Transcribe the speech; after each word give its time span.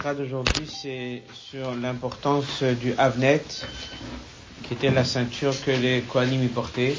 La 0.00 0.14
d'aujourd'hui, 0.14 0.66
c'est 0.66 1.22
sur 1.32 1.74
l'importance 1.76 2.62
du 2.62 2.92
Havnet, 2.98 3.44
qui 4.64 4.74
était 4.74 4.90
la 4.90 5.04
ceinture 5.04 5.54
que 5.64 5.70
les 5.70 6.00
Kohanim 6.02 6.42
y 6.42 6.48
portaient. 6.48 6.96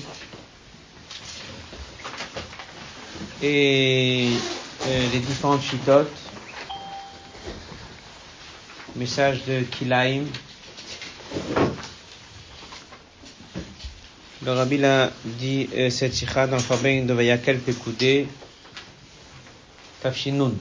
Et 3.42 4.30
euh, 4.86 5.08
les 5.12 5.20
différentes 5.20 5.64
chitotes. 5.64 6.08
Message 8.96 9.44
de 9.46 9.62
Kilaim. 9.64 10.24
Le 14.46 14.52
Rabbi 14.52 14.78
l'a 14.78 15.12
dit 15.26 15.70
euh, 15.76 15.90
cette 15.90 16.14
sikha 16.14 16.48
dans 16.48 16.56
le 16.58 16.62
Fabin 16.62 17.04
de 17.04 17.14
Vayakel 17.14 17.60
Pekoudé, 17.60 18.28
Tafshinun. 20.02 20.54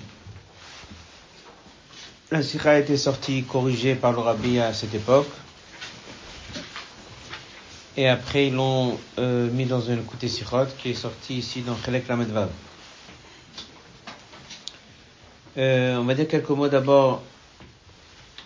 La 2.33 2.43
sikha 2.43 2.71
a 2.71 2.79
été 2.79 2.97
sortie 2.97 3.43
corrigée 3.43 3.95
par 3.95 4.13
le 4.13 4.21
Rabbi 4.21 4.59
à 4.59 4.73
cette 4.73 4.95
époque. 4.95 5.29
Et 7.95 8.09
après, 8.09 8.47
ils 8.47 8.55
l'ont 8.55 8.99
euh, 9.19 9.51
mis 9.51 9.67
dans 9.67 9.83
une 9.83 9.99
écoutée 9.99 10.29
sikhot 10.29 10.65
qui 10.79 10.93
est 10.93 10.95
sortie 10.95 11.35
ici 11.35 11.61
dans 11.61 11.77
Chelek 11.77 12.09
Lamedvav. 12.09 12.49
Euh, 15.59 15.99
on 15.99 16.05
va 16.05 16.15
dire 16.15 16.27
quelques 16.27 16.49
mots 16.49 16.69
d'abord 16.69 17.23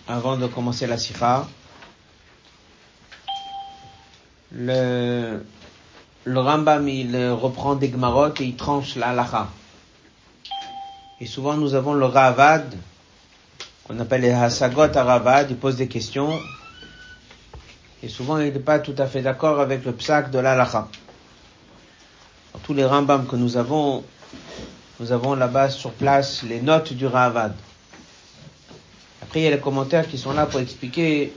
avant 0.08 0.36
de 0.36 0.48
commencer 0.48 0.88
la 0.88 0.98
sikha. 0.98 1.46
Le, 4.50 5.44
le 6.24 6.40
Rambam, 6.40 6.88
il 6.88 7.16
reprend 7.30 7.76
des 7.76 7.90
Gmarot 7.90 8.34
et 8.40 8.44
il 8.46 8.56
tranche 8.56 8.96
la 8.96 9.10
halacha. 9.10 9.48
Et 11.20 11.26
souvent, 11.26 11.54
nous 11.54 11.74
avons 11.74 11.94
le 11.94 12.06
Ravad, 12.06 12.74
qu'on 13.86 14.00
appelle 14.00 14.22
les 14.22 14.32
Hasagot 14.32 14.96
à 14.96 15.04
Ravad, 15.04 15.46
il 15.50 15.56
pose 15.56 15.76
des 15.76 15.86
questions. 15.86 16.38
Et 18.02 18.08
souvent, 18.08 18.38
il 18.38 18.52
n'est 18.52 18.58
pas 18.58 18.78
tout 18.78 18.94
à 18.98 19.06
fait 19.06 19.22
d'accord 19.22 19.60
avec 19.60 19.84
le 19.84 19.92
psak 19.92 20.30
de 20.30 20.38
l'halacha. 20.38 20.88
Dans 22.52 22.58
tous 22.60 22.74
les 22.74 22.84
Rambam 22.84 23.26
que 23.26 23.36
nous 23.36 23.56
avons, 23.56 24.02
nous 24.98 25.12
avons 25.12 25.34
là-bas 25.34 25.70
sur 25.70 25.92
place 25.92 26.42
les 26.42 26.60
notes 26.60 26.92
du 26.92 27.06
Ravad. 27.06 27.54
Après, 29.22 29.40
il 29.40 29.44
y 29.44 29.46
a 29.46 29.50
les 29.50 29.60
commentaires 29.60 30.08
qui 30.08 30.18
sont 30.18 30.32
là 30.32 30.46
pour 30.46 30.60
expliquer 30.60 31.32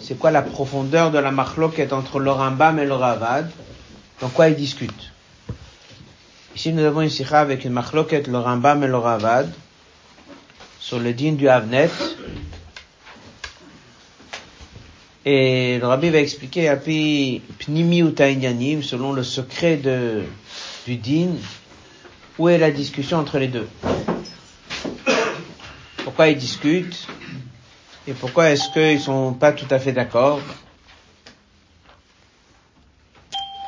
c'est 0.00 0.18
quoi 0.18 0.30
la 0.30 0.42
profondeur 0.42 1.10
de 1.10 1.18
la 1.18 1.30
marloquette 1.30 1.92
entre 1.92 2.18
le 2.18 2.30
Rambam 2.30 2.78
et 2.78 2.86
le 2.86 2.94
Ravad, 2.94 3.50
dans 4.20 4.28
quoi 4.28 4.48
ils 4.48 4.56
discutent. 4.56 5.12
Ici, 6.56 6.72
nous 6.72 6.84
avons 6.84 7.02
une 7.02 7.10
sikha 7.10 7.40
avec 7.40 7.64
une 7.64 7.72
marloquette, 7.72 8.26
le 8.26 8.38
Rambam 8.38 8.82
et 8.82 8.86
le 8.88 8.96
Ravad, 8.96 9.52
sur 10.84 10.98
le 10.98 11.14
din 11.14 11.32
du 11.32 11.48
Havnet. 11.48 11.88
Et 15.24 15.78
le 15.78 15.86
Rabbi 15.86 16.10
va 16.10 16.18
expliquer, 16.18 16.68
api 16.68 17.40
pnimi 17.58 18.02
ou 18.02 18.12
selon 18.82 19.14
le 19.14 19.22
secret 19.22 19.78
de, 19.78 20.24
du 20.86 20.96
din, 20.96 21.36
où 22.38 22.50
est 22.50 22.58
la 22.58 22.70
discussion 22.70 23.16
entre 23.16 23.38
les 23.38 23.48
deux. 23.48 23.66
Pourquoi 26.04 26.28
ils 26.28 26.36
discutent 26.36 27.08
et 28.06 28.12
pourquoi 28.12 28.50
est-ce 28.50 28.70
qu'ils 28.74 29.00
sont 29.00 29.32
pas 29.32 29.52
tout 29.52 29.66
à 29.70 29.78
fait 29.78 29.92
d'accord 29.92 30.42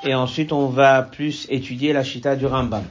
Et 0.04 0.14
ensuite, 0.14 0.52
on 0.52 0.68
va 0.68 1.00
plus 1.00 1.46
étudier 1.48 1.94
la 1.94 2.04
chita 2.04 2.36
du 2.36 2.44
Rambam. 2.44 2.84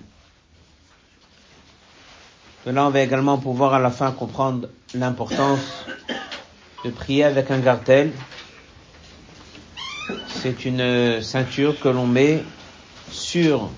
Là, 2.66 2.88
on 2.88 2.90
va 2.90 3.02
également 3.02 3.38
pouvoir 3.38 3.76
à 3.76 3.80
la 3.80 3.92
fin 3.92 4.12
comprendre 4.12 4.70
l'importance 4.96 5.86
de 6.84 6.90
prier 6.90 7.24
avec 7.24 7.52
un 7.52 7.60
gartel. 7.60 8.12
C'est 10.28 10.66
une 10.66 11.22
ceinture 11.22 11.80
que 11.80 11.90
l'on 11.90 12.08
met 12.08 12.44
sur 13.12 13.70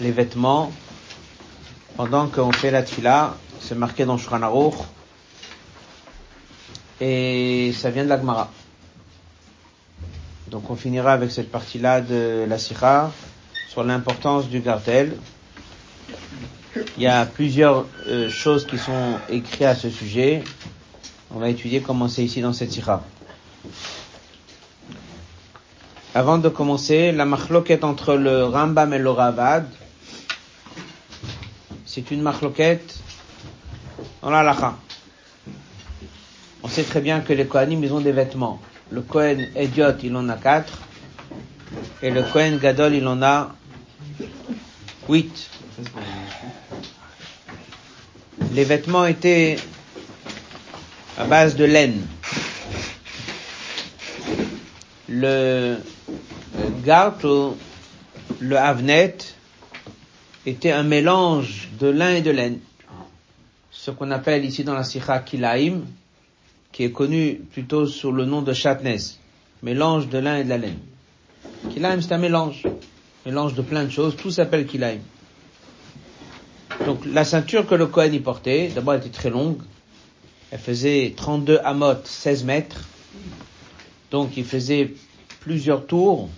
les 0.00 0.10
vêtements 0.10 0.72
pendant 1.96 2.26
qu'on 2.26 2.50
fait 2.50 2.72
la 2.72 2.82
tfila. 2.82 3.36
C'est 3.60 3.76
marqué 3.76 4.04
dans 4.04 4.18
Shulchan 4.18 4.72
et 7.00 7.72
ça 7.74 7.90
vient 7.90 8.04
de 8.04 8.08
l'Agmara. 8.08 8.50
Donc 10.48 10.68
on 10.68 10.74
finira 10.74 11.12
avec 11.12 11.30
cette 11.30 11.50
partie-là 11.50 12.00
de 12.00 12.44
la 12.48 12.58
Sikha 12.58 13.12
sur 13.68 13.84
l'importance 13.84 14.48
du 14.48 14.60
gartel. 14.60 15.16
Il 16.96 17.02
y 17.02 17.06
a 17.06 17.26
plusieurs 17.26 17.86
euh, 18.06 18.30
choses 18.30 18.64
qui 18.64 18.78
sont 18.78 19.18
écrites 19.28 19.62
à 19.62 19.74
ce 19.74 19.90
sujet. 19.90 20.44
On 21.34 21.38
va 21.38 21.48
étudier 21.48 21.80
comment 21.80 22.08
c'est 22.08 22.24
ici 22.24 22.40
dans 22.40 22.52
cette 22.52 22.70
Sikha. 22.70 23.02
Avant 26.14 26.38
de 26.38 26.48
commencer, 26.48 27.12
la 27.12 27.24
machloquette 27.24 27.82
entre 27.82 28.14
le 28.14 28.44
Rambam 28.44 28.92
et 28.92 28.98
le 28.98 29.10
Ravad, 29.10 29.66
c'est 31.86 32.10
une 32.12 32.22
machloquette 32.22 32.96
dans 34.22 34.30
la 34.30 34.42
lacha. 34.42 34.76
On 36.62 36.68
sait 36.68 36.84
très 36.84 37.00
bien 37.00 37.20
que 37.20 37.32
les 37.32 37.46
Kohanim, 37.46 37.82
ils 37.82 37.92
ont 37.92 38.00
des 38.00 38.12
vêtements. 38.12 38.60
Le 38.90 39.02
Kohen 39.02 39.48
Ediot, 39.56 39.98
il 40.02 40.14
en 40.14 40.28
a 40.28 40.36
quatre. 40.36 40.78
Et 42.02 42.10
le 42.10 42.22
Kohen 42.22 42.58
Gadol, 42.58 42.94
il 42.94 43.06
en 43.06 43.22
a 43.22 43.54
huit. 45.08 45.50
Les 48.52 48.64
vêtements 48.64 49.06
étaient 49.06 49.56
à 51.16 51.24
base 51.24 51.54
de 51.54 51.64
laine. 51.64 52.04
Le 55.08 55.76
gartre, 56.84 57.54
le 58.40 58.56
havnet, 58.56 59.16
était 60.46 60.72
un 60.72 60.82
mélange 60.82 61.68
de 61.78 61.86
lin 61.86 62.16
et 62.16 62.22
de 62.22 62.30
laine. 62.32 62.58
Ce 63.70 63.92
qu'on 63.92 64.10
appelle 64.10 64.44
ici 64.44 64.64
dans 64.64 64.74
la 64.74 64.82
sikha 64.82 65.20
kilaim, 65.20 65.82
qui 66.72 66.82
est 66.84 66.90
connu 66.92 67.40
plutôt 67.52 67.86
sous 67.86 68.10
le 68.10 68.24
nom 68.24 68.42
de 68.42 68.52
chatnez, 68.52 68.96
mélange 69.62 70.08
de 70.08 70.18
lin 70.18 70.38
et 70.38 70.44
de 70.44 70.48
la 70.48 70.58
laine. 70.58 70.78
Kilaim, 71.72 72.00
c'est 72.00 72.12
un 72.12 72.18
mélange, 72.18 72.64
mélange 73.24 73.54
de 73.54 73.62
plein 73.62 73.84
de 73.84 73.90
choses, 73.90 74.16
tout 74.16 74.32
s'appelle 74.32 74.66
kilaim. 74.66 74.98
Donc 76.86 77.04
la 77.04 77.24
ceinture 77.24 77.66
que 77.66 77.74
le 77.74 77.86
Kohen 77.86 78.14
y 78.14 78.20
portait, 78.20 78.68
d'abord 78.68 78.94
elle 78.94 79.00
était 79.00 79.10
très 79.10 79.30
longue, 79.30 79.58
elle 80.50 80.58
faisait 80.58 81.12
32 81.16 81.60
amot, 81.62 81.94
16 82.04 82.44
mètres, 82.44 82.80
donc 84.10 84.36
il 84.36 84.44
faisait 84.44 84.94
plusieurs 85.40 85.86
tours, 85.86 86.28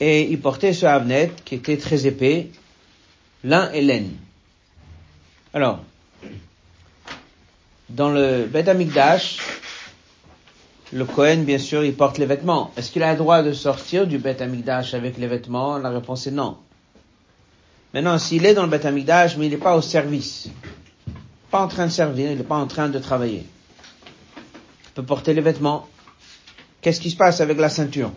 et 0.00 0.30
il 0.30 0.40
portait 0.40 0.72
ce 0.72 0.86
havnet 0.86 1.32
qui 1.44 1.56
était 1.56 1.76
très 1.76 2.06
épais, 2.06 2.50
lin 3.44 3.70
et 3.72 3.82
laine. 3.82 4.12
Alors, 5.52 5.80
dans 7.88 8.10
le 8.10 8.46
Bet 8.46 8.68
Amikdash, 8.68 9.38
le 10.92 11.04
Kohen, 11.04 11.44
bien 11.44 11.58
sûr, 11.58 11.84
il 11.84 11.94
porte 11.94 12.18
les 12.18 12.26
vêtements. 12.26 12.72
Est-ce 12.76 12.90
qu'il 12.90 13.02
a 13.02 13.12
le 13.12 13.18
droit 13.18 13.42
de 13.42 13.52
sortir 13.52 14.06
du 14.06 14.18
Bet 14.18 14.40
Amikdash 14.40 14.94
avec 14.94 15.18
les 15.18 15.26
vêtements? 15.26 15.78
La 15.78 15.90
réponse 15.90 16.26
est 16.26 16.30
non. 16.30 16.56
Maintenant, 17.94 18.18
s'il 18.18 18.44
est 18.46 18.54
dans 18.54 18.64
le 18.64 18.68
Bet 18.68 18.86
Amikdash, 18.86 19.36
mais 19.36 19.46
il 19.46 19.50
n'est 19.50 19.56
pas 19.56 19.76
au 19.76 19.80
service, 19.80 20.48
pas 21.50 21.60
en 21.60 21.68
train 21.68 21.86
de 21.86 21.92
servir, 21.92 22.30
il 22.30 22.38
n'est 22.38 22.44
pas 22.44 22.56
en 22.56 22.66
train 22.66 22.88
de 22.88 22.98
travailler, 22.98 23.46
il 24.36 24.90
peut 24.94 25.02
porter 25.02 25.32
les 25.34 25.40
vêtements. 25.40 25.88
Qu'est-ce 26.80 27.00
qui 27.00 27.10
se 27.10 27.16
passe 27.16 27.40
avec 27.40 27.58
la 27.58 27.68
ceinture? 27.68 28.12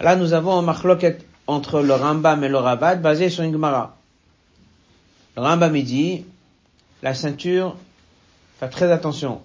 Là, 0.00 0.16
nous 0.16 0.32
avons 0.32 0.58
un 0.58 0.62
machloket 0.62 1.18
entre 1.46 1.80
le 1.80 1.94
Rambam 1.94 2.44
et 2.44 2.48
le 2.48 2.58
Rabat 2.58 2.96
basé 2.96 3.28
sur 3.28 3.42
une 3.42 3.52
Gemara. 3.52 3.96
Le 5.36 5.42
Rambam, 5.42 5.78
dit, 5.82 6.24
la 7.02 7.14
ceinture, 7.14 7.76
Fais 8.58 8.68
très 8.68 8.90
attention. 8.90 9.42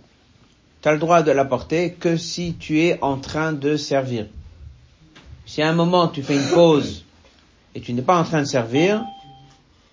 Tu 0.82 0.88
as 0.88 0.94
le 0.94 1.00
droit 1.00 1.22
de 1.22 1.32
la 1.32 1.44
porter 1.44 1.94
que 1.94 2.16
si 2.16 2.56
tu 2.56 2.80
es 2.80 2.98
en 3.02 3.18
train 3.18 3.52
de 3.52 3.76
servir. 3.76 4.28
Si 5.46 5.62
à 5.62 5.70
un 5.70 5.74
moment 5.74 6.08
tu 6.08 6.24
fais 6.24 6.38
une 6.38 6.50
pause 6.54 7.04
et 7.76 7.82
tu 7.82 7.94
n'es 7.94 8.02
pas 8.02 8.20
en 8.20 8.24
train 8.24 8.40
de 8.40 8.48
servir, 8.48 9.04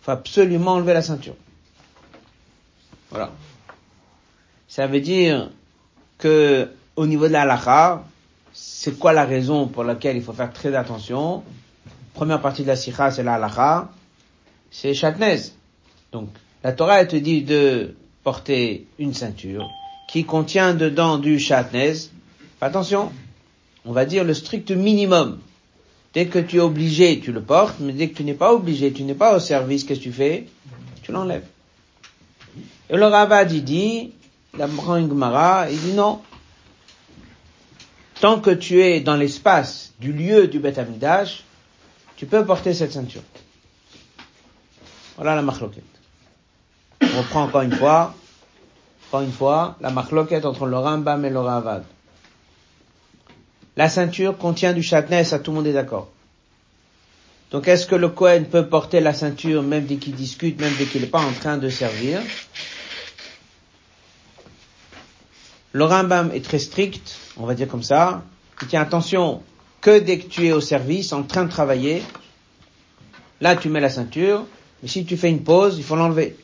faut 0.03 0.11
absolument 0.11 0.73
enlever 0.73 0.95
la 0.95 1.03
ceinture. 1.03 1.37
Voilà. 3.11 3.31
Ça 4.69 4.87
veut 4.87 5.01
dire 5.01 5.51
que 6.19 6.71
au 6.97 7.07
niveau 7.07 7.29
de 7.29 7.33
la 7.33 7.43
halakha, 7.43 8.05
c'est 8.53 8.99
quoi 8.99 9.13
la 9.13 9.25
raison 9.25 9.67
pour 9.67 9.85
laquelle 9.85 10.17
il 10.17 10.23
faut 10.23 10.33
faire 10.33 10.53
très 10.53 10.75
attention? 10.75 11.43
Première 12.15 12.41
partie 12.41 12.63
de 12.63 12.69
la 12.69 12.77
sikha, 12.77 13.11
c'est 13.11 13.23
la 13.23 13.35
halakha, 13.35 13.91
c'est 14.71 14.95
chatnez. 14.95 15.53
Donc, 16.13 16.29
la 16.65 16.73
Torah, 16.73 17.01
elle 17.01 17.09
te 17.09 17.17
dit 17.17 17.43
de 17.43 17.95
porter 18.25 18.87
une 18.99 19.15
ceinture 19.15 19.71
qui 20.09 20.25
contient 20.25 20.75
dedans 20.75 21.19
du 21.19 21.39
chatnez. 21.39 21.95
Attention, 22.61 23.13
on 23.85 23.93
va 23.93 24.05
dire 24.05 24.25
le 24.25 24.35
strict 24.35 24.71
minimum. 24.71 25.39
Dès 26.15 26.27
que 26.27 26.39
tu 26.39 26.57
es 26.57 26.61
obligé, 26.61 27.21
tu 27.21 27.33
le 27.33 27.43
portes, 27.43 27.77
mais 27.81 27.93
dès 27.93 28.09
que 28.09 28.17
tu 28.17 28.25
n'es 28.25 28.35
pas 28.35 28.53
obligé, 28.53 28.93
tu 28.93 29.03
n'es 29.03 29.15
pas 29.15 29.37
au 29.37 29.41
service, 29.41 29.85
qu'est-ce 29.85 30.01
que 30.01 30.05
tu 30.05 30.13
fais? 30.13 30.47
Tu 31.03 31.13
l'enlèves. 31.13 31.47
Et 32.91 32.97
le 32.97 33.07
Ravad, 33.07 33.53
il 33.53 33.63
dit, 33.63 34.13
la 34.57 34.67
Gemara, 34.67 35.71
il 35.71 35.79
dit 35.79 35.93
non. 35.93 36.21
Tant 38.21 38.41
que 38.41 38.51
tu 38.51 38.83
es 38.83 39.01
dans 39.01 39.17
l'espace 39.17 39.93
du 40.01 40.13
lieu 40.13 40.49
du 40.49 40.59
Beth 40.59 40.79
Amidash, 40.79 41.45
tu 42.17 42.27
peux 42.27 42.45
porter 42.45 42.75
cette 42.75 42.93
ceinture. 42.93 43.23
Voilà 45.17 45.37
la 45.37 45.43
machloquette. 45.43 45.85
On 47.03 47.19
reprend 47.19 47.45
encore 47.45 47.63
une 47.63 47.75
fois, 47.75 48.15
encore 49.09 49.21
une 49.21 49.33
fois, 49.33 49.77
la 49.81 49.91
machloquette 49.91 50.45
entre 50.45 50.67
le 50.67 50.79
Rambam 50.79 51.25
et 51.25 51.31
le 51.31 51.41
Ravad. 51.41 51.85
La 53.79 53.89
ceinture 53.89 54.37
contient 54.37 54.73
du 54.73 54.83
châtenais, 54.83 55.23
ça 55.23 55.39
tout 55.39 55.53
le 55.53 55.59
monde 55.59 55.69
est 55.69 55.73
d'accord. 55.73 56.09
Donc 57.53 57.69
est-ce 57.69 57.87
que 57.87 57.95
le 57.95 58.09
Kohen 58.09 58.47
peut 58.47 58.67
porter 58.67 58.99
la 58.99 59.15
ceinture 59.15 59.63
même 59.63 59.87
dès 59.87 59.99
qu'il 59.99 60.17
discute, 60.17 60.61
même 60.61 60.73
dès 60.77 60.85
qu'il 60.87 61.01
n'est 61.01 61.07
pas 61.07 61.21
en 61.21 61.31
train 61.31 61.59
de 61.59 61.69
servir? 61.69 62.21
Le 65.71 65.85
Rambam 65.85 66.33
est 66.35 66.45
très 66.45 66.59
strict, 66.59 67.19
on 67.37 67.47
va 67.47 67.55
dire 67.55 67.69
comme 67.69 67.85
ça. 67.85 68.25
Il 68.63 68.67
tient 68.67 68.83
attention 68.83 69.45
que 69.81 70.01
dès 70.01 70.19
que 70.19 70.27
tu 70.27 70.49
es 70.49 70.53
au 70.53 70.61
service, 70.61 71.13
en 71.13 71.23
train 71.23 71.45
de 71.45 71.51
travailler, 71.51 72.03
là 73.41 73.55
tu 73.55 73.69
mets 73.69 73.79
la 73.79 73.91
ceinture, 73.91 74.45
mais 74.83 74.89
si 74.89 75.05
tu 75.05 75.17
fais 75.17 75.31
une 75.31 75.45
pause, 75.45 75.79
il 75.79 75.85
faut 75.85 75.95
l'enlever. 75.95 76.37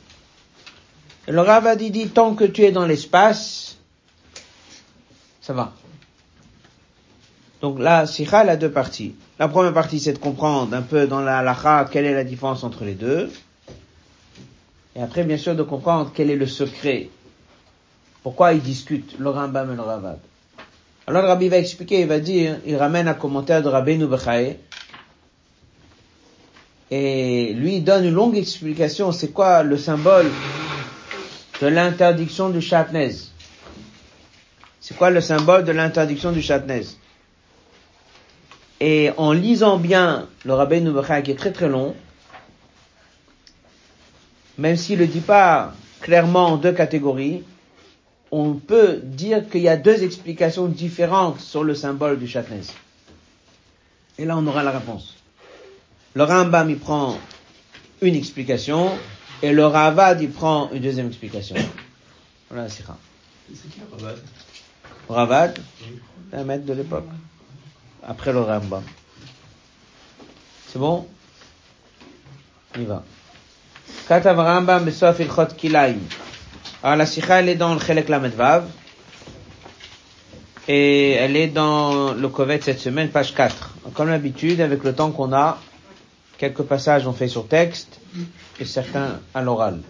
Le 1.26 1.40
Rav 1.40 1.76
dit, 1.78 2.08
tant 2.10 2.36
que 2.36 2.44
tu 2.44 2.62
es 2.62 2.70
dans 2.70 2.86
l'espace, 2.86 3.76
ça 5.40 5.52
va. 5.52 5.74
Donc 7.64 7.78
là, 7.78 8.04
Sikha, 8.04 8.40
a 8.40 8.56
deux 8.56 8.70
parties. 8.70 9.14
La 9.38 9.48
première 9.48 9.72
partie, 9.72 9.98
c'est 9.98 10.12
de 10.12 10.18
comprendre 10.18 10.76
un 10.76 10.82
peu 10.82 11.06
dans 11.06 11.22
la 11.22 11.38
halakha 11.38 11.88
quelle 11.90 12.04
est 12.04 12.12
la 12.12 12.22
différence 12.22 12.62
entre 12.62 12.84
les 12.84 12.92
deux. 12.92 13.30
Et 14.94 15.00
après, 15.00 15.24
bien 15.24 15.38
sûr, 15.38 15.56
de 15.56 15.62
comprendre 15.62 16.12
quel 16.14 16.28
est 16.28 16.36
le 16.36 16.46
secret. 16.46 17.08
Pourquoi 18.22 18.52
ils 18.52 18.60
discutent, 18.60 19.18
le 19.18 19.30
Rambam 19.30 19.72
et 19.72 19.76
le 19.76 19.80
Ravad. 19.80 20.18
Alors 21.06 21.22
le 21.22 21.28
Rabbi 21.28 21.48
va 21.48 21.56
expliquer, 21.56 22.02
il 22.02 22.06
va 22.06 22.18
dire, 22.18 22.58
il 22.66 22.76
ramène 22.76 23.08
un 23.08 23.14
commentaire 23.14 23.62
de 23.62 23.68
Rabbi 23.70 23.96
Bechaye, 23.96 24.58
et 26.90 27.54
lui 27.54 27.76
il 27.76 27.82
donne 27.82 28.04
une 28.04 28.12
longue 28.12 28.36
explication, 28.36 29.10
c'est 29.10 29.28
quoi 29.28 29.62
le 29.62 29.78
symbole 29.78 30.30
de 31.62 31.66
l'interdiction 31.66 32.50
du 32.50 32.60
chatnez 32.60 33.14
C'est 34.82 34.98
quoi 34.98 35.08
le 35.08 35.22
symbole 35.22 35.64
de 35.64 35.72
l'interdiction 35.72 36.30
du 36.30 36.42
chatnez 36.42 36.82
Et 38.86 39.10
en 39.16 39.32
lisant 39.32 39.78
bien 39.78 40.28
le 40.44 40.52
Rabbi 40.52 40.78
Bechaye 40.80 41.22
qui 41.22 41.30
est 41.30 41.36
très 41.36 41.52
très 41.52 41.70
long, 41.70 41.94
même 44.58 44.76
s'il 44.76 44.98
ne 44.98 45.06
dit 45.06 45.20
pas 45.22 45.72
clairement 46.02 46.48
en 46.48 46.56
deux 46.58 46.72
catégories, 46.72 47.44
on 48.30 48.52
peut 48.52 49.00
dire 49.02 49.48
qu'il 49.48 49.62
y 49.62 49.70
a 49.70 49.78
deux 49.78 50.04
explications 50.04 50.66
différentes 50.66 51.40
sur 51.40 51.64
le 51.64 51.74
symbole 51.74 52.18
du 52.18 52.28
châtenez. 52.28 52.60
Et 54.18 54.26
là, 54.26 54.36
on 54.36 54.46
aura 54.46 54.62
la 54.62 54.72
réponse. 54.72 55.14
Le 56.12 56.24
Rambam, 56.24 56.68
il 56.68 56.78
prend 56.78 57.18
une 58.02 58.14
explication, 58.16 58.90
et 59.42 59.52
le 59.54 59.64
Ravad, 59.64 60.20
il 60.20 60.30
prend 60.30 60.68
une 60.72 60.82
deuxième 60.82 61.06
explication. 61.06 61.56
Voilà, 62.50 62.68
c'est 62.68 62.84
C'est 63.48 63.70
qui 63.70 63.80
le 63.80 63.96
Ravad? 63.96 64.18
Ravad, 65.08 65.58
un 66.34 66.44
maître 66.44 66.66
de 66.66 66.74
l'époque. 66.74 67.08
Après 68.06 68.32
le 68.32 68.40
Rambam. 68.40 68.82
C'est 70.68 70.78
bon? 70.78 71.06
On 72.76 72.80
y 72.80 72.84
va. 72.84 73.02
Katav 74.08 74.38
Rambam 74.38 74.84
besof 74.84 75.20
ilchot. 75.20 75.48
Alors 76.82 76.96
la 76.96 77.06
sikha, 77.06 77.40
elle 77.40 77.48
est 77.48 77.54
dans 77.54 77.74
le 77.74 77.80
Chelek 77.80 78.08
Lamedvav. 78.08 78.68
Et 80.66 81.12
elle 81.12 81.36
est 81.36 81.48
dans 81.48 82.12
le 82.12 82.28
Kovet 82.28 82.60
cette 82.62 82.78
semaine, 82.78 83.10
page 83.10 83.34
4. 83.34 83.74
Comme 83.94 84.08
d'habitude, 84.08 84.60
avec 84.60 84.82
le 84.82 84.94
temps 84.94 85.10
qu'on 85.10 85.32
a, 85.32 85.58
quelques 86.38 86.62
passages 86.62 87.06
on 87.06 87.12
fait 87.12 87.28
sur 87.28 87.46
texte 87.48 88.00
et 88.58 88.64
certains 88.64 89.20
à 89.34 89.42
l'oral. 89.42 89.80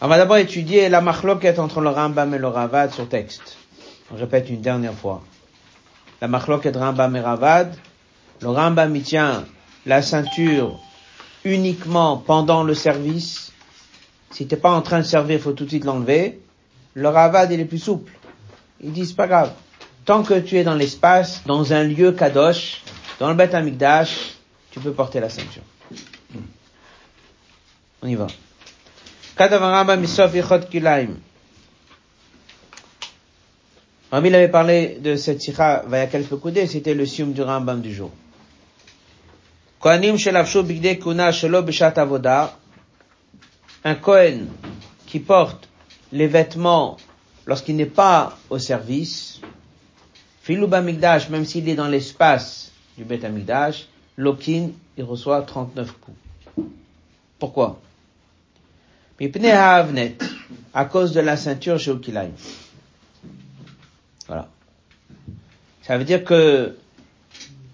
On 0.00 0.08
va 0.08 0.18
d'abord 0.18 0.36
étudier 0.36 0.88
la 0.90 1.00
machloket 1.00 1.58
entre 1.58 1.80
le 1.80 1.88
Rambam 1.88 2.34
et 2.34 2.38
le 2.38 2.48
Ravad 2.48 2.92
sur 2.92 3.08
texte. 3.08 3.56
On 4.12 4.16
répète 4.16 4.50
une 4.50 4.60
dernière 4.60 4.94
fois. 4.94 5.22
La 6.20 6.28
machloket 6.28 6.76
Rambam 6.76 7.14
et 7.16 7.20
Ravad. 7.20 7.74
Le 8.40 8.48
Rambam 8.48 8.94
y 8.96 9.02
tient 9.02 9.44
la 9.84 10.02
ceinture 10.02 10.80
uniquement 11.44 12.16
pendant 12.16 12.64
le 12.64 12.74
service 12.74 13.46
si 14.36 14.46
t'es 14.46 14.56
pas 14.56 14.70
en 14.70 14.82
train 14.82 14.98
de 14.98 15.04
servir, 15.04 15.40
faut 15.40 15.52
tout 15.52 15.64
de 15.64 15.70
suite 15.70 15.84
l'enlever. 15.84 16.40
Le 16.92 17.08
ravad, 17.08 17.50
il 17.50 17.58
est 17.58 17.64
plus 17.64 17.78
souple. 17.78 18.12
Il 18.82 18.92
dit, 18.92 19.06
c'est 19.06 19.16
pas 19.16 19.26
grave. 19.26 19.52
Tant 20.04 20.22
que 20.22 20.38
tu 20.38 20.58
es 20.58 20.64
dans 20.64 20.74
l'espace, 20.74 21.42
dans 21.46 21.72
un 21.72 21.84
lieu 21.84 22.12
kadosh, 22.12 22.82
dans 23.18 23.30
le 23.30 23.34
Beth 23.34 23.54
Amikdash, 23.54 24.34
tu 24.70 24.80
peux 24.80 24.92
porter 24.92 25.20
la 25.20 25.30
ceinture. 25.30 25.62
On 28.02 28.08
y 28.08 28.14
va. 28.14 28.26
Rami 34.10 34.32
avait 34.34 34.48
parlé 34.48 34.98
de 35.00 35.16
cette 35.16 35.40
sikha 35.40 35.84
il 35.86 35.92
y 35.92 35.96
a 35.96 36.06
quelques 36.06 36.36
coudées, 36.36 36.66
c'était 36.66 36.94
le 36.94 37.06
sium 37.06 37.32
du 37.32 37.42
Rambam 37.42 37.80
du 37.80 37.92
jour. 37.92 38.10
Kohanim 39.80 40.16
shelavshu 40.16 40.62
bigde 40.62 40.98
kuna 41.00 41.32
shelo 41.32 41.62
avoda, 41.96 42.56
un 43.84 43.94
Kohen 43.96 44.46
qui 45.06 45.18
porte 45.20 45.68
les 46.12 46.26
vêtements 46.28 46.96
lorsqu'il 47.46 47.76
n'est 47.76 47.86
pas 47.86 48.36
au 48.50 48.58
service, 48.58 49.40
Migdash, 50.48 51.28
même 51.28 51.44
s'il 51.44 51.68
est 51.68 51.74
dans 51.74 51.88
l'espace 51.88 52.70
du 52.96 53.04
Beth 53.04 53.24
Amigdash, 53.24 53.88
Lokin, 54.16 54.70
il 54.96 55.04
reçoit 55.04 55.42
39 55.42 55.92
coups. 56.00 56.68
Pourquoi? 57.38 57.80
à 60.74 60.84
cause 60.84 61.12
de 61.12 61.20
la 61.20 61.36
ceinture 61.36 61.78
chez. 61.78 61.92
Voilà. 64.26 64.48
Ça 65.82 65.96
veut 65.98 66.04
dire 66.04 66.24
que, 66.24 66.76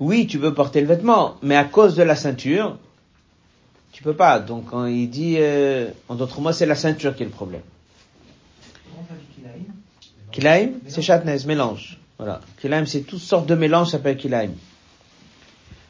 oui, 0.01 0.27
tu 0.27 0.39
veux 0.39 0.53
porter 0.53 0.81
le 0.81 0.87
vêtement, 0.87 1.37
mais 1.43 1.57
à 1.57 1.65
cause 1.65 1.95
de 1.97 2.03
la 2.03 2.17
ceinture, 2.17 2.79
tu 3.93 4.03
peux 4.03 4.15
pas. 4.15 4.39
Donc 4.39 4.67
il 4.89 5.09
dit, 5.09 5.37
euh, 5.39 5.91
en 6.09 6.15
d'autres 6.15 6.41
mots, 6.41 6.53
c'est 6.53 6.67
la 6.67 6.75
ceinture 6.75 7.15
qui 7.15 7.23
est 7.23 7.27
le 7.27 7.33
problème. 7.33 7.63
Kilaim, 10.31 10.71
c'est 10.89 11.03
chatnez, 11.03 11.45
mélange. 11.47 11.99
Voilà. 12.19 12.41
Kilaim, 12.61 12.87
c'est 12.87 13.03
toutes 13.03 13.21
sortes 13.21 13.47
de 13.47 13.55
mélanges, 13.55 13.89
ça 13.89 13.99
s'appelle 13.99 14.17
kilaim. 14.17 14.51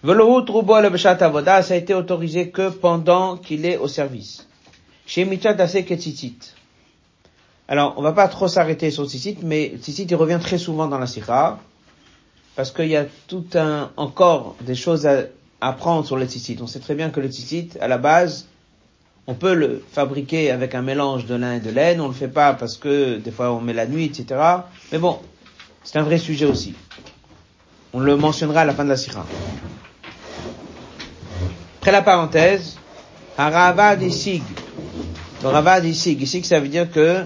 Velohut 0.02 0.50
rubo 0.50 0.80
le 0.80 1.06
avoda, 1.06 1.62
ça 1.62 1.75
a 1.75 1.76
été 1.76 1.94
autorisé 1.94 2.50
que 2.50 2.70
pendant 2.70 3.37
qu'il 3.37 3.64
est 3.64 3.76
au 3.76 3.87
service. 3.87 4.48
Chez 5.06 5.25
Michat 5.25 5.54
Ketzitit. 5.54 6.38
Alors, 7.69 7.95
on 7.97 8.02
va 8.02 8.12
pas 8.12 8.28
trop 8.28 8.49
s'arrêter 8.49 8.90
sur 8.90 9.07
Tzitzit, 9.09 9.38
mais 9.42 9.75
Tzitzit, 9.81 10.07
il 10.11 10.16
revient 10.16 10.38
très 10.40 10.59
souvent 10.59 10.88
dans 10.88 10.99
la 10.99 11.07
Sikha, 11.07 11.59
parce 12.57 12.71
qu'il 12.71 12.88
y 12.88 12.97
a 12.97 13.07
tout 13.28 13.47
un, 13.54 13.90
encore 13.97 14.57
des 14.61 14.75
choses 14.75 15.07
à, 15.07 15.23
apprendre 15.62 16.04
sur 16.04 16.16
le 16.16 16.26
tzitzit. 16.26 16.59
On 16.61 16.66
sait 16.66 16.81
très 16.81 16.95
bien 16.95 17.11
que 17.11 17.21
le 17.21 17.28
tzitzit, 17.28 17.78
à 17.81 17.88
la 17.88 17.97
base, 17.97 18.49
on 19.26 19.35
peut 19.35 19.54
le 19.54 19.83
fabriquer 19.92 20.50
avec 20.50 20.75
un 20.75 20.83
mélange 20.83 21.26
de 21.26 21.37
lin 21.37 21.54
et 21.54 21.61
de 21.61 21.71
laine. 21.71 22.00
On 22.00 22.09
le 22.09 22.14
fait 22.14 22.28
pas 22.28 22.52
parce 22.52 22.76
que 22.76 23.16
des 23.16 23.31
fois 23.31 23.52
on 23.52 23.61
met 23.61 23.73
la 23.73 23.87
nuit, 23.87 24.07
etc. 24.07 24.40
Mais 24.90 24.99
bon, 24.99 25.21
c'est 25.85 25.99
un 25.99 26.02
vrai 26.02 26.19
sujet 26.19 26.47
aussi. 26.47 26.75
On 27.92 28.00
le 28.00 28.16
mentionnera 28.16 28.62
à 28.62 28.64
la 28.64 28.75
fin 28.75 28.85
de 28.85 28.88
la 28.88 28.97
sira. 28.97 29.25
Après 31.78 31.92
la 31.92 32.02
parenthèse, 32.02 32.76
un 33.38 33.50
ravad 33.50 34.02
isig. 34.02 34.42
Le 35.45 35.85
isig. 35.85 36.23
Isig, 36.23 36.45
ça 36.45 36.61
veut 36.61 36.69
dire 36.69 36.90
que, 36.90 37.25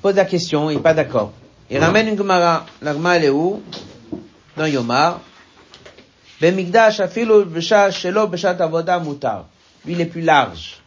pose 0.00 0.14
la 0.14 0.24
question, 0.24 0.70
il 0.70 0.76
n'est 0.76 0.82
pas 0.82 0.94
d'accord. 0.94 1.32
Il 1.70 1.78
ramène 1.78 2.08
une 2.08 2.16
gemara. 2.16 2.66
La 2.80 2.92
gemara, 2.92 3.16
elle 3.16 3.24
est 3.24 3.30
où? 3.30 3.62
Dans 4.56 4.66
Yomar. 4.66 5.20
Bemigdash 6.40 7.00
afilo 7.00 7.44
shelo 7.90 8.26
beshat 8.28 8.60
avoda 8.60 8.98
mutar. 9.00 9.46
Lui, 9.84 9.94
il 9.94 10.00
est 10.00 10.06
plus 10.06 10.22
large. 10.22 10.80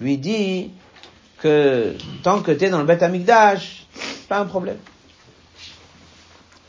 Lui 0.00 0.18
dit 0.18 0.70
que 1.38 1.94
tant 2.22 2.40
que 2.40 2.52
tu 2.52 2.64
es 2.64 2.70
dans 2.70 2.78
le 2.78 2.84
Bet 2.84 3.02
Amigdash, 3.02 3.86
pas 4.28 4.38
un 4.38 4.46
problème. 4.46 4.78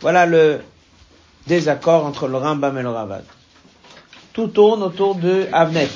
Voilà 0.02 0.26
le 0.26 0.62
désaccord 1.48 2.06
entre 2.06 2.28
le 2.28 2.38
Rambam 2.38 2.78
et 2.78 2.82
le 2.82 2.90
Ravad. 2.90 3.24
Tout 4.34 4.48
tourne 4.48 4.84
autour 4.84 5.16
de 5.16 5.48
Avnet. 5.52 5.90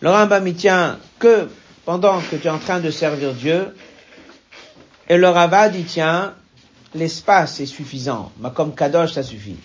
Le 0.00 0.10
Rambam 0.10 0.46
il 0.46 0.54
tient 0.54 0.98
que 1.18 1.48
pendant 1.84 2.20
que 2.20 2.36
tu 2.36 2.46
es 2.46 2.50
en 2.50 2.58
train 2.58 2.80
de 2.80 2.90
servir 2.90 3.32
Dieu, 3.34 3.74
et 5.08 5.16
le 5.16 5.28
Ravad 5.28 5.74
il 5.74 5.84
tient 5.84 6.34
l'espace 6.94 7.60
est 7.60 7.66
suffisant. 7.66 8.32
Mais 8.40 8.50
comme 8.54 8.74
Kadosh, 8.74 9.12
ça 9.12 9.22
suffit. 9.22 9.56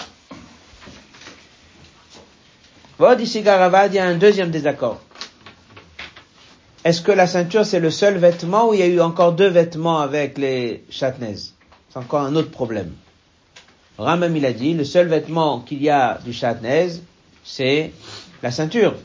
Vod 2.97 3.21
ici 3.21 3.41
Garavad, 3.41 3.93
il 3.93 3.95
y 3.95 3.99
a 3.99 4.05
un 4.05 4.15
deuxième 4.15 4.51
désaccord. 4.51 4.99
est-ce 6.83 7.01
que 7.01 7.11
la 7.11 7.27
ceinture 7.27 7.65
c'est 7.65 7.79
le 7.79 7.91
seul 7.91 8.17
vêtement 8.17 8.69
ou 8.69 8.73
il 8.73 8.79
y 8.79 8.83
a 8.83 8.87
eu 8.87 8.99
encore 8.99 9.33
deux 9.33 9.47
vêtements 9.47 9.99
avec 9.99 10.37
les 10.37 10.83
chatnaises 10.89 11.53
C'est 11.89 11.99
encore 11.99 12.21
un 12.21 12.35
autre 12.35 12.51
problème. 12.51 12.91
Ramam 13.97 14.35
il 14.35 14.45
a 14.45 14.53
dit, 14.53 14.73
le 14.73 14.83
seul 14.83 15.07
vêtement 15.07 15.59
qu'il 15.61 15.81
y 15.81 15.89
a 15.89 16.19
du 16.25 16.33
chatnaise, 16.33 17.01
c'est 17.43 17.91
la 18.43 18.51
ceinture. 18.51 18.95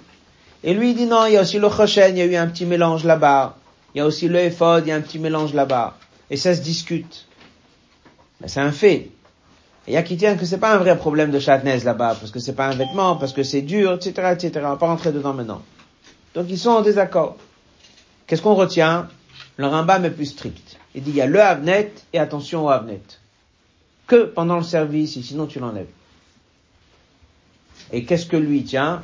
Et 0.67 0.73
lui 0.73 0.91
il 0.91 0.97
dit 0.97 1.07
non, 1.07 1.27
il 1.27 1.35
y 1.35 1.37
a 1.37 1.43
aussi 1.43 1.59
le 1.59 1.69
choshen, 1.69 2.17
il 2.17 2.19
y 2.19 2.23
a 2.23 2.25
eu 2.25 2.37
un 2.37 2.47
petit 2.47 2.65
mélange 2.65 3.05
là-bas. 3.05 3.57
Il 3.95 3.99
y 3.99 4.01
a 4.01 4.07
aussi 4.07 4.29
le 4.29 4.39
ephod, 4.39 4.85
il 4.87 4.89
y 4.89 4.93
a 4.93 4.97
un 4.97 5.03
petit 5.03 5.19
mélange 5.19 5.53
là-bas. 5.53 5.97
Et 6.31 6.39
ça 6.39 6.55
se 6.55 6.63
discute. 6.63 7.27
Mais 8.41 8.49
c'est 8.49 8.61
un 8.61 8.73
fait. 8.73 9.11
Et 9.87 9.91
il 9.91 9.93
y 9.93 9.99
a 9.99 10.03
qui 10.03 10.17
tient 10.17 10.37
que 10.37 10.47
c'est 10.47 10.59
pas 10.59 10.75
un 10.75 10.79
vrai 10.79 10.97
problème 10.97 11.31
de 11.31 11.39
chatnaise 11.39 11.85
là-bas, 11.85 12.17
parce 12.19 12.31
que 12.31 12.41
c'est 12.41 12.55
pas 12.55 12.69
un 12.69 12.75
vêtement, 12.75 13.17
parce 13.17 13.35
que 13.35 13.43
c'est 13.43 13.61
dur, 13.61 13.93
etc., 13.93 14.33
etc. 14.33 14.53
On 14.65 14.71
va 14.71 14.77
pas 14.77 14.87
rentrer 14.87 15.13
dedans 15.13 15.35
maintenant. 15.35 15.61
Donc 16.35 16.47
ils 16.49 16.59
sont 16.59 16.71
en 16.71 16.81
désaccord. 16.81 17.37
Qu'est-ce 18.27 18.41
qu'on 18.41 18.55
retient? 18.55 19.09
Le 19.59 19.67
Rambam 19.67 20.03
est 20.07 20.11
plus 20.11 20.27
strict. 20.27 20.79
Il 20.95 21.03
dit 21.03 21.11
il 21.11 21.17
y 21.17 21.21
a 21.21 21.27
le 21.27 21.43
Avnet 21.43 21.93
et 22.15 22.19
attention 22.19 22.65
au 22.65 22.71
Avnet. 22.71 23.03
Que 24.07 24.25
pendant 24.25 24.57
le 24.57 24.63
service, 24.63 25.21
sinon 25.21 25.47
tu 25.47 25.59
l'enlèves. 25.59 25.87
Et 27.93 28.05
qu'est-ce 28.05 28.27
que 28.27 28.39
lui 28.39 28.65
tient? 28.65 29.03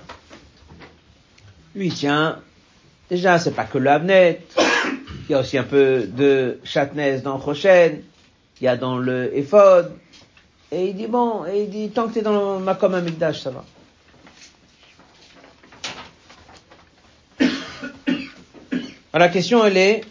Lui 1.74 1.90
tient, 1.90 2.38
déjà 3.10 3.38
c'est 3.38 3.52
pas 3.52 3.64
que 3.64 3.78
le 3.78 3.90
Avnet, 3.90 4.40
il 5.28 5.32
y 5.32 5.34
a 5.34 5.40
aussi 5.40 5.56
un 5.56 5.64
peu 5.64 6.06
de 6.06 6.58
chatnez 6.64 7.20
dans 7.20 7.38
Prochaine, 7.38 8.02
il 8.60 8.64
y 8.64 8.68
a 8.68 8.76
dans 8.76 8.98
le 8.98 9.36
Ephod, 9.36 9.92
et 10.72 10.88
il 10.88 10.96
dit 10.96 11.06
bon, 11.06 11.44
et 11.46 11.62
il 11.64 11.70
dit 11.70 11.90
tant 11.90 12.08
que 12.08 12.14
tu 12.14 12.18
es 12.18 12.22
dans 12.22 12.58
le 12.58 12.64
Makom 12.64 12.94
Amigdash, 12.94 13.40
ça 13.40 13.50
va. 13.50 13.64
Alors, 19.12 19.26
la 19.26 19.28
question 19.28 19.64
elle 19.64 19.76
est, 19.76 20.02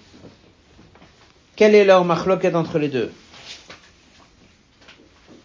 quelle 1.56 1.76
est 1.76 1.86
leur 1.86 2.06
machloket 2.06 2.56
entre 2.56 2.80
les 2.80 2.88
deux? 2.88 3.12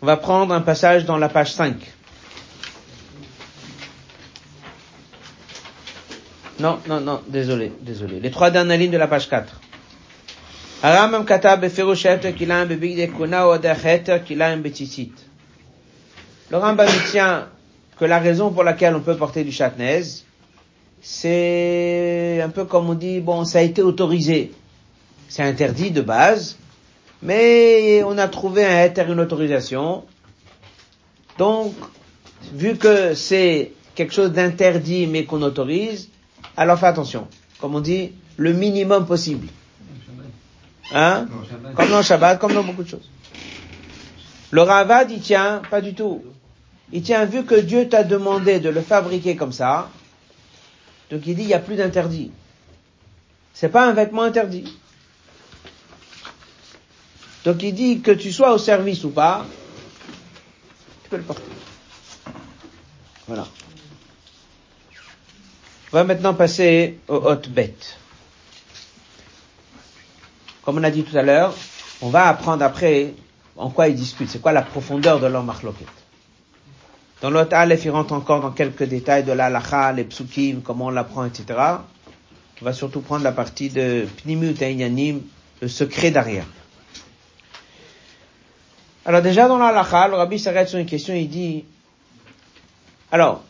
On 0.00 0.06
va 0.06 0.16
prendre 0.16 0.52
un 0.52 0.60
passage 0.60 1.04
dans 1.06 1.16
la 1.16 1.28
page 1.28 1.52
5. 1.54 1.93
Non, 6.64 6.78
non, 6.88 6.98
non, 6.98 7.20
désolé, 7.28 7.72
désolé. 7.82 8.20
Les 8.20 8.30
trois 8.30 8.50
dernières 8.50 8.78
lignes 8.78 8.90
de 8.90 8.96
la 8.96 9.06
page 9.06 9.28
4. 9.28 9.60
Aramam 10.82 11.26
kata 11.26 11.56
beferushet 11.56 12.32
qu'il 12.34 12.50
un 12.50 12.64
bébé 12.64 13.06
kuna 13.14 13.46
ou 13.46 13.58
qu'il 14.24 14.40
a 14.40 14.48
un. 14.48 14.62
Le 16.50 16.56
Rambam 16.56 16.88
tient 17.10 17.48
que 17.98 18.06
la 18.06 18.18
raison 18.18 18.50
pour 18.50 18.64
laquelle 18.64 18.94
on 18.94 19.00
peut 19.00 19.14
porter 19.14 19.44
du 19.44 19.52
chatnez, 19.52 20.04
c'est 21.02 22.40
un 22.42 22.48
peu 22.48 22.64
comme 22.64 22.88
on 22.88 22.94
dit, 22.94 23.20
bon, 23.20 23.44
ça 23.44 23.58
a 23.58 23.62
été 23.62 23.82
autorisé. 23.82 24.52
C'est 25.28 25.42
interdit 25.42 25.90
de 25.90 26.00
base, 26.00 26.56
mais 27.20 28.02
on 28.04 28.16
a 28.16 28.28
trouvé 28.28 28.64
un 28.64 28.78
être, 28.78 29.06
une 29.10 29.20
autorisation. 29.20 30.04
Donc, 31.36 31.74
vu 32.54 32.78
que 32.78 33.12
c'est 33.12 33.72
quelque 33.94 34.14
chose 34.14 34.32
d'interdit 34.32 35.06
mais 35.06 35.24
qu'on 35.24 35.42
autorise, 35.42 36.08
alors 36.56 36.78
fais 36.78 36.86
attention. 36.86 37.28
Comme 37.60 37.74
on 37.74 37.80
dit, 37.80 38.12
le 38.36 38.52
minimum 38.52 39.06
possible. 39.06 39.48
Hein? 40.92 41.26
Comme 41.74 41.88
dans 41.88 41.98
le 41.98 42.02
Shabbat, 42.02 42.38
comme 42.38 42.52
dans 42.54 42.62
beaucoup 42.62 42.82
de 42.82 42.88
choses. 42.88 43.08
Le 44.50 44.62
Ravad, 44.62 45.10
il 45.10 45.20
tient, 45.20 45.62
pas 45.70 45.80
du 45.80 45.94
tout. 45.94 46.22
Il 46.92 47.02
tient, 47.02 47.24
vu 47.24 47.44
que 47.44 47.56
Dieu 47.56 47.88
t'a 47.88 48.04
demandé 48.04 48.60
de 48.60 48.68
le 48.68 48.82
fabriquer 48.82 49.34
comme 49.34 49.52
ça, 49.52 49.88
donc 51.10 51.26
il 51.26 51.34
dit, 51.34 51.42
il 51.42 51.48
n'y 51.48 51.54
a 51.54 51.58
plus 51.58 51.76
d'interdit. 51.76 52.30
C'est 53.52 53.68
pas 53.68 53.86
un 53.86 53.92
vêtement 53.92 54.22
interdit. 54.22 54.64
Donc 57.44 57.62
il 57.62 57.74
dit 57.74 58.00
que 58.00 58.10
tu 58.10 58.32
sois 58.32 58.52
au 58.52 58.58
service 58.58 59.04
ou 59.04 59.10
pas, 59.10 59.46
tu 61.02 61.10
peux 61.10 61.16
le 61.16 61.22
porter. 61.22 61.42
Voilà. 63.26 63.46
On 65.94 65.98
va 65.98 66.02
maintenant 66.02 66.34
passer 66.34 66.98
aux 67.06 67.18
hautes 67.18 67.48
bêtes. 67.48 67.96
Comme 70.64 70.78
on 70.78 70.82
a 70.82 70.90
dit 70.90 71.04
tout 71.04 71.16
à 71.16 71.22
l'heure, 71.22 71.54
on 72.02 72.08
va 72.08 72.26
apprendre 72.26 72.64
après 72.64 73.14
en 73.54 73.70
quoi 73.70 73.86
ils 73.86 73.94
discutent, 73.94 74.28
c'est 74.28 74.40
quoi 74.40 74.50
la 74.50 74.62
profondeur 74.62 75.20
de 75.20 75.28
leur 75.28 75.44
marloquette. 75.44 75.86
Dans 77.22 77.30
l'autre 77.30 77.54
Aleph, 77.54 77.84
il 77.84 77.90
rentre 77.92 78.12
encore 78.12 78.40
dans 78.40 78.50
quelques 78.50 78.82
détails 78.82 79.22
de 79.22 79.30
l'alacha, 79.30 79.92
les 79.92 80.02
psukim, 80.02 80.62
comment 80.64 80.86
on 80.86 80.90
l'apprend, 80.90 81.26
etc. 81.26 81.44
On 82.60 82.64
va 82.64 82.72
surtout 82.72 83.00
prendre 83.00 83.22
la 83.22 83.30
partie 83.30 83.68
de 83.70 84.08
Pnimut 84.24 84.60
et 84.62 85.20
le 85.60 85.68
secret 85.68 86.10
derrière. 86.10 86.46
Alors 89.04 89.22
déjà 89.22 89.46
dans 89.46 89.58
l'alacha, 89.58 90.08
le 90.08 90.16
rabbi 90.16 90.40
s'arrête 90.40 90.68
sur 90.68 90.80
une 90.80 90.86
question, 90.86 91.14
il 91.14 91.28
dit, 91.28 91.64
alors, 93.12 93.44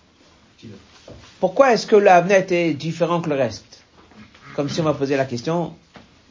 pourquoi 1.41 1.73
est-ce 1.73 1.87
que 1.87 1.97
le 1.97 2.09
Havnet 2.09 2.47
est 2.50 2.75
différent 2.75 3.21
que 3.21 3.29
le 3.29 3.35
reste? 3.37 3.83
Comme 4.57 4.69
si 4.69 4.81
on 4.81 4.85
m'a 4.85 4.95
posé 4.95 5.17
la 5.17 5.25
question, 5.25 5.75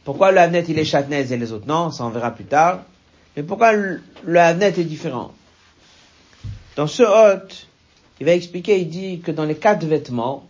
pourquoi 0.03 0.31
le 0.31 0.39
Havnet 0.39 0.63
il 0.67 0.79
est 0.79 0.85
chatnez 0.85 1.31
et 1.31 1.37
les 1.37 1.51
autres? 1.51 1.67
Non 1.67 1.91
Ça 1.91 2.05
on 2.05 2.09
verra 2.09 2.31
plus 2.31 2.45
tard. 2.45 2.81
Mais 3.35 3.43
pourquoi 3.43 3.73
le 3.73 4.01
Havnet 4.39 4.69
est 4.79 4.83
différent? 4.83 5.31
Dans 6.75 6.87
ce 6.87 7.03
hôte, 7.03 7.67
il 8.19 8.25
va 8.25 8.33
expliquer, 8.33 8.79
il 8.79 8.89
dit 8.89 9.19
que 9.19 9.31
dans 9.31 9.45
les 9.45 9.55
quatre 9.55 9.85
vêtements, 9.85 10.47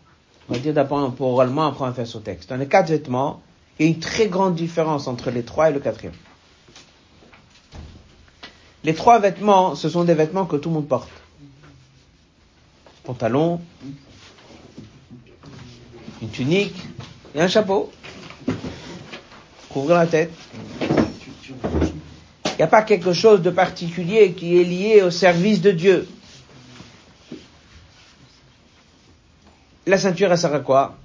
on 0.50 0.54
va 0.54 0.60
dire 0.60 0.74
d'abord 0.74 1.12
pour 1.14 1.30
oralement, 1.34 1.68
après 1.68 1.84
on 1.86 1.88
va 1.88 1.94
faire 1.94 2.08
ce 2.08 2.18
texte. 2.18 2.50
Dans 2.50 2.58
les 2.58 2.68
quatre 2.68 2.90
vêtements, 2.90 3.42
il 3.80 3.86
y 3.86 3.90
a 3.90 3.92
une 3.94 4.00
très 4.00 4.28
grande 4.28 4.56
différence 4.56 5.08
entre 5.08 5.32
les 5.32 5.44
trois 5.44 5.70
et 5.70 5.74
le 5.74 5.80
quatrième. 5.80 6.14
Les 8.84 8.94
trois 8.94 9.20
vêtements, 9.20 9.76
ce 9.76 9.90
sont 9.90 10.04
des 10.04 10.14
vêtements 10.14 10.46
que 10.46 10.58
tout 10.58 10.70
le 10.70 10.76
monde 10.76 10.88
porte. 10.88 11.10
Pantalon, 13.06 13.62
une 16.24 16.30
tunique 16.30 16.75
et 17.36 17.42
un 17.42 17.50
chapeau. 17.50 17.92
Couvrir 19.70 19.98
la 19.98 20.08
tête. 20.08 20.32
Il 22.46 22.56
n'y 22.58 22.63
a 22.63 22.68
pas 22.68 22.84
quelque 22.84 23.12
chose 23.12 23.42
de 23.42 23.50
particulier 23.50 24.32
qui 24.32 24.58
est 24.58 24.63
lié 24.63 25.01
au 25.01 25.12
service 25.12 25.60
de 25.60 25.72
Dieu. 25.72 26.08
La 29.86 29.98
ceinture, 29.98 30.32
elle 30.32 30.38
sert 30.38 30.53
à 30.53 30.60
quoi? 30.60 30.96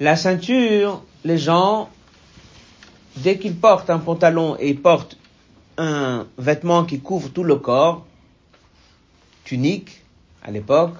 La 0.00 0.16
ceinture, 0.16 1.02
les 1.24 1.36
gens, 1.36 1.90
dès 3.16 3.38
qu'ils 3.38 3.56
portent 3.56 3.90
un 3.90 3.98
pantalon 3.98 4.56
et 4.58 4.72
portent 4.72 5.18
un 5.76 6.26
vêtement 6.38 6.84
qui 6.84 7.00
couvre 7.00 7.28
tout 7.28 7.44
le 7.44 7.56
corps, 7.56 8.06
tunique, 9.44 10.00
à 10.42 10.50
l'époque, 10.50 10.94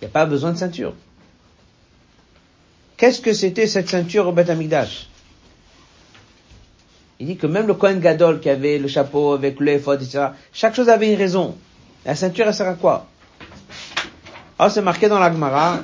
il 0.00 0.04
n'y 0.04 0.06
a 0.08 0.10
pas 0.10 0.26
besoin 0.26 0.52
de 0.52 0.58
ceinture. 0.58 0.94
Qu'est-ce 2.96 3.20
que 3.20 3.32
c'était 3.32 3.66
cette 3.66 3.88
ceinture 3.88 4.26
au 4.28 4.32
Beth 4.32 4.50
Amikdash 4.50 5.08
il 7.20 7.26
dit 7.26 7.36
que 7.36 7.46
même 7.46 7.66
le 7.66 7.74
Kohen 7.74 7.98
Gadol 8.00 8.40
qui 8.40 8.48
avait 8.48 8.78
le 8.78 8.86
chapeau 8.86 9.32
avec 9.32 9.58
le 9.58 9.72
ephod, 9.72 10.00
etc., 10.00 10.28
chaque 10.52 10.74
chose 10.74 10.88
avait 10.88 11.12
une 11.12 11.18
raison. 11.18 11.56
La 12.04 12.14
ceinture, 12.14 12.46
elle 12.46 12.54
sert 12.54 12.68
à 12.68 12.74
quoi? 12.74 13.06
Alors, 14.58 14.70
c'est 14.70 14.82
marqué 14.82 15.08
dans 15.08 15.18
la 15.18 15.32
Gemara, 15.32 15.80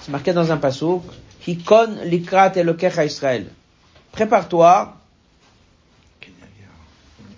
c'est 0.00 0.10
marqué 0.10 0.32
dans 0.32 0.50
un 0.50 0.56
pasouk, 0.56 1.02
Hikon 1.46 1.96
likrat 2.04 2.52
à 2.54 3.04
Israël. 3.04 3.46
Prépare-toi 4.12 4.94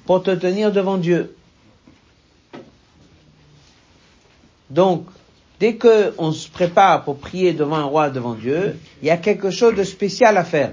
pour 0.06 0.22
te 0.22 0.30
tenir 0.32 0.70
devant 0.70 0.98
Dieu. 0.98 1.34
Donc, 4.70 5.06
dès 5.60 5.76
que 5.76 6.14
on 6.18 6.32
se 6.32 6.48
prépare 6.48 7.04
pour 7.04 7.18
prier 7.18 7.52
devant 7.52 7.76
un 7.76 7.84
roi, 7.84 8.10
devant 8.10 8.34
Dieu, 8.34 8.76
il 9.02 9.08
y 9.08 9.10
a 9.10 9.16
quelque 9.16 9.50
chose 9.50 9.74
de 9.74 9.84
spécial 9.84 10.36
à 10.36 10.44
faire. 10.44 10.72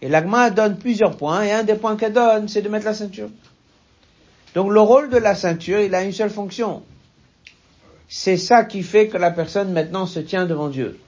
Et 0.00 0.08
l'agma 0.08 0.50
donne 0.50 0.78
plusieurs 0.78 1.16
points, 1.16 1.42
et 1.42 1.52
un 1.52 1.64
des 1.64 1.74
points 1.74 1.96
qu'elle 1.96 2.12
donne, 2.12 2.48
c'est 2.48 2.62
de 2.62 2.68
mettre 2.68 2.86
la 2.86 2.94
ceinture. 2.94 3.30
Donc 4.54 4.70
le 4.70 4.80
rôle 4.80 5.10
de 5.10 5.16
la 5.18 5.34
ceinture, 5.34 5.80
il 5.80 5.94
a 5.94 6.02
une 6.02 6.12
seule 6.12 6.30
fonction. 6.30 6.82
C'est 8.08 8.36
ça 8.36 8.64
qui 8.64 8.82
fait 8.82 9.08
que 9.08 9.18
la 9.18 9.30
personne 9.30 9.72
maintenant 9.72 10.06
se 10.06 10.20
tient 10.20 10.46
devant 10.46 10.68
Dieu. 10.68 10.98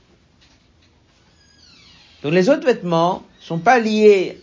Donc 2.23 2.33
les 2.33 2.51
autres 2.51 2.67
vêtements 2.67 3.23
sont 3.41 3.59
pas 3.59 3.79
liés 3.79 4.41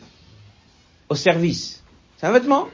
au 1.09 1.15
service. 1.15 1.83
C'est 2.17 2.25
un 2.25 2.31
vêtement. 2.31 2.67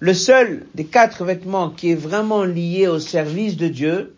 Le 0.00 0.14
seul 0.14 0.66
des 0.74 0.86
quatre 0.86 1.24
vêtements 1.24 1.68
qui 1.70 1.90
est 1.92 1.94
vraiment 1.94 2.42
lié 2.42 2.88
au 2.88 2.98
service 2.98 3.56
de 3.58 3.68
Dieu, 3.68 4.16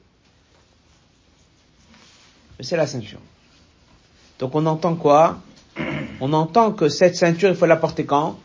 c'est 2.61 2.77
la 2.77 2.87
ceinture. 2.87 3.19
Donc 4.39 4.55
on 4.55 4.65
entend 4.67 4.95
quoi? 4.95 5.41
On 6.21 6.33
entend 6.33 6.73
que 6.73 6.89
cette 6.89 7.17
ceinture, 7.17 7.51
il 7.51 7.57
faut 7.57 7.67
la 7.67 7.77
porter 7.77 8.05
quand? 8.05 8.39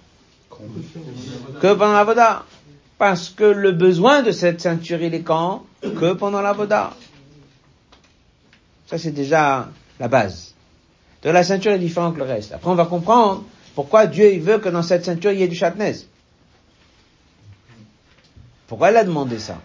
Que 1.61 1.73
pendant 1.73 1.93
la 1.93 2.03
Voda. 2.03 2.43
Parce 2.97 3.29
que 3.29 3.43
le 3.43 3.71
besoin 3.71 4.23
de 4.23 4.31
cette 4.31 4.59
ceinture, 4.59 4.99
il 5.03 5.13
est 5.13 5.21
quand? 5.21 5.63
Que 5.81 6.13
pendant 6.13 6.41
la 6.41 6.53
Voda. 6.53 6.95
Ça, 8.87 8.97
c'est 8.97 9.11
déjà 9.11 9.69
la 9.99 10.07
base. 10.07 10.55
Donc 11.21 11.33
la 11.33 11.43
ceinture 11.43 11.73
est 11.73 11.79
différente 11.79 12.15
que 12.15 12.19
le 12.19 12.25
reste. 12.25 12.53
Après, 12.53 12.71
on 12.71 12.75
va 12.75 12.85
comprendre 12.85 13.43
pourquoi 13.75 14.07
Dieu 14.07 14.33
il 14.33 14.41
veut 14.41 14.57
que 14.57 14.69
dans 14.69 14.81
cette 14.81 15.05
ceinture, 15.05 15.31
il 15.31 15.39
y 15.39 15.43
ait 15.43 15.47
du 15.47 15.55
chatnez. 15.55 15.93
Pourquoi 18.67 18.91
il 18.91 18.97
a 18.97 19.03
demandé 19.03 19.39
ça 19.39 19.59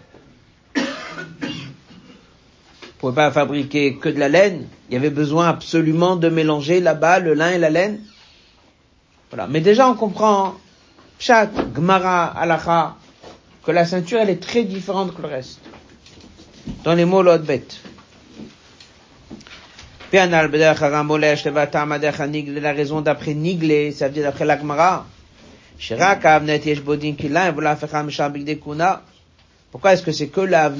ne 3.03 3.09
pouvait 3.11 3.21
pas 3.21 3.31
fabriquer 3.31 3.97
que 3.97 4.07
de 4.07 4.17
la 4.17 4.29
laine. 4.29 4.65
Il 4.89 4.93
y 4.93 4.95
avait 4.95 5.09
besoin 5.09 5.49
absolument 5.49 6.15
de 6.15 6.29
mélanger 6.29 6.79
là-bas 6.79 7.19
le 7.19 7.33
lin 7.33 7.49
et 7.49 7.57
la 7.57 7.69
laine. 7.69 7.99
Voilà. 9.29 9.45
Mais 9.47 9.59
déjà, 9.59 9.89
on 9.89 9.95
comprend, 9.95 10.55
Pshat, 11.19 11.49
Gmara, 11.75 12.27
Alacha, 12.27 12.95
que 13.65 13.71
la 13.71 13.85
ceinture, 13.85 14.19
elle 14.19 14.29
est 14.29 14.41
très 14.41 14.63
différente 14.63 15.13
que 15.13 15.21
le 15.21 15.27
reste. 15.27 15.59
Dans 16.85 16.93
les 16.93 17.03
mots 17.03 17.23
l'autre 17.23 17.43
bête. 17.43 17.81
La 20.13 20.37
raison 22.71 23.01
d'après 23.01 23.33
Niglé, 23.33 23.91
ça 23.91 24.07
veut 24.07 24.13
dire 24.13 24.23
d'après 24.23 24.45
la 24.45 24.57
Gemara. 24.59 25.05
Pourquoi 29.71 29.93
est-ce 29.93 30.03
que 30.03 30.11
c'est 30.11 30.27
que 30.27 30.41
la 30.41 30.71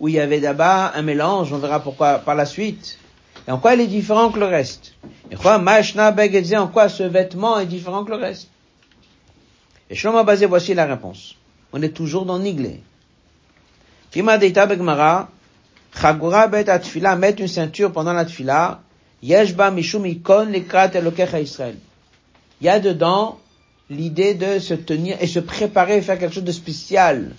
où 0.00 0.08
il 0.08 0.14
y 0.14 0.20
avait 0.20 0.40
d'abord 0.40 0.90
un 0.94 1.02
mélange, 1.02 1.52
on 1.52 1.58
verra 1.58 1.80
pourquoi 1.80 2.18
par 2.18 2.34
la 2.34 2.44
suite. 2.44 2.98
Et 3.46 3.50
en 3.50 3.58
quoi 3.58 3.74
il 3.74 3.80
est 3.80 3.86
différent 3.86 4.30
que 4.30 4.38
le 4.38 4.46
reste? 4.46 4.94
Et 5.30 5.36
quoi, 5.36 5.58
en 5.58 6.68
quoi 6.68 6.88
ce 6.88 7.02
vêtement 7.04 7.58
est 7.60 7.66
différent 7.66 8.04
que 8.04 8.10
le 8.10 8.16
reste? 8.16 8.48
Et 9.88 9.94
Shlomo 9.94 10.24
basé, 10.24 10.46
voici 10.46 10.74
la 10.74 10.86
réponse. 10.86 11.36
On 11.72 11.82
est 11.82 11.90
toujours 11.90 12.24
dans 12.24 12.38
Niglé. 12.38 12.80
Pima 14.10 14.38
Deita 14.38 14.66
Begmara, 14.66 15.28
Chagura 15.94 16.48
Bet 16.48 16.68
Atfila, 16.68 17.14
mettre 17.16 17.40
une 17.40 17.48
ceinture 17.48 17.92
pendant 17.92 18.12
la 18.12 18.24
Tfila, 18.24 18.80
Yeshba 19.22 19.70
Mishum 19.70 20.06
Ikon 20.06 20.46
Lekrat 20.46 20.90
Elokecha 20.94 21.40
Israël. 21.40 21.76
Il 22.60 22.66
y 22.66 22.68
a 22.68 22.80
dedans 22.80 23.38
l'idée 23.92 24.34
de 24.34 24.58
se 24.58 24.74
tenir 24.74 25.16
et 25.20 25.26
se 25.26 25.38
préparer, 25.38 26.00
faire 26.02 26.18
quelque 26.18 26.34
chose 26.34 26.44
de 26.44 26.52
spécial. 26.52 27.34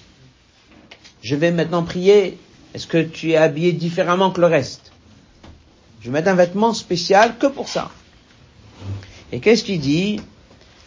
Je 1.22 1.36
vais 1.36 1.52
maintenant 1.52 1.84
prier 1.84 2.38
est-ce 2.74 2.88
que 2.88 3.02
tu 3.02 3.32
es 3.32 3.36
habillé 3.38 3.72
différemment 3.74 4.32
que 4.32 4.42
le 4.42 4.48
reste? 4.48 4.92
Je 6.02 6.08
vais 6.08 6.14
mettre 6.14 6.30
un 6.30 6.36
vêtement 6.36 6.74
spécial 6.74 7.38
que 7.38 7.48
pour 7.48 7.70
ça. 7.70 7.92
Et 9.32 9.40
qu'est-ce 9.40 9.64
qu'il 9.64 9.80
dit? 9.80 10.20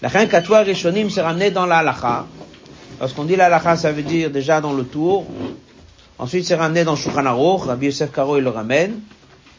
La 0.02 0.08
reine 0.08 0.28
Katoua 0.28 0.60
Rishonim 0.60 1.10
s'est 1.10 1.22
ramené 1.22 1.50
dans 1.50 1.64
la 1.66 1.78
halacha. 1.78 2.26
Lorsqu'on 3.00 3.24
dit 3.24 3.36
la 3.36 3.46
halacha, 3.46 3.76
ça 3.76 3.92
veut 3.92 4.02
dire 4.02 4.30
déjà 4.30 4.60
dans 4.60 4.72
le 4.72 4.84
tour. 4.84 5.26
Ensuite, 6.18 6.44
c'est 6.44 6.54
ramené 6.54 6.84
dans 6.84 6.96
Shulchan 6.96 7.26
Aruch. 7.26 7.62
Rabbi 7.66 7.86
Yosef 7.86 8.12
Karo, 8.12 8.36
il 8.36 8.44
le 8.44 8.50
ramène. 8.50 9.00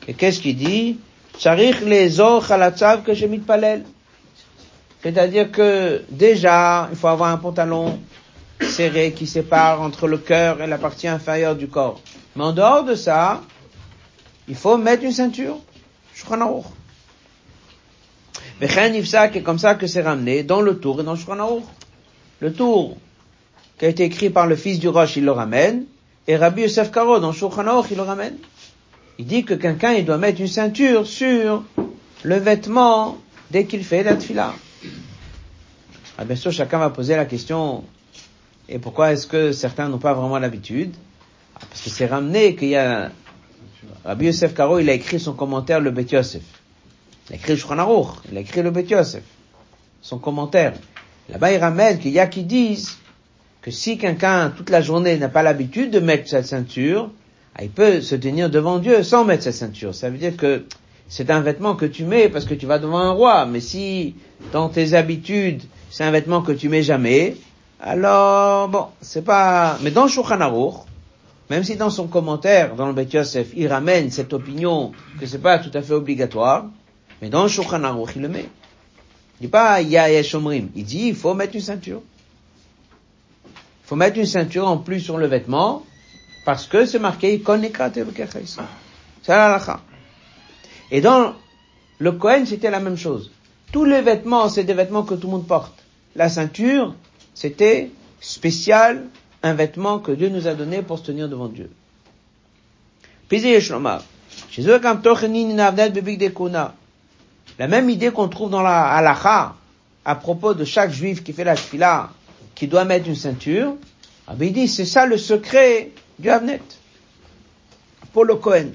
Et 0.07 0.13
qu'est-ce 0.13 0.39
qu'il 0.39 0.57
dit? 0.57 0.99
Charich 1.39 1.81
les 1.81 2.09
que 2.09 3.11
de 3.11 3.37
palel. 3.41 3.83
C'est-à-dire 5.03 5.51
que 5.51 6.03
déjà, 6.09 6.87
il 6.91 6.97
faut 6.97 7.07
avoir 7.07 7.29
un 7.29 7.37
pantalon 7.37 7.99
serré 8.61 9.11
qui 9.13 9.27
sépare 9.27 9.81
entre 9.81 10.07
le 10.07 10.17
cœur 10.17 10.61
et 10.61 10.67
la 10.67 10.77
partie 10.77 11.07
inférieure 11.07 11.55
du 11.55 11.67
corps. 11.67 12.01
Mais 12.35 12.43
en 12.43 12.51
dehors 12.51 12.83
de 12.83 12.95
ça, 12.95 13.41
il 14.47 14.55
faut 14.55 14.77
mettre 14.77 15.03
une 15.03 15.11
ceinture. 15.11 15.57
Shulchan 16.15 16.63
Ifsak 18.61 19.35
est 19.35 19.41
comme 19.41 19.59
ça 19.59 19.75
que 19.75 19.85
c'est 19.85 20.01
ramené 20.01 20.43
dans 20.43 20.61
le 20.61 20.79
tour 20.79 21.01
et 21.01 21.03
dans 21.03 21.15
Shulchan 21.15 21.61
Le 22.39 22.53
tour 22.53 22.97
qui 23.77 23.85
a 23.85 23.89
été 23.89 24.03
écrit 24.03 24.31
par 24.31 24.47
le 24.47 24.55
fils 24.55 24.79
du 24.79 24.87
Roche, 24.87 25.17
il 25.17 25.25
le 25.25 25.31
ramène, 25.31 25.85
et 26.27 26.35
Rabbi 26.35 26.63
Yosef 26.63 26.91
Karo 26.91 27.19
dans 27.19 27.31
Shulchan 27.31 27.83
il 27.89 27.97
le 27.97 28.03
ramène. 28.03 28.37
Il 29.19 29.25
dit 29.25 29.43
que 29.43 29.53
quelqu'un, 29.53 29.93
il 29.93 30.05
doit 30.05 30.17
mettre 30.17 30.41
une 30.41 30.47
ceinture 30.47 31.05
sur 31.05 31.63
le 32.23 32.35
vêtement 32.35 33.17
dès 33.51 33.65
qu'il 33.65 33.83
fait 33.83 34.03
la 34.03 34.15
tfila. 34.15 34.53
Ah, 36.17 36.25
bien 36.25 36.35
sûr, 36.35 36.51
chacun 36.51 36.79
va 36.79 36.89
poser 36.89 37.15
la 37.15 37.25
question, 37.25 37.83
et 38.67 38.79
pourquoi 38.79 39.13
est-ce 39.13 39.27
que 39.27 39.51
certains 39.51 39.87
n'ont 39.87 39.99
pas 39.99 40.13
vraiment 40.13 40.39
l'habitude? 40.39 40.93
Ah, 41.55 41.59
Parce 41.69 41.81
que 41.81 41.89
c'est 41.89 42.07
ramené 42.07 42.55
qu'il 42.55 42.69
y 42.69 42.75
a... 42.75 43.11
Rabbi 44.03 44.25
Yosef 44.25 44.53
Karo, 44.53 44.79
il 44.79 44.89
a 44.89 44.93
écrit 44.93 45.19
son 45.19 45.33
commentaire, 45.33 45.79
le 45.79 45.91
Bet 45.91 46.07
Yosef. 46.11 46.41
Il 47.29 47.33
a 47.33 47.35
écrit 47.35 47.51
le 47.51 47.57
Shulchan 47.57 48.15
il 48.31 48.37
a 48.37 48.41
écrit 48.41 48.63
le 48.63 48.71
Bet 48.71 48.85
Yosef. 48.85 49.21
Son 50.01 50.17
commentaire. 50.17 50.73
Là-bas, 51.29 51.51
il 51.51 51.57
ramène 51.57 51.99
qu'il 51.99 52.11
y 52.11 52.19
a 52.19 52.27
qui 52.27 52.43
disent 52.43 52.97
que 53.61 53.69
si 53.69 53.97
quelqu'un, 53.97 54.49
toute 54.49 54.69
la 54.69 54.81
journée, 54.81 55.17
n'a 55.17 55.29
pas 55.29 55.43
l'habitude 55.43 55.91
de 55.91 55.99
mettre 55.99 56.27
sa 56.27 56.41
ceinture, 56.41 57.11
ah, 57.55 57.63
il 57.63 57.69
peut 57.69 58.01
se 58.01 58.15
tenir 58.15 58.49
devant 58.49 58.79
Dieu 58.79 59.03
sans 59.03 59.23
mettre 59.23 59.43
sa 59.43 59.51
ceinture. 59.51 59.93
Ça 59.93 60.09
veut 60.09 60.17
dire 60.17 60.35
que 60.35 60.65
c'est 61.07 61.29
un 61.29 61.41
vêtement 61.41 61.75
que 61.75 61.85
tu 61.85 62.05
mets 62.05 62.27
parce 62.27 62.45
que 62.45 62.53
tu 62.53 62.65
vas 62.65 62.79
devant 62.79 62.99
un 62.99 63.11
roi. 63.11 63.45
Mais 63.45 63.59
si, 63.59 64.15
dans 64.51 64.69
tes 64.69 64.93
habitudes, 64.93 65.61
c'est 65.89 66.03
un 66.03 66.11
vêtement 66.11 66.41
que 66.41 66.51
tu 66.51 66.69
mets 66.69 66.83
jamais, 66.83 67.35
alors, 67.79 68.69
bon, 68.69 68.87
c'est 69.01 69.23
pas, 69.23 69.77
mais 69.81 69.91
dans 69.91 70.07
Shulchan 70.07 70.41
Aruch, 70.41 70.85
même 71.49 71.63
si 71.63 71.75
dans 71.75 71.91
son 71.91 72.07
commentaire, 72.07 72.75
dans 72.75 72.87
le 72.87 72.93
Bet 72.93 73.09
Yosef, 73.11 73.49
il 73.55 73.67
ramène 73.67 74.09
cette 74.09 74.33
opinion 74.33 74.93
que 75.19 75.27
c'est 75.27 75.41
pas 75.41 75.59
tout 75.59 75.69
à 75.75 75.81
fait 75.83 75.93
obligatoire, 75.93 76.65
mais 77.21 77.29
dans 77.29 77.47
Shulchan 77.47 77.83
Aruch, 77.83 78.15
il 78.15 78.23
le 78.23 78.29
met. 78.29 78.49
Il 79.39 79.45
dit 79.45 79.47
pas, 79.47 79.81
il 79.81 79.89
y 79.89 79.97
a 79.97 80.09
Yeshomrim. 80.09 80.69
Il 80.75 80.85
dit, 80.85 81.09
il 81.09 81.15
faut 81.15 81.35
mettre 81.35 81.53
une 81.55 81.61
ceinture. 81.61 82.01
Il 83.45 83.87
faut 83.87 83.95
mettre 83.95 84.17
une 84.17 84.25
ceinture 84.25 84.67
en 84.67 84.77
plus 84.77 84.99
sur 84.99 85.19
le 85.19 85.27
vêtement, 85.27 85.83
parce 86.45 86.65
que 86.65 86.85
c'est 86.85 86.99
marqué, 86.99 87.41
c'est 89.21 89.27
la 89.27 89.79
Et 90.89 91.01
dans 91.01 91.33
le 91.99 92.11
Kohen, 92.13 92.45
c'était 92.47 92.71
la 92.71 92.79
même 92.79 92.97
chose. 92.97 93.31
Tous 93.71 93.85
les 93.85 94.01
vêtements, 94.01 94.49
c'est 94.49 94.63
des 94.63 94.73
vêtements 94.73 95.03
que 95.03 95.13
tout 95.13 95.27
le 95.27 95.33
monde 95.33 95.47
porte. 95.47 95.76
La 96.17 96.29
ceinture, 96.29 96.95
c'était 97.35 97.91
spécial, 98.19 99.05
un 99.43 99.53
vêtement 99.53 99.99
que 99.99 100.11
Dieu 100.11 100.29
nous 100.29 100.47
a 100.47 100.55
donné 100.55 100.81
pour 100.81 100.97
se 100.97 101.03
tenir 101.05 101.29
devant 101.29 101.47
Dieu. 101.47 101.69
La 107.59 107.67
même 107.67 107.89
idée 107.89 108.11
qu'on 108.11 108.27
trouve 108.29 108.49
dans 108.49 108.63
la 108.63 108.87
halacha 108.95 109.55
à 110.03 110.15
propos 110.15 110.55
de 110.55 110.65
chaque 110.65 110.91
juif 110.91 111.23
qui 111.23 111.33
fait 111.33 111.43
la 111.43 111.55
tefila, 111.55 112.09
qui 112.55 112.67
doit 112.67 112.83
mettre 112.83 113.07
une 113.07 113.15
ceinture, 113.15 113.75
il 114.41 114.53
dit 114.53 114.67
c'est 114.67 114.85
ça 114.85 115.05
le 115.05 115.17
secret 115.17 115.91
du 116.17 116.31
Avnet 116.31 116.61
pour 118.11 118.25
le 118.25 118.35
Kohen. 118.35 118.73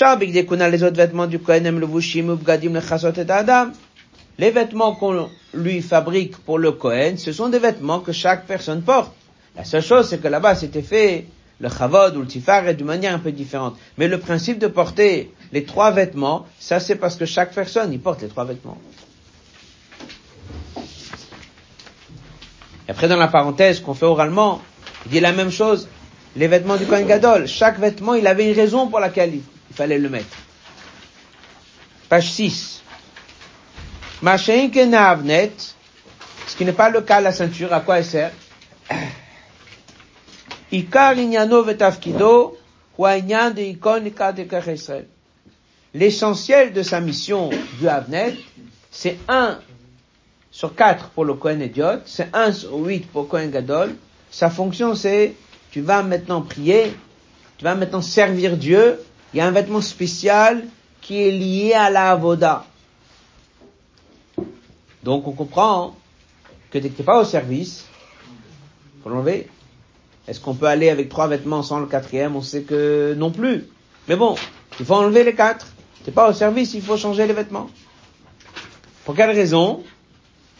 Les 0.00 0.82
autres 0.82 0.96
vêtements 0.96 1.26
du 1.26 1.38
Kohen, 1.38 1.64
les 4.38 4.50
vêtements 4.50 4.94
qu'on 4.94 5.28
lui 5.52 5.82
fabrique 5.82 6.36
pour 6.38 6.58
le 6.58 6.72
Kohen, 6.72 7.18
ce 7.18 7.32
sont 7.32 7.50
des 7.50 7.58
vêtements 7.58 8.00
que 8.00 8.12
chaque 8.12 8.46
personne 8.46 8.82
porte. 8.82 9.12
La 9.54 9.64
seule 9.64 9.82
chose, 9.82 10.08
c'est 10.08 10.18
que 10.18 10.28
là-bas, 10.28 10.54
c'était 10.54 10.80
fait 10.82 11.26
le 11.60 11.68
chavod 11.68 12.16
ou 12.16 12.20
le 12.20 12.26
tifar 12.26 12.66
est 12.66 12.74
d'une 12.74 12.86
manière 12.86 13.14
un 13.14 13.18
peu 13.18 13.32
différente. 13.32 13.76
Mais 13.98 14.08
le 14.08 14.18
principe 14.18 14.58
de 14.58 14.66
porter 14.66 15.30
les 15.52 15.64
trois 15.64 15.90
vêtements, 15.90 16.46
ça 16.58 16.80
c'est 16.80 16.96
parce 16.96 17.16
que 17.16 17.26
chaque 17.26 17.54
personne, 17.54 17.92
il 17.92 18.00
porte 18.00 18.22
les 18.22 18.28
trois 18.28 18.44
vêtements. 18.46 18.78
Et 22.88 22.90
après, 22.90 23.08
dans 23.08 23.16
la 23.18 23.28
parenthèse 23.28 23.80
qu'on 23.80 23.94
fait 23.94 24.06
oralement, 24.06 24.62
il 25.04 25.12
dit 25.12 25.20
la 25.20 25.32
même 25.32 25.50
chose. 25.50 25.86
Les 26.34 26.48
vêtements 26.48 26.78
du 26.78 26.86
Kohen 26.86 27.06
Gadol, 27.06 27.46
chaque 27.46 27.78
vêtement, 27.78 28.14
il 28.14 28.26
avait 28.26 28.50
une 28.50 28.56
raison 28.56 28.88
pour 28.88 28.98
laquelle 29.00 29.34
il 29.34 29.42
il 29.72 29.74
fallait 29.74 29.98
le 29.98 30.10
mettre. 30.10 30.36
Page 32.10 32.30
6. 32.30 32.82
Avnet, 34.22 35.52
ce 36.46 36.56
qui 36.56 36.66
n'est 36.66 36.72
pas 36.74 36.90
le 36.90 37.00
cas 37.00 37.22
la 37.22 37.32
ceinture, 37.32 37.72
à 37.72 37.80
quoi 37.80 37.98
elle 37.98 38.04
sert? 38.04 38.32
L'essentiel 45.94 46.72
de 46.74 46.82
sa 46.82 47.00
mission 47.00 47.48
du 47.80 47.88
Avnet, 47.88 48.34
c'est 48.90 49.16
1 49.28 49.58
sur 50.50 50.74
4 50.74 51.08
pour 51.10 51.24
le 51.24 51.32
Kohen 51.32 51.62
Idiot, 51.62 52.00
c'est 52.04 52.28
1 52.34 52.52
sur 52.52 52.74
8 52.74 53.08
pour 53.10 53.26
Kohen 53.26 53.50
Gadol. 53.50 53.94
Sa 54.30 54.50
fonction 54.50 54.94
c'est, 54.94 55.34
tu 55.70 55.80
vas 55.80 56.02
maintenant 56.02 56.42
prier, 56.42 56.92
tu 57.56 57.64
vas 57.64 57.74
maintenant 57.74 58.02
servir 58.02 58.58
Dieu, 58.58 58.98
il 59.32 59.38
y 59.38 59.40
a 59.40 59.46
un 59.46 59.50
vêtement 59.50 59.80
spécial 59.80 60.64
qui 61.00 61.22
est 61.22 61.30
lié 61.30 61.72
à 61.72 61.90
la 61.90 62.10
avoda. 62.10 62.66
Donc 65.02 65.26
on 65.26 65.32
comprend 65.32 65.96
que 66.70 66.78
dès 66.78 66.90
que 66.90 67.02
pas 67.02 67.20
au 67.20 67.24
service, 67.24 67.86
faut 69.02 69.10
l'enlever. 69.10 69.48
Est-ce 70.28 70.40
qu'on 70.40 70.54
peut 70.54 70.66
aller 70.66 70.88
avec 70.88 71.08
trois 71.08 71.26
vêtements 71.26 71.62
sans 71.62 71.80
le 71.80 71.86
quatrième? 71.86 72.36
On 72.36 72.42
sait 72.42 72.62
que 72.62 73.14
non 73.16 73.30
plus. 73.30 73.64
Mais 74.08 74.16
bon, 74.16 74.36
il 74.78 74.86
faut 74.86 74.94
enlever 74.94 75.24
les 75.24 75.34
quatre. 75.34 75.66
T'es 76.04 76.12
pas 76.12 76.28
au 76.30 76.32
service, 76.32 76.74
il 76.74 76.82
faut 76.82 76.96
changer 76.96 77.26
les 77.26 77.32
vêtements. 77.32 77.68
Pour 79.04 79.14
quelle 79.14 79.30
raison? 79.30 79.82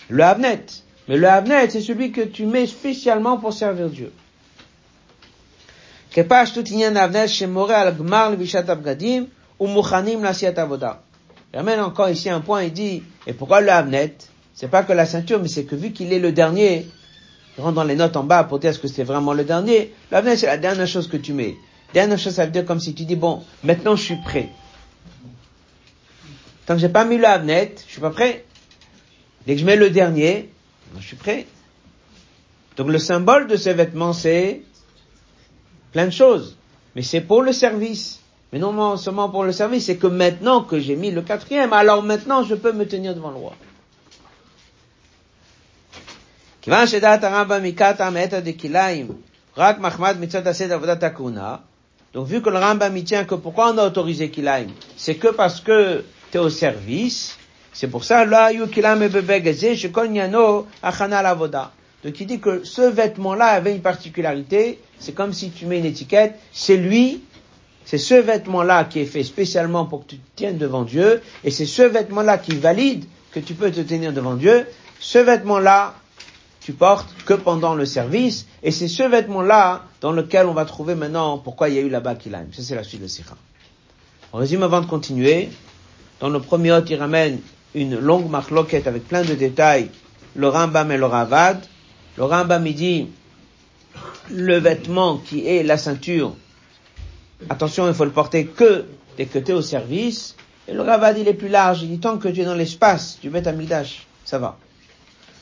Le 0.08 0.24
havnet. 0.24 0.66
Mais 1.08 1.16
le 1.16 1.28
havnet, 1.28 1.70
c'est 1.70 1.80
celui 1.80 2.12
que 2.12 2.20
tu 2.20 2.46
mets 2.46 2.66
spécialement 2.66 3.38
pour 3.38 3.52
servir 3.52 3.88
Dieu. 3.88 4.12
כפשטות 6.12 6.65
עניין 6.71 6.97
האבנט 6.97 7.30
שמורה 7.30 7.82
על 7.82 7.93
גמר 7.93 8.30
לבישת 8.30 8.69
הבגדים 8.69 9.26
ומוכנים 9.60 10.23
לעשיית 10.23 10.60
עבודה. 10.60 10.91
Il 11.54 11.60
ramène 11.60 11.80
encore 11.80 12.10
ici 12.10 12.30
un 12.30 12.41
point, 12.41 12.63
il 12.63 12.73
dit, 12.73 13.04
et 13.26 13.34
pourquoi 13.34 13.62
le 13.62 13.69
Havnet 13.69 14.15
C'est 14.54 14.67
pas 14.67 14.84
que 14.84 14.91
la 14.91 15.06
ceinture, 15.06 15.39
mais 15.41 15.47
c'est 15.47 15.63
que 15.63 15.76
vu 15.76 15.91
qu'il 15.91 16.12
est 16.12 16.19
le 16.19 16.32
dernier, 16.34 16.88
il 17.58 17.63
rentre 17.63 17.76
dans 17.76 17.86
les 17.86 17.95
notes 17.95 18.17
en 18.17 18.23
bas 18.23 18.43
pour 18.43 18.60
dire 18.60 18.73
ce 18.73 18.80
que 18.80 18.88
c'est 18.88 19.06
vraiment 19.06 19.34
le 19.34 19.45
dernier, 19.45 19.93
le 20.12 20.17
Havnet 20.17 20.36
c'est 20.36 20.47
la 20.47 20.58
dernière 20.58 20.88
chose 20.88 21.08
que 21.08 21.17
tu 21.17 21.34
mets. 21.34 21.56
Dernière 21.93 22.19
chose, 22.19 22.34
ça 22.34 22.45
veut 22.45 22.52
dire 22.52 22.65
comme 22.65 22.82
si 22.82 22.93
tu 22.93 23.06
dis, 23.06 23.15
bon, 23.15 23.43
maintenant 23.63 23.95
je 23.95 24.04
suis 24.04 24.17
prêt. 24.17 24.50
Tant 26.65 26.76
que 26.76 26.82
j'ai 26.82 26.89
pas 26.89 27.06
mis 27.06 27.17
le 27.17 27.26
Havnet, 27.26 27.76
je 27.88 27.91
suis 27.93 28.02
pas 28.02 28.10
prêt. 28.10 28.43
Dès 29.45 29.56
que 29.56 29.62
je 29.62 29.65
mets 29.65 29.78
le 29.78 29.89
dernier, 29.89 30.50
je 31.00 31.08
suis 31.08 31.15
prêt. 31.15 31.47
Donc 32.76 32.89
le 32.89 33.00
symbole 33.00 33.47
de 33.47 33.56
ces 33.56 33.73
vêtements, 33.73 34.13
c'est 34.13 34.62
plein 35.92 36.07
de 36.07 36.11
choses. 36.11 36.57
Mais 36.96 37.02
c'est 37.02 37.20
pour 37.20 37.42
le 37.42 37.52
service. 37.52 38.20
Mais 38.52 38.59
non 38.59 38.96
seulement 38.96 39.31
pour 39.31 39.44
le 39.44 39.52
service, 39.52 39.87
c'est 39.87 39.96
que 39.96 40.07
maintenant 40.07 40.62
que 40.62 40.78
j'ai 40.78 40.96
mis 40.96 41.11
le 41.11 41.22
quatrième, 41.22 41.72
alors 41.72 42.02
maintenant 42.02 42.42
je 42.42 42.55
peux 42.55 42.72
me 42.72 42.87
tenir 42.87 43.14
devant 43.14 43.31
le 43.31 43.37
roi. 43.37 43.55
Donc 52.14 52.26
vu 52.26 52.42
que 52.42 52.50
le 52.50 52.59
Rambam 52.59 53.02
tient 53.02 53.24
que 53.24 53.35
pourquoi 53.35 53.72
on 53.72 53.78
a 53.78 53.87
autorisé 53.87 54.31
Kilaim, 54.31 54.66
c'est 54.96 55.14
que 55.14 55.28
parce 55.28 55.61
que 55.61 56.05
tu 56.31 56.37
es 56.37 56.40
au 56.40 56.50
service, 56.50 57.38
c'est 57.72 57.88
pour 57.88 58.05
ça, 58.05 58.26
là, 58.26 58.50
Kilaim 58.70 59.00
e 59.00 60.64
achana 60.83 61.22
lavoda. 61.22 61.72
Donc 62.05 62.19
il 62.21 62.27
dit 62.27 62.41
que 62.41 62.65
ce 62.65 62.83
vêtement-là 62.83 63.47
avait 63.47 63.75
une 63.75 63.83
particularité, 63.83 64.81
c'est 64.99 65.15
comme 65.15 65.33
si 65.33 65.51
tu 65.51 65.67
mets 65.67 65.79
une 65.79 65.85
étiquette, 65.85 66.38
c'est 66.53 66.77
lui, 66.77 67.23
c'est 67.85 67.99
ce 67.99 68.15
vêtement-là 68.15 68.85
qui 68.85 69.01
est 69.01 69.07
fait 69.07 69.23
spécialement 69.23 69.85
pour 69.85 70.05
que 70.05 70.11
tu 70.11 70.17
te 70.19 70.37
tiennes 70.37 70.59
devant 70.59 70.83
Dieu, 70.83 71.23
et 71.45 71.51
c'est 71.51 71.67
ce 71.67 71.83
vêtement-là 71.83 72.38
qui 72.38 72.57
valide 72.57 73.05
que 73.33 73.41
tu 73.41 73.55
peux 73.55 73.71
te 73.71 73.81
tenir 73.81 74.12
devant 74.12 74.35
Dieu. 74.35 74.67
Ce 75.01 75.19
vêtement-là, 75.19 75.95
tu 76.61 76.73
portes 76.73 77.12
que 77.25 77.35
pendant 77.35 77.75
le 77.75 77.85
service, 77.87 78.47
et 78.62 78.71
c'est 78.71 78.88
ce 78.88 79.03
vêtement-là 79.03 79.85
dans 80.01 80.12
lequel 80.12 80.47
on 80.47 80.55
va 80.55 80.65
trouver 80.65 80.95
maintenant 80.95 81.38
pourquoi 81.38 81.69
il 81.69 81.75
y 81.75 81.79
a 81.79 81.83
eu 81.83 81.88
là-bas 81.88 82.15
Kilaim. 82.15 82.47
Ça, 82.53 82.62
c'est 82.62 82.75
la 82.75 82.85
suite 82.85 83.03
de 83.03 83.09
Sikha. 83.09 83.35
On 84.33 84.38
résume 84.38 84.62
avant 84.62 84.81
de 84.81 84.87
continuer. 84.87 85.51
Dans 86.21 86.29
le 86.29 86.41
premier 86.41 86.73
hôte, 86.73 86.88
il 86.88 86.97
ramène 86.97 87.41
une 87.75 87.99
longue 87.99 88.31
marloquette 88.31 88.87
avec 88.87 89.09
plein 89.09 89.23
de 89.23 89.35
détails, 89.35 89.91
le 90.37 90.49
Rambam 90.49 90.91
et 90.93 90.97
le 90.97 91.07
Ravad. 91.07 91.61
Le 92.16 92.25
Rambam, 92.25 92.66
il 92.66 92.75
dit, 92.75 93.09
le 94.31 94.59
vêtement 94.59 95.18
qui 95.18 95.46
est 95.46 95.62
la 95.62 95.79
ceinture, 95.79 96.35
attention, 97.48 97.88
il 97.88 97.94
faut 97.94 98.05
le 98.05 98.11
porter 98.11 98.46
que 98.46 98.85
dès 99.16 99.27
que 99.27 99.38
tu 99.38 99.51
es 99.51 99.55
au 99.55 99.62
service. 99.62 100.37
Et 100.68 100.72
le 100.72 100.83
Ravad, 100.83 101.18
il 101.18 101.27
est 101.29 101.35
plus 101.35 101.48
large. 101.48 101.83
Il 101.83 101.88
dit, 101.88 101.98
tant 101.98 102.18
que 102.18 102.29
tu 102.29 102.40
es 102.40 102.44
dans 102.44 102.55
l'espace 102.55 103.18
du 103.20 103.31
Beth 103.31 103.46
Amidash, 103.46 104.07
ça 104.25 104.38
va. 104.38 104.59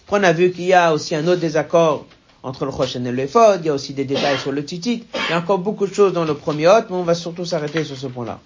on 0.09 0.23
a 0.23 0.33
vu 0.33 0.51
qu'il 0.51 0.65
y 0.65 0.73
a 0.73 0.93
aussi 0.93 1.15
un 1.15 1.27
autre 1.27 1.41
désaccord 1.41 2.07
entre 2.43 2.65
le 2.65 2.73
Choshen 2.73 3.07
et 3.07 3.13
le 3.13 3.25
Ephod. 3.25 3.61
Il 3.63 3.67
y 3.67 3.69
a 3.69 3.75
aussi 3.75 3.93
des 3.93 4.05
détails 4.05 4.39
sur 4.39 4.53
le 4.53 4.65
Titit. 4.65 5.05
Il 5.15 5.31
y 5.31 5.33
a 5.35 5.39
encore 5.39 5.59
beaucoup 5.59 5.87
de 5.87 5.95
choses 5.95 6.13
dans 6.13 6.25
le 6.25 6.35
premier 6.35 6.69
hôte, 6.69 6.87
mais 6.89 6.97
on 6.97 7.03
va 7.03 7.15
surtout 7.15 7.45
s'arrêter 7.45 7.85
sur 7.85 7.97
ce 7.97 8.07
point-là. 8.07 8.41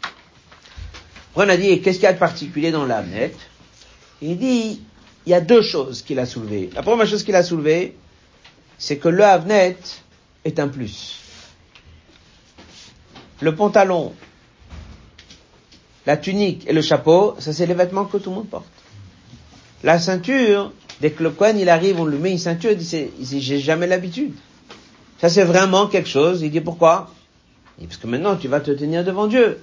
on 1.36 1.48
a 1.48 1.56
dit, 1.56 1.80
qu'est-ce 1.80 1.98
qu'il 1.98 2.04
y 2.04 2.08
a 2.08 2.12
de 2.12 2.18
particulier 2.18 2.72
dans 2.72 2.84
l'Amnet? 2.84 3.32
Il 4.20 4.38
dit, 4.38 4.82
il 5.26 5.30
y 5.30 5.34
a 5.34 5.40
deux 5.40 5.62
choses 5.62 6.02
qu'il 6.02 6.18
a 6.18 6.26
soulevées. 6.26 6.70
La 6.74 6.82
première 6.82 7.06
chose 7.06 7.22
qu'il 7.22 7.36
a 7.36 7.42
soulevée, 7.42 7.96
c'est 8.84 8.98
que 8.98 9.08
le 9.08 9.24
Havnet 9.24 9.78
est 10.44 10.58
un 10.58 10.68
plus. 10.68 11.18
Le 13.40 13.54
pantalon, 13.54 14.12
la 16.04 16.18
tunique 16.18 16.68
et 16.68 16.74
le 16.74 16.82
chapeau, 16.82 17.34
ça 17.38 17.54
c'est 17.54 17.64
les 17.64 17.72
vêtements 17.72 18.04
que 18.04 18.18
tout 18.18 18.28
le 18.28 18.36
monde 18.36 18.48
porte. 18.50 18.66
La 19.84 19.98
ceinture, 19.98 20.70
dès 21.00 21.12
que 21.12 21.22
le 21.22 21.30
Kohen 21.30 21.58
il 21.58 21.70
arrive, 21.70 21.98
on 21.98 22.04
lui 22.04 22.18
met 22.18 22.30
une 22.30 22.38
ceinture, 22.38 22.72
il 22.72 22.76
dit, 22.76 23.40
j'ai 23.40 23.58
jamais 23.58 23.86
l'habitude. 23.86 24.34
Ça 25.18 25.30
c'est 25.30 25.44
vraiment 25.44 25.86
quelque 25.86 26.10
chose. 26.10 26.42
Il 26.42 26.50
dit 26.50 26.60
pourquoi? 26.60 27.10
Parce 27.80 27.96
que 27.96 28.06
maintenant 28.06 28.36
tu 28.36 28.48
vas 28.48 28.60
te 28.60 28.70
tenir 28.70 29.02
devant 29.02 29.28
Dieu. 29.28 29.60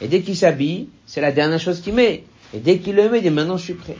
Et 0.00 0.08
dès 0.08 0.22
qu'il 0.22 0.36
s'habille, 0.36 0.88
c'est 1.04 1.20
la 1.20 1.30
dernière 1.30 1.60
chose 1.60 1.82
qu'il 1.82 1.92
met. 1.92 2.24
Et 2.54 2.58
dès 2.58 2.78
qu'il 2.78 2.94
le 2.96 3.10
met, 3.10 3.18
il 3.18 3.22
dit 3.24 3.30
maintenant 3.30 3.58
je 3.58 3.64
suis 3.64 3.74
prêt. 3.74 3.98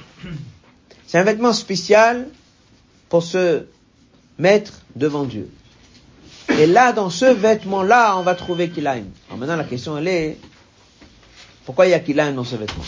C'est 1.07 1.19
un 1.19 1.25
vêtement 1.25 1.53
spécial 1.53 2.29
pour 3.11 3.23
se 3.23 3.67
mettre 4.39 4.73
devant 4.97 5.25
Dieu. 5.25 5.51
Et 6.59 6.67
là, 6.67 6.93
dans 6.93 7.11
ce 7.11 7.25
vêtement-là, 7.25 8.17
on 8.19 8.23
va 8.23 8.35
trouver 8.35 8.69
Kilaim. 8.71 9.05
Alors 9.29 9.39
maintenant, 9.39 9.57
la 9.57 9.65
question, 9.65 9.97
elle 9.97 10.09
est, 10.09 10.39
pourquoi 11.65 11.87
il 11.87 11.91
y 11.91 11.95
a 11.95 12.01
Kilaim 12.01 12.33
dans 12.33 12.45
ce 12.45 12.57
vêtement? 12.57 12.85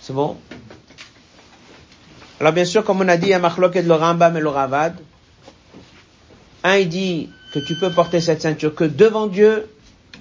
C'est 0.00 0.12
bon? 0.12 0.36
Alors 2.40 2.52
bien 2.52 2.64
sûr, 2.64 2.84
comme 2.84 3.00
on 3.00 3.08
a 3.08 3.16
dit, 3.16 3.26
il 3.26 3.30
y 3.30 3.34
a 3.34 3.38
et 3.74 3.82
le 3.82 3.94
Rambam 3.94 4.36
et 4.36 4.40
le 4.40 4.48
Ravad. 4.48 4.96
Un, 6.64 6.76
il 6.76 6.88
dit 6.88 7.28
que 7.52 7.58
tu 7.58 7.74
peux 7.74 7.90
porter 7.90 8.20
cette 8.20 8.42
ceinture 8.42 8.74
que 8.74 8.84
devant 8.84 9.26
Dieu, 9.26 9.68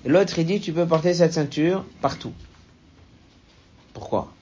l'autre, 0.06 0.40
il 0.40 0.46
dit 0.46 0.60
tu 0.60 0.74
peux 0.74 0.86
porter 0.86 1.14
cette 1.14 1.34
ceinture 1.34 1.86
partout. 2.02 2.34
Pourquoi? 3.94 4.34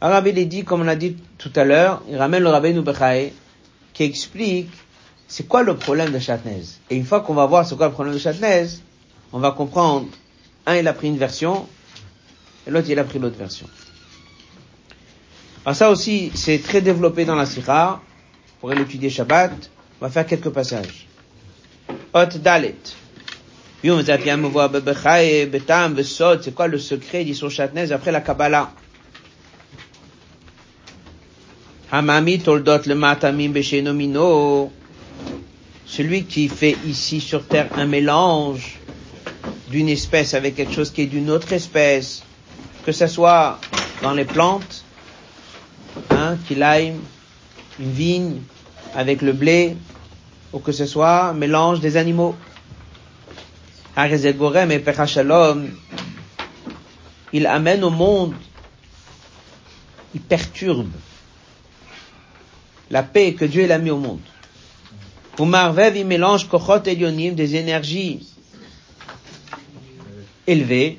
Arabi, 0.00 0.32
il 0.36 0.48
dit, 0.48 0.64
comme 0.64 0.82
on 0.82 0.88
a 0.88 0.94
dit 0.94 1.16
tout 1.38 1.52
à 1.56 1.64
l'heure, 1.64 2.02
il 2.08 2.16
ramène 2.16 2.42
le 2.42 2.50
Rabbi 2.50 2.74
Nubechae, 2.74 3.30
qui 3.94 4.02
explique 4.02 4.68
c'est 5.26 5.48
quoi 5.48 5.62
le 5.62 5.76
problème 5.76 6.12
de 6.12 6.18
Chatnez. 6.18 6.64
Et 6.90 6.96
une 6.96 7.04
fois 7.04 7.20
qu'on 7.20 7.34
va 7.34 7.46
voir 7.46 7.66
c'est 7.66 7.76
quoi 7.76 7.86
le 7.86 7.92
problème 7.92 8.14
de 8.14 8.18
Chatnez, 8.18 8.66
on 9.32 9.38
va 9.38 9.52
comprendre, 9.52 10.08
un 10.66 10.76
il 10.76 10.86
a 10.86 10.92
pris 10.92 11.08
une 11.08 11.16
version, 11.16 11.66
et 12.66 12.70
l'autre 12.70 12.88
il 12.90 12.98
a 12.98 13.04
pris 13.04 13.18
l'autre 13.18 13.38
version. 13.38 13.66
Alors 15.64 15.76
ça 15.76 15.90
aussi, 15.90 16.30
c'est 16.34 16.62
très 16.62 16.82
développé 16.82 17.24
dans 17.24 17.34
la 17.34 17.46
Sikha, 17.46 18.00
pour 18.60 18.70
l'étudier 18.70 19.10
Shabbat, 19.10 19.70
on 20.00 20.04
va 20.04 20.10
faire 20.10 20.26
quelques 20.26 20.50
passages. 20.50 21.06
Hot 22.12 22.38
Dalet. 22.42 22.76
C'est 23.82 24.14
quoi 26.54 26.68
le 26.68 26.78
secret 26.78 27.24
d'Issur 27.24 27.50
Chatnez 27.50 27.92
après 27.92 28.12
la 28.12 28.20
Kabbalah? 28.20 28.70
Hamami 31.90 32.40
toldot 32.40 32.86
le 32.86 32.94
matamim 32.96 33.52
beshenomino. 33.52 34.72
Celui 35.86 36.24
qui 36.24 36.48
fait 36.48 36.76
ici 36.84 37.20
sur 37.20 37.46
terre 37.46 37.68
un 37.76 37.86
mélange 37.86 38.80
d'une 39.70 39.88
espèce 39.88 40.34
avec 40.34 40.56
quelque 40.56 40.72
chose 40.72 40.90
qui 40.90 41.02
est 41.02 41.06
d'une 41.06 41.30
autre 41.30 41.52
espèce, 41.52 42.24
que 42.84 42.90
ce 42.90 43.06
soit 43.06 43.60
dans 44.02 44.12
les 44.12 44.24
plantes, 44.24 44.84
hein, 46.10 46.36
qu'il 46.48 46.64
aille 46.64 46.94
une 47.78 47.92
vigne 47.92 48.40
avec 48.96 49.22
le 49.22 49.32
blé, 49.32 49.76
ou 50.52 50.58
que 50.58 50.72
ce 50.72 50.86
soit 50.86 51.26
un 51.26 51.34
mélange 51.34 51.78
des 51.78 51.96
animaux. 51.96 52.34
Il 57.32 57.46
amène 57.46 57.84
au 57.84 57.90
monde, 57.90 58.34
il 60.14 60.20
perturbe 60.20 60.90
la 62.90 63.02
paix 63.02 63.34
que 63.34 63.44
Dieu 63.44 63.66
l'a 63.66 63.78
mis 63.78 63.90
au 63.90 63.98
monde. 63.98 64.20
Pour 65.36 65.46
Marvev, 65.46 65.96
il 65.96 66.06
mélange 66.06 66.48
Kochot 66.48 66.82
et 66.86 66.96
des 66.96 67.56
énergies 67.56 68.26
élevées, 70.46 70.98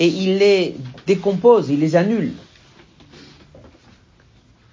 et 0.00 0.06
il 0.06 0.38
les 0.38 0.76
décompose, 1.06 1.68
il 1.70 1.80
les 1.80 1.96
annule. 1.96 2.32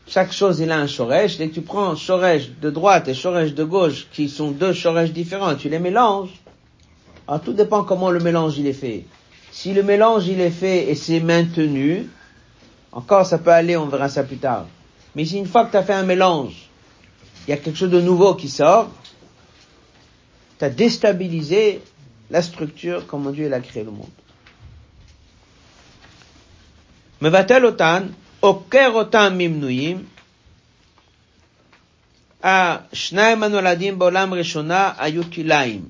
Chaque 0.08 0.32
chose, 0.32 0.60
il 0.60 0.72
a 0.72 0.80
un 0.80 0.88
shoresh. 0.88 1.38
Que 1.38 1.44
tu 1.44 1.62
prends 1.62 1.96
shoresh 1.96 2.50
de 2.60 2.72
droite 2.72 3.08
et 3.08 3.14
shoresh 3.14 3.54
de 3.54 3.64
gauche, 3.64 4.08
qui 4.12 4.28
sont 4.28 4.50
deux 4.50 4.74
shoresh 4.74 5.12
différents, 5.12 5.54
tu 5.56 5.70
les 5.70 5.78
mélanges. 5.78 6.32
Alors 7.28 7.42
tout 7.42 7.54
dépend 7.54 7.84
comment 7.84 8.10
le 8.10 8.20
mélange 8.20 8.58
il 8.58 8.66
est 8.66 8.74
fait. 8.74 9.06
Si 9.52 9.74
le 9.74 9.84
mélange 9.84 10.28
il 10.28 10.42
est 10.42 10.50
fait 10.50 10.90
et 10.90 10.96
c'est 10.96 11.20
maintenu, 11.20 12.08
encore 12.92 13.26
ça 13.26 13.38
peut 13.38 13.52
aller, 13.52 13.78
on 13.78 13.86
verra 13.86 14.10
ça 14.10 14.24
plus 14.24 14.38
tard. 14.38 14.66
Mais 15.15 15.25
si 15.25 15.39
une 15.39 15.47
fois 15.47 15.65
que 15.65 15.71
tu 15.71 15.77
as 15.77 15.83
fait 15.83 15.95
un 15.95 16.03
mélange, 16.03 16.69
il 17.47 17.51
y 17.51 17.53
a 17.53 17.57
quelque 17.57 17.77
chose 17.77 17.91
de 17.91 18.01
nouveau 18.01 18.35
qui 18.35 18.49
sort, 18.49 18.91
tu 20.59 20.65
as 20.65 20.71
déstabilisé 20.71 21.83
la 22.31 22.43
structure 22.43 23.07
comme 23.07 23.33
Dieu 23.33 23.53
a 23.53 23.61
créé 23.61 23.85
le 23.85 23.91
monde. 23.91 24.11
מבטל 27.23 27.65
אותן, 27.65 28.07
עוקר 28.41 28.91
אותן 28.95 29.39
ממנויים, 29.39 30.05
השניים 32.43 33.43
הנולדים 33.43 33.99
בעולם 33.99 34.35
ראשונה 34.35 34.93
היו 34.99 35.23
כליים. 35.33 35.83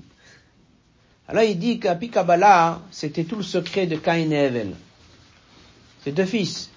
Alors 1.27 1.43
il 1.43 1.59
dit 1.59 1.81
qu'à 1.81 1.95
Kabbalah, 1.95 2.83
c'était 2.91 3.25
tout 3.25 3.37
le 3.37 3.43
secret 3.43 3.87
de 3.87 3.97
Cain 3.97 4.31
et 4.31 4.35
Evel. 4.35 4.75
C'est 6.05 6.13
deux 6.13 6.27
fils. 6.27 6.71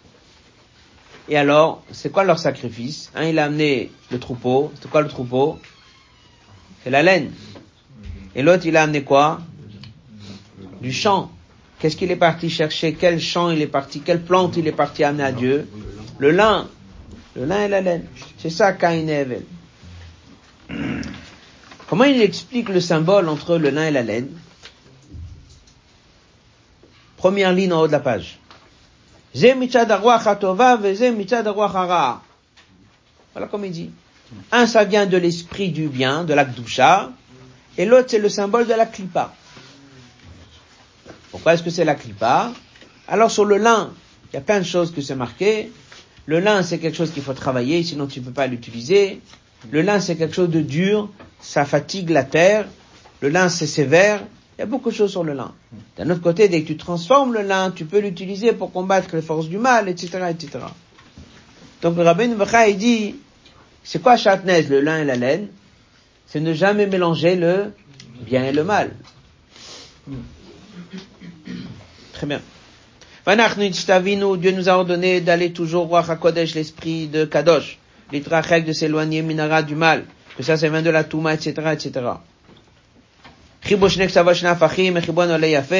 Et 1.28 1.36
alors, 1.36 1.82
c'est 1.92 2.10
quoi 2.10 2.24
leur 2.24 2.38
sacrifice 2.38 3.10
Un, 3.14 3.24
il 3.24 3.38
a 3.38 3.44
amené 3.44 3.90
le 4.10 4.18
troupeau. 4.18 4.72
C'est 4.80 4.90
quoi 4.90 5.02
le 5.02 5.08
troupeau 5.08 5.58
C'est 6.82 6.90
la 6.90 7.02
laine. 7.02 7.32
Et 8.34 8.42
l'autre, 8.42 8.66
il 8.66 8.76
a 8.76 8.82
amené 8.82 9.02
quoi 9.02 9.40
Du 10.80 10.92
champ. 10.92 11.30
Qu'est-ce 11.78 11.96
qu'il 11.96 12.10
est 12.10 12.16
parti 12.16 12.50
chercher 12.50 12.94
Quel 12.94 13.20
champ 13.20 13.50
il 13.50 13.60
est 13.60 13.66
parti 13.66 14.00
Quelle 14.00 14.22
plante 14.22 14.56
il 14.56 14.66
est 14.66 14.72
parti 14.72 15.04
amener 15.04 15.24
à 15.24 15.32
Dieu 15.32 15.68
Le 16.18 16.30
lin. 16.30 16.68
Le 17.34 17.44
lin 17.44 17.64
et 17.64 17.68
la 17.68 17.80
laine. 17.80 18.04
C'est 18.38 18.50
ça, 18.50 18.72
Cain. 18.72 19.04
Comment 21.88 22.04
il 22.04 22.20
explique 22.20 22.68
le 22.68 22.80
symbole 22.80 23.28
entre 23.28 23.58
le 23.58 23.70
lin 23.70 23.86
et 23.86 23.90
la 23.90 24.02
laine 24.02 24.28
Première 27.16 27.52
ligne 27.52 27.72
en 27.72 27.82
haut 27.82 27.86
de 27.86 27.92
la 27.92 28.00
page. 28.00 28.38
Voilà 33.32 33.48
comme 33.48 33.64
il 33.64 33.72
dit. 33.72 33.90
Un, 34.50 34.66
ça 34.66 34.84
vient 34.84 35.06
de 35.06 35.16
l'esprit 35.16 35.70
du 35.70 35.88
bien, 35.88 36.24
de 36.24 36.34
l'akdoucha, 36.34 37.10
et 37.78 37.86
l'autre, 37.86 38.08
c'est 38.10 38.18
le 38.18 38.28
symbole 38.28 38.66
de 38.66 38.74
la 38.74 38.86
clipa. 38.86 39.32
Pourquoi 41.30 41.54
est-ce 41.54 41.62
que 41.62 41.70
c'est 41.70 41.84
la 41.84 41.94
clipa 41.94 42.52
Alors 43.08 43.30
sur 43.30 43.46
le 43.46 43.56
lin, 43.56 43.92
il 44.30 44.36
y 44.36 44.38
a 44.38 44.42
plein 44.42 44.58
de 44.58 44.64
choses 44.66 44.92
que 44.92 45.00
c'est 45.00 45.14
marqué. 45.14 45.72
Le 46.26 46.38
lin, 46.38 46.62
c'est 46.62 46.78
quelque 46.78 46.96
chose 46.96 47.10
qu'il 47.10 47.22
faut 47.22 47.32
travailler, 47.32 47.82
sinon 47.82 48.06
tu 48.06 48.20
ne 48.20 48.26
peux 48.26 48.32
pas 48.32 48.46
l'utiliser. 48.46 49.20
Le 49.70 49.80
lin, 49.80 50.00
c'est 50.00 50.16
quelque 50.16 50.34
chose 50.34 50.50
de 50.50 50.60
dur, 50.60 51.08
ça 51.40 51.64
fatigue 51.64 52.10
la 52.10 52.24
terre. 52.24 52.66
Le 53.20 53.30
lin, 53.30 53.48
c'est 53.48 53.66
sévère. 53.66 54.22
Il 54.62 54.66
y 54.66 54.68
a 54.68 54.70
beaucoup 54.70 54.92
de 54.92 54.94
choses 54.94 55.10
sur 55.10 55.24
le 55.24 55.32
lin. 55.32 55.52
D'un 55.96 56.08
autre 56.10 56.20
côté, 56.20 56.46
dès 56.48 56.62
que 56.62 56.68
tu 56.68 56.76
transformes 56.76 57.34
le 57.34 57.42
lin, 57.42 57.72
tu 57.72 57.84
peux 57.84 57.98
l'utiliser 57.98 58.52
pour 58.52 58.70
combattre 58.70 59.16
les 59.16 59.20
forces 59.20 59.48
du 59.48 59.58
mal, 59.58 59.88
etc., 59.88 60.20
etc. 60.30 60.60
Donc 61.82 61.96
le 61.96 62.04
rabbin 62.04 62.30
il 62.68 62.78
dit, 62.78 63.16
c'est 63.82 64.00
quoi 64.00 64.16
chatnez, 64.16 64.62
le 64.62 64.80
lin 64.80 65.00
et 65.00 65.04
la 65.04 65.16
laine? 65.16 65.48
C'est 66.28 66.38
ne 66.38 66.52
jamais 66.54 66.86
mélanger 66.86 67.34
le 67.34 67.72
bien 68.20 68.44
et 68.44 68.52
le 68.52 68.62
mal. 68.62 68.92
Très 72.12 72.28
bien. 72.28 72.40
Dieu 73.26 74.52
nous 74.52 74.68
a 74.68 74.72
ordonné 74.74 75.20
d'aller 75.20 75.52
toujours 75.52 75.88
voir 75.88 76.08
à 76.08 76.14
Kodesh, 76.14 76.54
l'esprit 76.54 77.08
de 77.08 77.24
Kadosh, 77.24 77.80
l'itrachek 78.12 78.64
de 78.64 78.72
s'éloigner 78.72 79.22
minara 79.22 79.64
du 79.64 79.74
mal, 79.74 80.04
que 80.36 80.44
ça, 80.44 80.56
c'est 80.56 80.68
vient 80.68 80.82
de 80.82 80.90
la 80.90 81.02
Touma, 81.02 81.34
etc., 81.34 81.52
etc. 81.72 82.00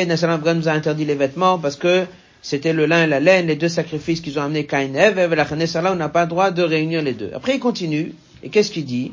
Nessalam 0.07 0.40
nous 0.55 0.68
a 0.68 0.73
interdit 0.73 1.05
les 1.05 1.14
vêtements 1.14 1.59
parce 1.59 1.77
que 1.77 2.07
c'était 2.40 2.73
le 2.73 2.87
lin 2.87 3.05
et 3.05 3.07
la 3.07 3.21
laine, 3.21 3.47
les 3.47 3.57
deux 3.57 3.68
sacrifices 3.68 4.21
qu'ils 4.21 4.38
ont 4.38 4.42
amenés 4.42 4.66
Cain 4.66 4.92
et 4.95 5.14
la 5.14 5.92
on 5.92 5.95
n'a 5.97 6.09
pas 6.09 6.23
le 6.23 6.29
droit 6.29 6.51
de 6.51 6.62
réunir 6.62 7.03
les 7.03 7.12
deux. 7.12 7.31
Après, 7.35 7.55
il 7.55 7.61
continue, 7.61 8.14
et 8.42 8.49
qu'est-ce 8.51 8.71
qu'il 8.71 8.85
dit? 8.85 9.12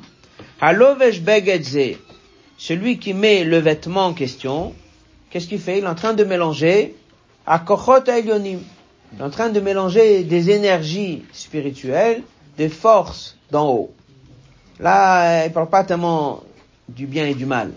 Halovesh 0.62 1.21
begedze, 1.21 1.97
celui 2.58 2.97
qui 2.99 3.13
met 3.13 3.43
le 3.43 3.58
vêtement 3.58 4.08
en 4.08 4.13
question, 4.13 4.73
qu'est-ce 5.29 5.47
qu'il 5.47 5.60
fait? 5.60 5.77
Il 5.77 5.84
est 5.84 5.88
en 5.88 5.95
train 5.95 6.13
de 6.13 6.23
mélanger 6.23 6.95
à 7.45 7.60
kochot 7.60 8.03
elyonim. 8.05 8.60
Il 9.13 9.19
est 9.19 9.23
en 9.23 9.29
train 9.29 9.49
de 9.49 9.60
mélanger 9.60 10.23
des 10.23 10.51
énergies 10.51 11.23
spirituelles, 11.32 12.23
des 12.58 12.69
forces 12.69 13.38
d'en 13.51 13.69
haut. 13.69 13.93
Là, 14.79 15.45
il 15.45 15.51
parle 15.51 15.69
pas 15.69 15.84
tellement 15.84 16.43
du 16.88 17.05
bien 17.05 17.25
et 17.25 17.36
du 17.36 17.45
mal. 17.45 17.71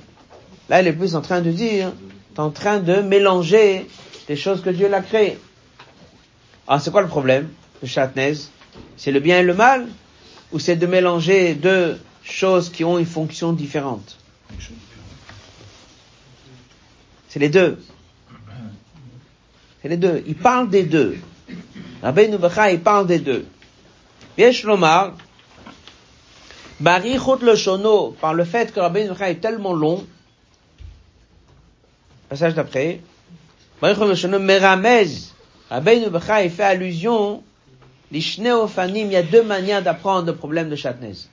Là, 0.68 0.80
il 0.80 0.88
est 0.88 0.92
plus 0.92 1.14
en 1.14 1.20
train 1.20 1.40
de 1.40 1.50
dire, 1.50 1.92
tu 2.34 2.40
en 2.40 2.50
train 2.50 2.78
de 2.78 2.96
mélanger 3.02 3.86
des 4.28 4.36
choses 4.36 4.62
que 4.62 4.70
Dieu 4.70 4.88
l'a 4.88 5.00
créées. 5.00 5.38
Alors, 6.66 6.80
c'est 6.80 6.90
quoi 6.90 7.02
le 7.02 7.08
problème 7.08 7.48
de 7.82 7.86
Chatnez 7.86 8.34
C'est 8.96 9.12
le 9.12 9.20
bien 9.20 9.40
et 9.40 9.42
le 9.42 9.54
mal 9.54 9.88
Ou 10.52 10.58
c'est 10.58 10.76
de 10.76 10.86
mélanger 10.86 11.54
deux 11.54 11.98
choses 12.22 12.70
qui 12.70 12.84
ont 12.84 12.98
une 12.98 13.06
fonction 13.06 13.52
différente? 13.52 14.18
C'est 17.28 17.38
les 17.38 17.48
deux. 17.48 17.82
C'est 19.80 19.88
les 19.88 19.96
deux. 19.96 20.22
Il 20.26 20.36
parle 20.36 20.68
des 20.70 20.84
deux. 20.84 21.16
Rabbi 22.02 22.28
Nubacha, 22.28 22.70
il 22.70 22.80
parle 22.80 23.06
des 23.06 23.18
deux. 23.18 23.46
Yesh 24.38 24.64
Lomar, 24.64 25.14
le 26.80 27.56
Shono, 27.56 28.16
par 28.20 28.34
le 28.34 28.44
fait 28.44 28.72
que 28.72 28.80
Rabbi 28.80 29.04
Nubacha 29.04 29.30
est 29.30 29.40
tellement 29.40 29.72
long, 29.72 30.06
passage 32.32 32.54
d'après, 32.54 33.00
Meramez, 33.82 35.06
il 35.70 36.50
fait 36.50 36.62
allusion, 36.62 37.42
il 38.10 39.12
y 39.12 39.16
a 39.16 39.22
deux 39.22 39.42
manières 39.42 39.82
d'apprendre 39.82 40.26
le 40.28 40.34
problème 40.34 40.70
de 40.70 40.76
Chatnez. 40.76 41.28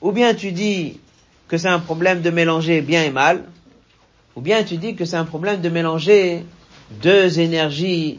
Ou 0.00 0.10
bien 0.10 0.32
tu 0.32 0.52
dis 0.52 0.98
que 1.48 1.58
c'est 1.58 1.68
un 1.68 1.80
problème 1.80 2.22
de 2.22 2.30
mélanger 2.30 2.80
bien 2.80 3.04
et 3.04 3.10
mal, 3.10 3.44
ou 4.34 4.40
bien 4.40 4.64
tu 4.64 4.78
dis 4.78 4.94
que 4.94 5.04
c'est 5.04 5.16
un 5.16 5.26
problème 5.26 5.60
de 5.60 5.68
mélanger 5.68 6.46
deux 7.02 7.38
énergies 7.38 8.18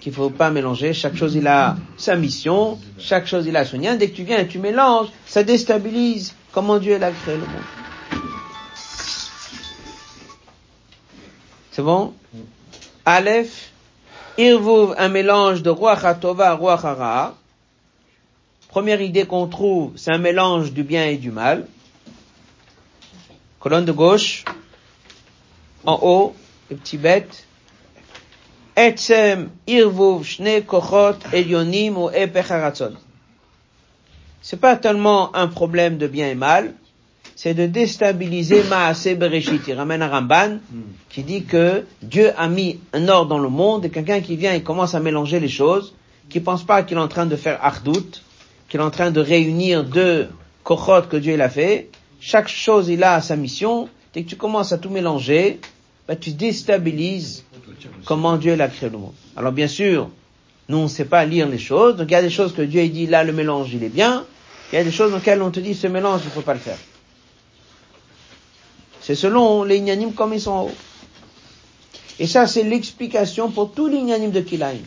qu'il 0.00 0.12
faut 0.12 0.30
pas 0.30 0.50
mélanger. 0.50 0.92
Chaque 0.92 1.14
chose, 1.14 1.36
il 1.36 1.46
a 1.46 1.76
sa 1.96 2.16
mission. 2.16 2.80
Chaque 2.98 3.28
chose, 3.28 3.46
il 3.46 3.56
a 3.56 3.64
son 3.64 3.78
lien. 3.78 3.94
Dès 3.94 4.10
que 4.10 4.16
tu 4.16 4.24
viens 4.24 4.40
et 4.40 4.48
tu 4.48 4.58
mélanges, 4.58 5.06
ça 5.24 5.44
déstabilise 5.44 6.34
comment 6.50 6.78
Dieu 6.78 6.96
a 6.96 7.10
créé 7.12 7.36
le 7.36 7.42
monde. 7.42 7.93
C'est 11.74 11.82
bon? 11.82 12.14
Aleph, 13.04 13.72
Irvuv, 14.38 14.94
un 14.96 15.08
mélange 15.08 15.60
de 15.60 15.70
roi 15.70 15.96
Tova, 16.14 16.54
roi 16.54 16.74
Hara. 16.74 17.34
Première 18.68 19.00
idée 19.00 19.24
qu'on 19.24 19.48
trouve, 19.48 19.90
c'est 19.96 20.12
un 20.12 20.18
mélange 20.18 20.72
du 20.72 20.84
bien 20.84 21.04
et 21.06 21.16
du 21.16 21.32
mal. 21.32 21.66
Colonne 23.58 23.84
de 23.84 23.90
gauche, 23.90 24.44
en 25.84 25.98
haut, 26.00 26.36
les 26.70 26.76
petits 26.76 26.96
bêtes. 26.96 27.44
Etzem 28.76 29.50
irvuv 29.66 30.22
shne 30.22 30.62
kochot 30.62 31.26
elyonim 31.32 31.98
ou 31.98 32.08
epecharatzon. 32.08 32.94
C'est 34.42 34.60
pas 34.60 34.76
tellement 34.76 35.34
un 35.34 35.48
problème 35.48 35.98
de 35.98 36.06
bien 36.06 36.28
et 36.28 36.36
mal, 36.36 36.72
c'est 37.36 37.54
de 37.54 37.66
déstabiliser 37.66 38.62
Maaseh 38.64 39.14
Bereshit. 39.14 39.62
Il 39.66 39.74
ramène 39.74 40.02
Ramban 40.02 40.58
qui 41.10 41.22
dit 41.22 41.44
que 41.44 41.84
Dieu 42.02 42.30
a 42.36 42.48
mis 42.48 42.78
un 42.92 43.08
ordre 43.08 43.30
dans 43.30 43.38
le 43.38 43.48
monde 43.48 43.84
et 43.84 43.90
quelqu'un 43.90 44.20
qui 44.20 44.36
vient 44.36 44.54
et 44.54 44.62
commence 44.62 44.94
à 44.94 45.00
mélanger 45.00 45.40
les 45.40 45.48
choses, 45.48 45.94
qui 46.28 46.40
pense 46.40 46.64
pas 46.64 46.82
qu'il 46.82 46.96
est 46.96 47.00
en 47.00 47.08
train 47.08 47.26
de 47.26 47.36
faire 47.36 47.58
ardout, 47.62 48.22
qu'il 48.68 48.80
est 48.80 48.84
en 48.84 48.90
train 48.90 49.10
de 49.10 49.20
réunir 49.20 49.84
deux 49.84 50.28
kochot 50.62 51.02
que 51.02 51.16
Dieu 51.16 51.36
l'a 51.36 51.48
fait. 51.48 51.90
Chaque 52.20 52.48
chose 52.48 52.88
il 52.88 53.02
a 53.02 53.20
sa 53.20 53.36
mission. 53.36 53.88
Dès 54.12 54.22
que 54.22 54.28
tu 54.30 54.36
commences 54.36 54.72
à 54.72 54.78
tout 54.78 54.90
mélanger, 54.90 55.60
bah, 56.06 56.14
tu 56.14 56.30
déstabilises 56.30 57.44
comment 58.04 58.36
Dieu 58.36 58.58
a 58.60 58.68
créé 58.68 58.88
le 58.88 58.98
monde. 58.98 59.12
Alors 59.36 59.50
bien 59.52 59.66
sûr, 59.66 60.08
nous 60.68 60.78
on 60.78 60.84
ne 60.84 60.88
sait 60.88 61.04
pas 61.04 61.24
lire 61.24 61.48
les 61.48 61.58
choses, 61.58 61.96
donc 61.96 62.08
il 62.08 62.12
y 62.12 62.16
a 62.16 62.22
des 62.22 62.30
choses 62.30 62.54
que 62.54 62.62
Dieu 62.62 62.80
a 62.80 62.86
dit 62.86 63.06
là 63.06 63.24
le 63.24 63.32
mélange 63.32 63.74
il 63.74 63.82
est 63.82 63.88
bien, 63.88 64.24
il 64.72 64.76
y 64.76 64.78
a 64.78 64.84
des 64.84 64.92
choses 64.92 65.10
dans 65.10 65.18
lesquelles 65.18 65.42
on 65.42 65.50
te 65.50 65.60
dit 65.60 65.74
ce 65.74 65.88
mélange 65.88 66.20
il 66.24 66.30
faut 66.30 66.42
pas 66.42 66.54
le 66.54 66.60
faire. 66.60 66.78
C'est 69.04 69.14
selon 69.14 69.64
les 69.64 69.76
ignanimes 69.76 70.14
comme 70.14 70.32
ils 70.32 70.40
sont 70.40 70.50
en 70.50 70.62
haut. 70.64 70.74
Et 72.18 72.26
ça 72.26 72.46
c'est 72.46 72.62
l'explication 72.62 73.50
pour 73.50 73.70
tous 73.72 73.86
les 73.86 73.98
de 74.00 74.40
Kilaïm. 74.40 74.82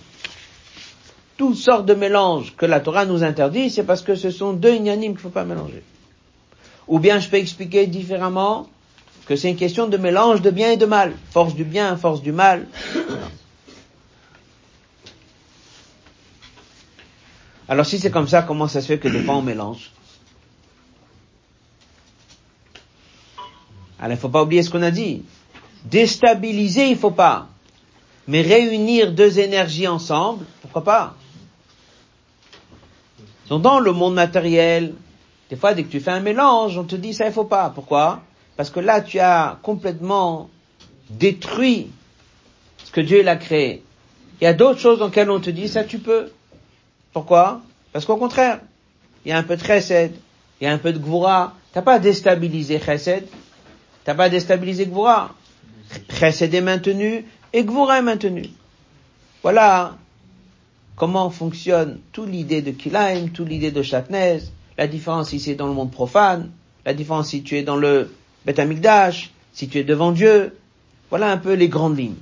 Toutes 1.38 1.56
sortes 1.56 1.86
de 1.86 1.94
mélanges 1.94 2.56
que 2.58 2.66
la 2.66 2.80
Torah 2.80 3.06
nous 3.06 3.22
interdit, 3.24 3.70
c'est 3.70 3.84
parce 3.84 4.02
que 4.02 4.16
ce 4.16 4.32
sont 4.32 4.54
deux 4.54 4.74
ignanimes 4.74 5.12
qu'il 5.12 5.18
ne 5.18 5.22
faut 5.22 5.30
pas 5.30 5.46
mélanger. 5.46 5.84
Ou 6.88 6.98
bien 6.98 7.20
je 7.20 7.30
peux 7.30 7.38
expliquer 7.38 7.86
différemment, 7.86 8.68
que 9.28 9.36
c'est 9.36 9.52
une 9.52 9.56
question 9.56 9.86
de 9.86 9.98
mélange 9.98 10.42
de 10.42 10.50
bien 10.50 10.72
et 10.72 10.78
de 10.78 10.88
mal. 10.88 11.14
Force 11.30 11.54
du 11.54 11.64
bien, 11.64 11.96
force 11.96 12.24
du 12.24 12.32
mal. 12.32 12.66
Alors 17.70 17.86
si 17.86 18.00
c'est 18.00 18.10
comme 18.10 18.28
ça, 18.28 18.42
comment 18.42 18.68
ça 18.68 18.82
se 18.82 18.88
fait 18.88 18.98
que 18.98 19.10
des 19.10 19.22
fois 19.22 19.36
on 19.36 19.44
mélange? 19.44 19.92
Alors 24.00 24.18
il 24.18 24.20
faut 24.20 24.30
pas 24.30 24.44
oublier 24.44 24.64
ce 24.64 24.70
qu'on 24.70 24.84
a 24.84 24.92
dit. 24.92 25.24
Déstabiliser, 25.86 26.90
il 26.90 26.98
faut 26.98 27.12
pas. 27.12 27.48
Mais 28.28 28.42
réunir 28.42 29.14
deux 29.14 29.40
énergies 29.40 29.88
ensemble, 29.88 30.46
pourquoi 30.62 30.84
pas? 30.84 31.16
Donc 33.50 33.62
dans 33.62 33.80
le 33.80 33.94
monde 33.94 34.14
matériel, 34.14 34.94
des 35.50 35.56
fois 35.56 35.74
dès 35.74 35.84
que 35.84 35.90
tu 35.90 36.02
fais 36.02 36.12
un 36.12 36.20
mélange, 36.20 36.78
on 36.78 36.84
te 36.84 36.96
dit 36.96 37.14
ça 37.14 37.26
il 37.26 37.32
faut 37.32 37.46
pas. 37.46 37.70
Pourquoi? 37.70 38.22
Parce 38.58 38.72
que 38.72 38.80
là, 38.80 39.02
tu 39.02 39.20
as 39.20 39.60
complètement 39.62 40.50
détruit 41.12 41.92
ce 42.84 42.92
que 42.92 43.02
Dieu 43.02 43.22
l'a 43.22 43.36
créé. 43.36 43.84
Il 44.42 44.44
y 44.44 44.48
a 44.48 44.54
d'autres 44.54 44.80
choses 44.80 45.00
dans 45.00 45.06
lesquelles 45.06 45.30
on 45.30 45.40
te 45.40 45.52
dit, 45.52 45.68
ça 45.68 45.84
tu 45.84 46.00
peux. 46.00 46.32
Pourquoi? 47.14 47.62
Parce 47.94 48.06
qu'au 48.06 48.18
contraire, 48.18 48.60
il 49.24 49.30
y 49.30 49.32
a 49.32 49.38
un 49.38 49.44
peu 49.44 49.56
de 49.56 49.64
chesed, 49.64 50.14
il 50.60 50.64
y 50.66 50.68
a 50.68 50.74
un 50.74 50.78
peu 50.80 50.92
de 50.92 50.98
gvura. 50.98 51.54
T'as 51.72 51.84
pas 51.84 52.00
déstabilisé 52.00 52.80
chesed, 52.80 53.28
t'as 54.08 54.16
pas 54.16 54.30
déstabilisé 54.30 54.86
gvura. 54.86 55.36
Chesed 56.18 56.54
est 56.54 56.62
maintenu 56.62 57.26
et 57.52 57.64
gvura 57.66 58.00
est 58.00 58.02
maintenu. 58.02 58.50
Voilà 59.44 59.98
comment 60.96 61.30
fonctionne 61.30 62.00
toute 62.14 62.30
l'idée 62.30 62.62
de 62.62 62.72
Kilaim, 62.72 63.28
toute 63.34 63.50
l'idée 63.50 63.72
de 63.72 63.82
Chatnez, 63.84 64.40
la 64.78 64.88
différence 64.88 65.34
ici 65.34 65.58
dans 65.58 65.68
le 65.68 65.74
monde 65.74 65.92
profane, 65.92 66.52
la 66.86 66.94
différence 66.94 67.28
si 67.28 67.44
tu 67.44 67.58
es 67.58 67.64
dans 67.64 67.76
le 67.76 68.16
Bet 68.46 68.62
Amikdash, 68.62 69.32
si 69.52 69.68
tu 69.68 69.78
es 69.78 69.84
devant 69.84 70.14
Dieu. 70.14 70.58
Voilà 71.10 71.30
un 71.30 71.38
peu 71.38 71.52
les 71.52 71.68
grandes 71.68 71.98
lignes. 71.98 72.16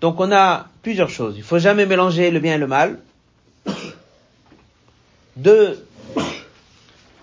Donc 0.00 0.20
on 0.20 0.32
a 0.32 0.68
plusieurs 0.82 1.10
choses. 1.10 1.34
Il 1.36 1.42
faut 1.42 1.58
jamais 1.58 1.84
mélanger 1.84 2.30
le 2.30 2.40
bien 2.40 2.54
et 2.54 2.58
le 2.58 2.66
mal. 2.66 2.98
Deux, 5.36 5.86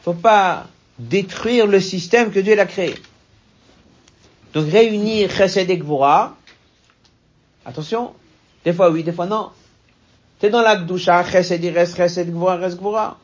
faut 0.03 0.13
pas 0.13 0.67
détruire 0.99 1.65
le 1.65 1.79
système 1.79 2.31
que 2.31 2.39
Dieu 2.39 2.55
l'a 2.55 2.65
créé. 2.65 2.95
Donc 4.53 4.69
réunir 4.69 5.31
Chesed 5.31 5.69
et. 5.69 6.35
Attention. 7.65 8.13
Des 8.65 8.73
fois 8.73 8.91
oui, 8.91 9.03
des 9.03 9.13
fois 9.13 9.25
non. 9.25 9.51
T'es 10.39 10.49
dans 10.49 10.61
l'Akdusha, 10.61 11.23
Chesed 11.23 11.63
il 11.63 11.77
reste 11.77 11.95
Chesed, 11.95 12.29
Gvura 12.29 12.57
reste 12.57 12.77
Gvura. 12.77 13.17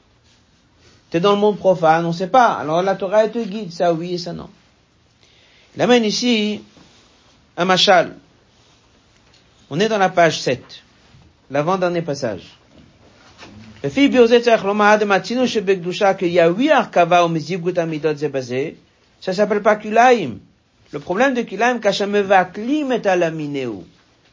T'es 1.09 1.19
dans 1.19 1.33
le 1.33 1.37
monde 1.37 1.57
profane, 1.57 2.05
on 2.05 2.13
sait 2.13 2.27
pas. 2.27 2.53
Alors 2.53 2.81
la 2.81 2.95
Torah 2.95 3.27
te 3.27 3.39
guide, 3.39 3.71
ça 3.71 3.93
oui 3.93 4.13
et 4.15 4.17
ça 4.17 4.33
non. 4.33 4.49
Il 5.75 5.81
amène 5.81 6.05
ici 6.05 6.63
un 7.57 7.65
machal. 7.65 8.15
On 9.69 9.79
est 9.79 9.89
dans 9.89 9.97
la 9.97 10.09
page 10.09 10.39
7, 10.41 10.83
l'avant-dernier 11.49 12.01
passage. 12.01 12.57
Biozetzer 13.83 14.63
Lomahad 14.63 15.03
Matinu 15.03 15.47
Shebekdusha 15.47 16.15
qu'il 16.15 16.29
y 16.29 16.39
a 16.39 16.49
huit 16.49 16.71
arkava 16.71 17.23
au 17.25 17.29
Mizibgut 17.29 17.77
Amidot 17.77 18.15
Zebazé, 18.15 18.77
ça 19.21 19.33
s'appelle 19.33 19.61
pas 19.61 19.75
Kulaim. 19.75 20.39
Le 20.91 20.99
problème 20.99 21.33
de 21.33 21.41
Kulaim, 21.41 21.79
Kashamevaklim 21.79 22.91
et 22.91 23.07
alamineu. 23.07 23.73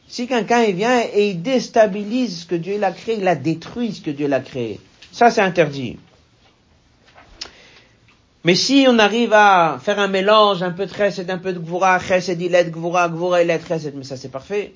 Si 0.07 0.27
quelqu'un 0.27 0.63
vient 0.71 1.01
et 1.13 1.29
il 1.29 1.41
déstabilise 1.41 2.41
ce 2.41 2.45
que 2.45 2.55
Dieu 2.55 2.77
l'a 2.79 2.91
créé, 2.91 3.17
il 3.17 3.27
a 3.27 3.35
détruit 3.35 3.93
ce 3.93 4.01
que 4.01 4.11
Dieu 4.11 4.27
l'a 4.27 4.39
créé. 4.39 4.79
Ça, 5.11 5.31
c'est 5.31 5.41
interdit. 5.41 5.97
Mais 8.43 8.55
si 8.55 8.85
on 8.89 8.99
arrive 8.99 9.31
à 9.33 9.79
faire 9.81 9.99
un 9.99 10.07
mélange, 10.07 10.63
un 10.63 10.71
peu 10.71 10.85
de 10.85 10.93
chesed, 10.93 11.29
un 11.29 11.37
peu 11.37 11.53
de 11.53 11.59
gvura, 11.59 11.97
chesed, 11.99 12.41
ilet, 12.41 12.65
gvura, 12.65 13.07
gvura, 13.07 13.41
ilet, 13.41 13.61
chesed, 13.65 13.95
mais 13.95 14.03
ça 14.03 14.17
c'est 14.17 14.29
parfait. 14.31 14.73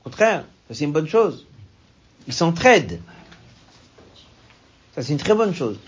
Au 0.00 0.04
contraire, 0.04 0.44
c'est 0.70 0.84
une 0.84 0.92
bonne 0.92 1.08
chose. 1.08 1.44
Ils 2.26 2.34
s'entraident. 2.34 3.00
Ça 4.94 5.02
c'est 5.02 5.12
une 5.12 5.18
très 5.18 5.34
bonne 5.34 5.54
chose. 5.54 5.78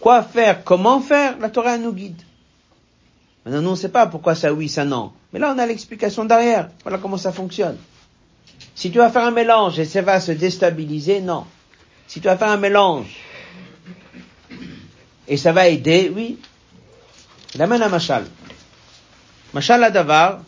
Quoi 0.00 0.22
faire, 0.22 0.64
comment 0.64 1.00
faire, 1.00 1.38
la 1.38 1.50
Torah 1.50 1.76
nous 1.76 1.92
guide. 1.92 2.22
Maintenant, 3.44 3.62
nous, 3.62 3.68
on 3.68 3.72
ne 3.72 3.76
sait 3.76 3.88
pas 3.88 4.06
pourquoi 4.06 4.34
ça 4.34 4.52
oui, 4.52 4.68
ça 4.68 4.84
non. 4.84 5.12
Mais 5.32 5.38
là, 5.38 5.52
on 5.54 5.58
a 5.58 5.66
l'explication 5.66 6.24
derrière. 6.24 6.68
Voilà 6.82 6.98
comment 6.98 7.16
ça 7.16 7.32
fonctionne. 7.32 7.78
Si 8.74 8.90
tu 8.90 8.98
vas 8.98 9.10
faire 9.10 9.24
un 9.24 9.30
mélange 9.30 9.78
et 9.78 9.84
ça 9.84 10.02
va 10.02 10.20
se 10.20 10.32
déstabiliser, 10.32 11.20
non. 11.20 11.46
Si 12.06 12.20
tu 12.20 12.26
vas 12.26 12.36
faire 12.36 12.48
un 12.48 12.56
mélange 12.58 13.16
et 15.26 15.36
ça 15.36 15.52
va 15.52 15.68
aider, 15.68 16.12
oui. 16.14 16.38
Il 17.54 17.62
amène 17.62 17.82
un 17.82 17.88
machal. 17.88 18.26
Machal 19.54 19.82
Adavar, 19.82 20.40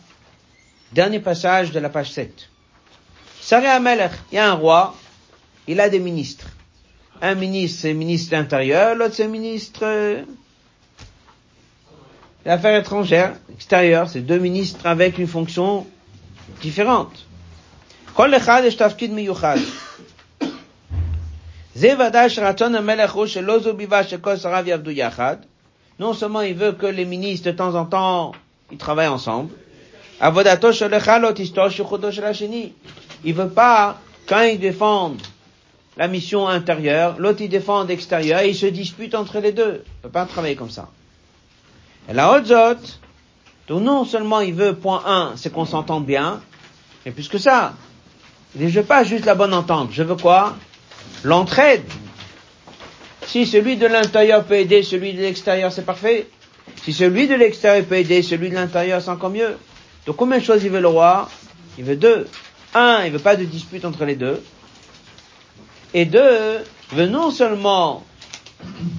dernier 0.91 1.19
passage 1.19 1.71
de 1.71 1.79
la 1.79 1.89
page 1.89 2.11
7. 2.11 2.50
Saré 3.41 3.67
Amelech, 3.67 4.11
il 4.31 4.35
y 4.35 4.37
a 4.37 4.51
un 4.51 4.53
roi, 4.53 4.93
il 5.67 5.79
a 5.79 5.89
des 5.89 5.99
ministres. 5.99 6.45
Un 7.21 7.35
ministre, 7.35 7.81
c'est 7.81 7.93
ministre 7.93 8.35
intérieur, 8.35 8.95
l'autre 8.95 9.15
c'est 9.15 9.27
ministre 9.27 9.81
euh, 9.83 10.21
des 12.45 12.51
affaires 12.51 12.79
étrangères, 12.79 13.33
extérieures. 13.53 14.09
C'est 14.09 14.21
deux 14.21 14.37
ministres 14.37 14.79
avec 14.85 15.17
une 15.17 15.27
fonction 15.27 15.87
différente. 16.61 17.25
Non 25.99 26.13
seulement 26.13 26.41
il 26.41 26.55
veut 26.55 26.71
que 26.73 26.85
les 26.87 27.05
ministres 27.05 27.51
de 27.51 27.55
temps 27.55 27.75
en 27.75 27.85
temps 27.85 28.31
ils 28.71 28.77
travaillent 28.77 29.07
ensemble. 29.07 29.51
Il 33.23 33.33
veut 33.33 33.49
pas 33.49 33.99
quand 34.27 34.41
ils 34.41 34.59
défendent 34.59 35.21
la 35.97 36.07
mission 36.07 36.47
intérieure, 36.47 37.15
l'autre 37.19 37.41
il 37.41 37.49
défend 37.49 37.83
l'extérieur 37.83 38.41
et 38.41 38.49
ils 38.49 38.55
se 38.55 38.65
disputent 38.65 39.15
entre 39.15 39.39
les 39.39 39.51
deux. 39.51 39.83
Il 39.85 40.01
peut 40.03 40.09
pas 40.09 40.25
travailler 40.25 40.55
comme 40.55 40.69
ça. 40.69 40.89
Et 42.09 42.13
la 42.13 42.31
haute 42.31 42.51
donc 43.67 43.83
non 43.83 44.03
seulement 44.05 44.41
il 44.41 44.53
veut, 44.53 44.75
point 44.75 45.01
1, 45.05 45.33
c'est 45.37 45.51
qu'on 45.51 45.65
s'entende 45.65 46.05
bien, 46.05 46.41
mais 47.05 47.11
plus 47.11 47.29
que 47.29 47.37
ça, 47.37 47.73
il 48.55 48.65
ne 48.65 48.69
veut 48.69 48.83
pas 48.83 49.03
juste 49.03 49.25
la 49.25 49.35
bonne 49.35 49.53
entente. 49.53 49.89
Je 49.91 50.03
veux 50.03 50.15
quoi? 50.15 50.55
L'entraide. 51.23 51.83
Si 53.27 53.45
celui 53.45 53.77
de 53.77 53.85
l'intérieur 53.85 54.43
peut 54.43 54.55
aider 54.55 54.83
celui 54.83 55.13
de 55.13 55.21
l'extérieur, 55.21 55.71
c'est 55.71 55.85
parfait. 55.85 56.27
Si 56.83 56.91
celui 56.91 57.27
de 57.27 57.35
l'extérieur 57.35 57.85
peut 57.85 57.95
aider 57.95 58.23
celui 58.23 58.49
de 58.49 58.55
l'intérieur, 58.55 59.01
c'est 59.01 59.09
encore 59.09 59.29
mieux. 59.29 59.55
Donc 60.05 60.17
combien 60.17 60.39
de 60.39 60.43
choses 60.43 60.63
il 60.63 60.71
veut 60.71 60.81
le 60.81 60.87
roi 60.87 61.29
Il 61.77 61.85
veut 61.85 61.95
deux. 61.95 62.27
Un, 62.73 63.03
il 63.05 63.11
veut 63.11 63.19
pas 63.19 63.35
de 63.35 63.43
dispute 63.43 63.83
entre 63.85 64.05
les 64.05 64.15
deux. 64.15 64.41
Et 65.93 66.05
deux, 66.05 66.59
il 66.91 66.97
veut 66.97 67.07
non 67.07 67.31
seulement 67.31 68.03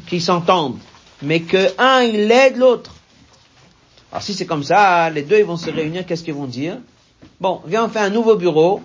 qu'ils 0.07 0.23
s'entendent, 0.23 0.79
mais 1.23 1.41
que 1.41 1.73
un, 1.79 2.03
il 2.03 2.31
aide 2.31 2.57
l'autre. 2.57 2.95
Alors 4.11 4.23
si 4.23 4.35
c'est 4.35 4.45
comme 4.45 4.63
ça, 4.65 5.09
les 5.09 5.23
deux 5.23 5.39
ils 5.39 5.45
vont 5.45 5.57
se 5.57 5.71
réunir, 5.71 6.05
qu'est-ce 6.05 6.23
qu'ils 6.23 6.35
vont 6.35 6.47
dire? 6.47 6.79
Bon, 7.41 7.63
viens, 7.67 7.87
on 7.87 7.89
fait 7.89 8.01
un 8.01 8.11
nouveau 8.11 8.37
bureau. 8.37 8.83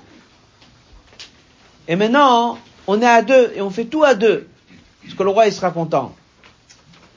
Et 1.88 1.96
maintenant, 1.96 2.58
on 2.86 3.02
est 3.02 3.06
à 3.06 3.22
deux 3.22 3.52
et 3.56 3.62
on 3.62 3.70
fait 3.70 3.86
tout 3.86 4.04
à 4.04 4.16
deux. 4.16 4.48
Est-ce 5.06 5.16
que 5.16 5.24
le 5.24 5.30
roi 5.30 5.48
il 5.48 5.54
sera 5.54 5.72
content 5.72 6.16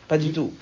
Pas 0.08 0.18
du 0.18 0.32
tout. 0.32 0.52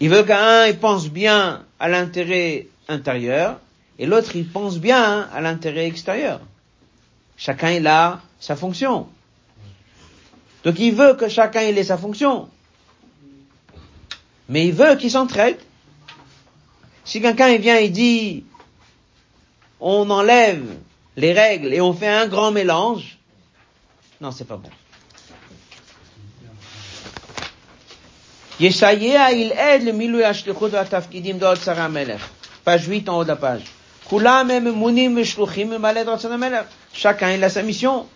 Il 0.00 0.08
veut 0.08 0.22
qu'un 0.22 0.66
il 0.66 0.78
pense 0.78 1.08
bien 1.08 1.64
à 1.78 1.88
l'intérêt 1.88 2.66
intérieur 2.88 3.58
et 4.00 4.06
l'autre 4.06 4.34
il 4.34 4.48
pense 4.48 4.78
bien 4.78 5.28
à 5.30 5.42
l'intérêt 5.42 5.86
extérieur. 5.86 6.40
Chacun 7.36 7.72
il 7.72 7.86
a 7.86 8.22
sa 8.40 8.56
fonction. 8.56 9.06
Donc 10.64 10.78
il 10.78 10.94
veut 10.94 11.14
que 11.14 11.28
chacun 11.28 11.60
il 11.60 11.76
ait 11.76 11.84
sa 11.84 11.98
fonction. 11.98 12.48
Mais 14.48 14.66
il 14.66 14.72
veut 14.72 14.96
qu'ils 14.96 15.10
s'entraident. 15.10 15.60
Si 17.04 17.20
quelqu'un 17.20 17.54
vient 17.58 17.76
et 17.76 17.90
dit 17.90 18.44
on 19.80 20.08
enlève 20.08 20.64
les 21.16 21.34
règles 21.34 21.74
et 21.74 21.82
on 21.82 21.92
fait 21.92 22.08
un 22.08 22.26
grand 22.26 22.52
mélange, 22.52 23.18
non, 24.22 24.30
c'est 24.30 24.46
pas 24.46 24.56
bon. 24.56 24.70
Il 28.58 28.66
aide 28.66 29.84
le. 29.84 29.92
Page 32.64 32.86
8 32.86 33.08
en 33.08 33.18
haut 33.18 33.24
de 33.24 33.28
la 33.28 33.36
page. 33.36 33.62
Chacun 36.92 37.30
il 37.32 37.44
a 37.44 37.48
sa 37.48 37.62
mission. 37.62 38.06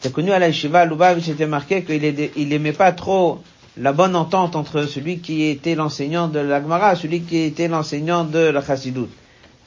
T'as 0.00 0.10
connu 0.10 0.32
à 0.32 0.38
la 0.38 0.48
Yeshiva, 0.48 0.84
Lubavitch 0.84 1.28
était 1.28 1.46
marqué 1.46 1.84
qu'il 1.84 2.30
il 2.36 2.52
aimait 2.52 2.72
pas 2.72 2.92
trop 2.92 3.42
la 3.76 3.92
bonne 3.92 4.16
entente 4.16 4.56
entre 4.56 4.82
celui 4.84 5.18
qui 5.18 5.44
était 5.44 5.74
l'enseignant 5.74 6.28
de 6.28 6.40
la 6.40 6.60
Gemara, 6.60 6.96
celui 6.96 7.20
qui 7.20 7.38
était 7.38 7.68
l'enseignant 7.68 8.24
de 8.24 8.38
la 8.38 8.62
Chassidut. 8.62 9.08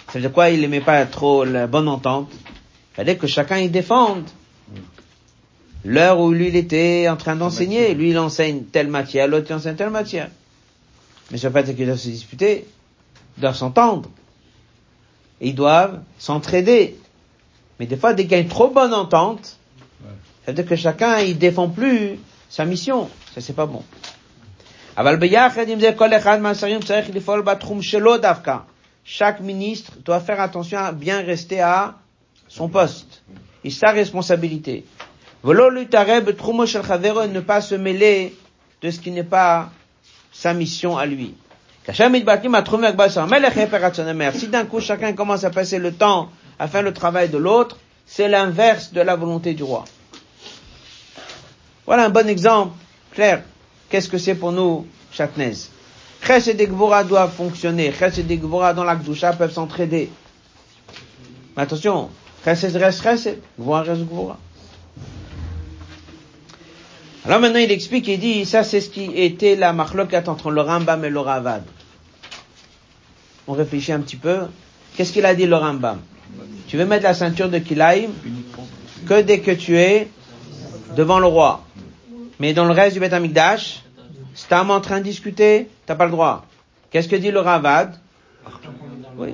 Ça 0.08 0.14
veut 0.16 0.22
dire 0.22 0.32
quoi? 0.34 0.50
Il 0.50 0.64
aimait 0.64 0.82
pas 0.82 1.06
trop 1.06 1.46
la 1.46 1.68
bonne 1.68 1.88
entente. 1.88 2.30
Il 2.34 2.96
fallait 2.96 3.16
que 3.16 3.28
chacun 3.28 3.58
y 3.58 3.70
défende. 3.70 4.26
L'heure 5.86 6.20
où 6.20 6.32
lui, 6.32 6.50
il 6.50 6.56
était 6.56 7.08
en 7.10 7.16
train 7.16 7.36
d'enseigner, 7.36 7.94
lui, 7.94 8.10
il 8.12 8.20
enseigne 8.20 8.64
telle 8.64 8.88
matière, 8.88 9.28
l'autre, 9.28 9.48
il 9.50 9.54
enseigne 9.54 9.76
telle 9.76 9.90
matière. 9.90 10.30
Mais 11.32 11.38
ça 11.38 11.48
veut 11.48 11.54
pas 11.54 11.64
dire 11.64 11.76
qu'ils 11.76 11.86
doivent 11.86 11.98
se 11.98 12.10
disputer. 12.10 12.66
Ils 13.42 13.50
doivent 13.50 13.56
s'entendre. 13.58 14.08
Ils 15.42 15.56
doivent 15.56 16.02
s'entraider. 16.20 16.96
Mais 17.80 17.88
des 17.88 17.98
fois, 17.98 18.14
dès 18.14 18.22
qu'il 18.26 18.34
y 18.34 18.36
a 18.36 18.38
une 18.40 18.48
trop 18.48 18.70
bonne 18.70 18.94
entente, 18.94 19.58
ça 20.46 20.52
veut 20.52 20.54
dire 20.54 20.68
que 20.68 20.76
chacun, 20.76 21.18
il 21.22 21.40
défend 21.40 21.68
plus 21.68 22.20
sa 22.52 22.66
mission. 22.66 23.10
Ça, 23.34 23.42
c'est 23.42 23.54
pas 23.54 23.66
bon. 23.66 23.84
Chaque 29.04 29.40
ministre 29.42 29.92
doit 30.06 30.20
faire 30.20 30.40
attention 30.40 30.78
à 30.78 30.92
bien 30.92 31.22
rester 31.24 31.62
à 31.62 31.96
son 32.48 32.70
poste 32.70 33.24
et 33.64 33.72
sa 33.72 33.90
responsabilité. 33.90 34.86
ne 35.44 37.40
pas 37.40 37.62
se 37.62 37.74
mêler 37.74 38.36
de 38.84 38.92
ce 38.92 39.00
qui 39.00 39.10
n'est 39.10 39.24
pas 39.24 39.72
sa 40.32 40.54
mission 40.54 40.96
à 41.00 41.08
lui. 41.08 41.34
Si 44.34 44.48
d'un 44.48 44.66
coup 44.66 44.80
chacun 44.80 45.14
commence 45.14 45.44
à 45.44 45.50
passer 45.50 45.80
le 45.80 45.92
temps 45.92 46.30
à 46.60 46.68
faire 46.68 46.84
le 46.84 46.94
travail 46.94 47.30
de 47.30 47.38
l'autre, 47.40 47.78
c'est 48.06 48.28
l'inverse 48.28 48.94
de 48.94 49.02
la 49.02 49.16
volonté 49.16 49.54
du 49.54 49.64
roi. 49.64 49.86
Voilà 51.88 52.06
un 52.06 52.10
bon 52.10 52.28
exemple 52.30 52.76
clair. 53.14 53.42
Qu'est-ce 53.90 54.10
que 54.10 54.18
c'est 54.20 54.36
pour 54.36 54.52
nous, 54.52 54.86
Chatnez? 55.12 55.54
Chesed 56.22 56.62
et 56.62 56.68
Gvora 56.68 57.04
doivent 57.04 57.34
fonctionner. 57.34 57.92
Chesed 57.92 58.30
et 58.30 58.38
Gvora 58.38 58.74
dans 58.74 58.84
la 58.84 58.96
Gdusha 58.96 59.34
peuvent 59.34 59.52
s'entraider. 59.52 60.12
Mais 61.58 61.64
attention, 61.64 62.10
Chesed 62.46 62.76
reste 62.76 63.02
Chesed, 63.02 63.40
Gvora 63.60 63.82
reste 63.82 64.04
Gvora. 64.04 64.38
Alors 67.26 67.40
maintenant, 67.40 67.60
il 67.60 67.72
explique, 67.72 68.08
il 68.08 68.20
dit, 68.20 68.46
ça 68.46 68.64
c'est 68.64 68.82
ce 68.82 68.90
qui 68.90 69.12
était 69.16 69.56
la 69.56 69.74
marloquette 69.74 70.28
entre 70.28 70.50
le 70.50 70.62
Rambam 70.62 71.06
et 71.06 71.10
le 71.10 71.20
Ravad. 71.20 71.64
On 73.48 73.54
réfléchit 73.54 73.92
un 73.92 74.00
petit 74.00 74.16
peu. 74.16 74.48
Qu'est-ce 74.96 75.14
qu'il 75.14 75.26
a 75.26 75.36
dit 75.36 75.46
le 75.46 75.56
Rambam? 75.56 76.00
Tu 76.68 76.78
veux 76.78 76.86
mettre 76.86 77.04
la 77.04 77.14
ceinture 77.14 77.50
de 77.50 77.60
Kilaïm 77.60 78.12
que 79.06 79.22
dès 79.22 79.40
que 79.40 79.52
tu 79.52 79.78
es 79.78 80.08
devant 80.96 81.20
le 81.20 81.28
roi. 81.28 81.64
Mais 82.40 82.54
dans 82.54 82.66
le 82.66 82.72
reste 82.72 82.94
du 82.94 83.00
Beth 83.00 83.14
Amikdash, 83.14 83.84
Stam 84.34 84.72
en 84.72 84.80
train 84.82 85.00
de 85.00 85.04
discuter, 85.04 85.68
t'as 85.86 85.96
pas 85.96 86.06
le 86.06 86.12
droit. 86.12 86.46
Qu'est-ce 86.90 87.08
que 87.08 87.16
dit 87.16 87.32
le 87.32 87.40
Ravad? 87.40 87.96
Oui. 89.18 89.34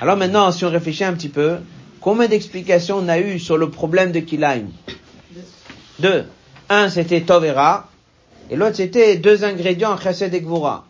Alors 0.00 0.16
maintenant, 0.16 0.52
si 0.52 0.64
on 0.64 0.70
réfléchit 0.70 1.04
un 1.04 1.14
petit 1.14 1.28
peu, 1.28 1.58
combien 2.00 2.28
d'explications 2.28 2.98
on 2.98 3.08
a 3.08 3.18
eu 3.18 3.38
sur 3.38 3.56
le 3.56 3.70
problème 3.70 4.12
de 4.12 4.20
Kilaïm 4.20 4.68
Deux. 5.98 6.26
Un, 6.68 6.88
c'était 6.88 7.22
Tovera, 7.22 7.88
et 8.50 8.56
l'autre, 8.56 8.76
c'était 8.76 9.16
deux 9.16 9.44
ingrédients, 9.44 9.96
Chesed 9.98 10.34
et 10.34 10.40
Gvura. 10.40 10.86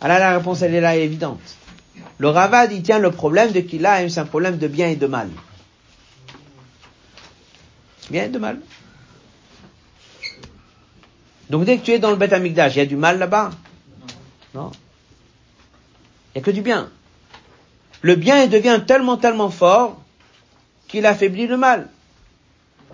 Alors 0.00 0.18
la 0.18 0.36
réponse, 0.36 0.62
elle 0.62 0.74
est 0.74 0.80
là, 0.80 0.96
évidente. 0.96 1.40
Le 2.18 2.28
Ravad, 2.28 2.72
il 2.72 2.82
tient 2.82 2.98
le 2.98 3.10
problème 3.10 3.52
de 3.52 3.60
Kilaïm, 3.60 4.08
c'est 4.08 4.20
un 4.20 4.26
problème 4.26 4.58
de 4.58 4.68
bien 4.68 4.88
et 4.88 4.96
de 4.96 5.06
mal. 5.06 5.28
Bien 8.10 8.24
et 8.24 8.28
de 8.28 8.38
mal. 8.38 8.60
Donc 11.50 11.64
dès 11.64 11.78
que 11.78 11.84
tu 11.84 11.92
es 11.92 11.98
dans 11.98 12.10
le 12.10 12.16
Beth 12.16 12.32
Amikdash, 12.32 12.74
il 12.74 12.78
y 12.78 12.82
a 12.82 12.86
du 12.86 12.96
mal 12.96 13.18
là-bas? 13.18 13.50
Non. 14.54 14.70
Il 16.34 16.38
n'y 16.38 16.42
a 16.42 16.44
que 16.44 16.50
du 16.50 16.62
bien. 16.62 16.90
Le 18.02 18.16
bien 18.16 18.42
il 18.42 18.50
devient 18.50 18.80
tellement, 18.86 19.16
tellement 19.16 19.50
fort 19.50 20.00
qu'il 20.88 21.06
affaiblit 21.06 21.46
le 21.46 21.56
mal. 21.56 21.88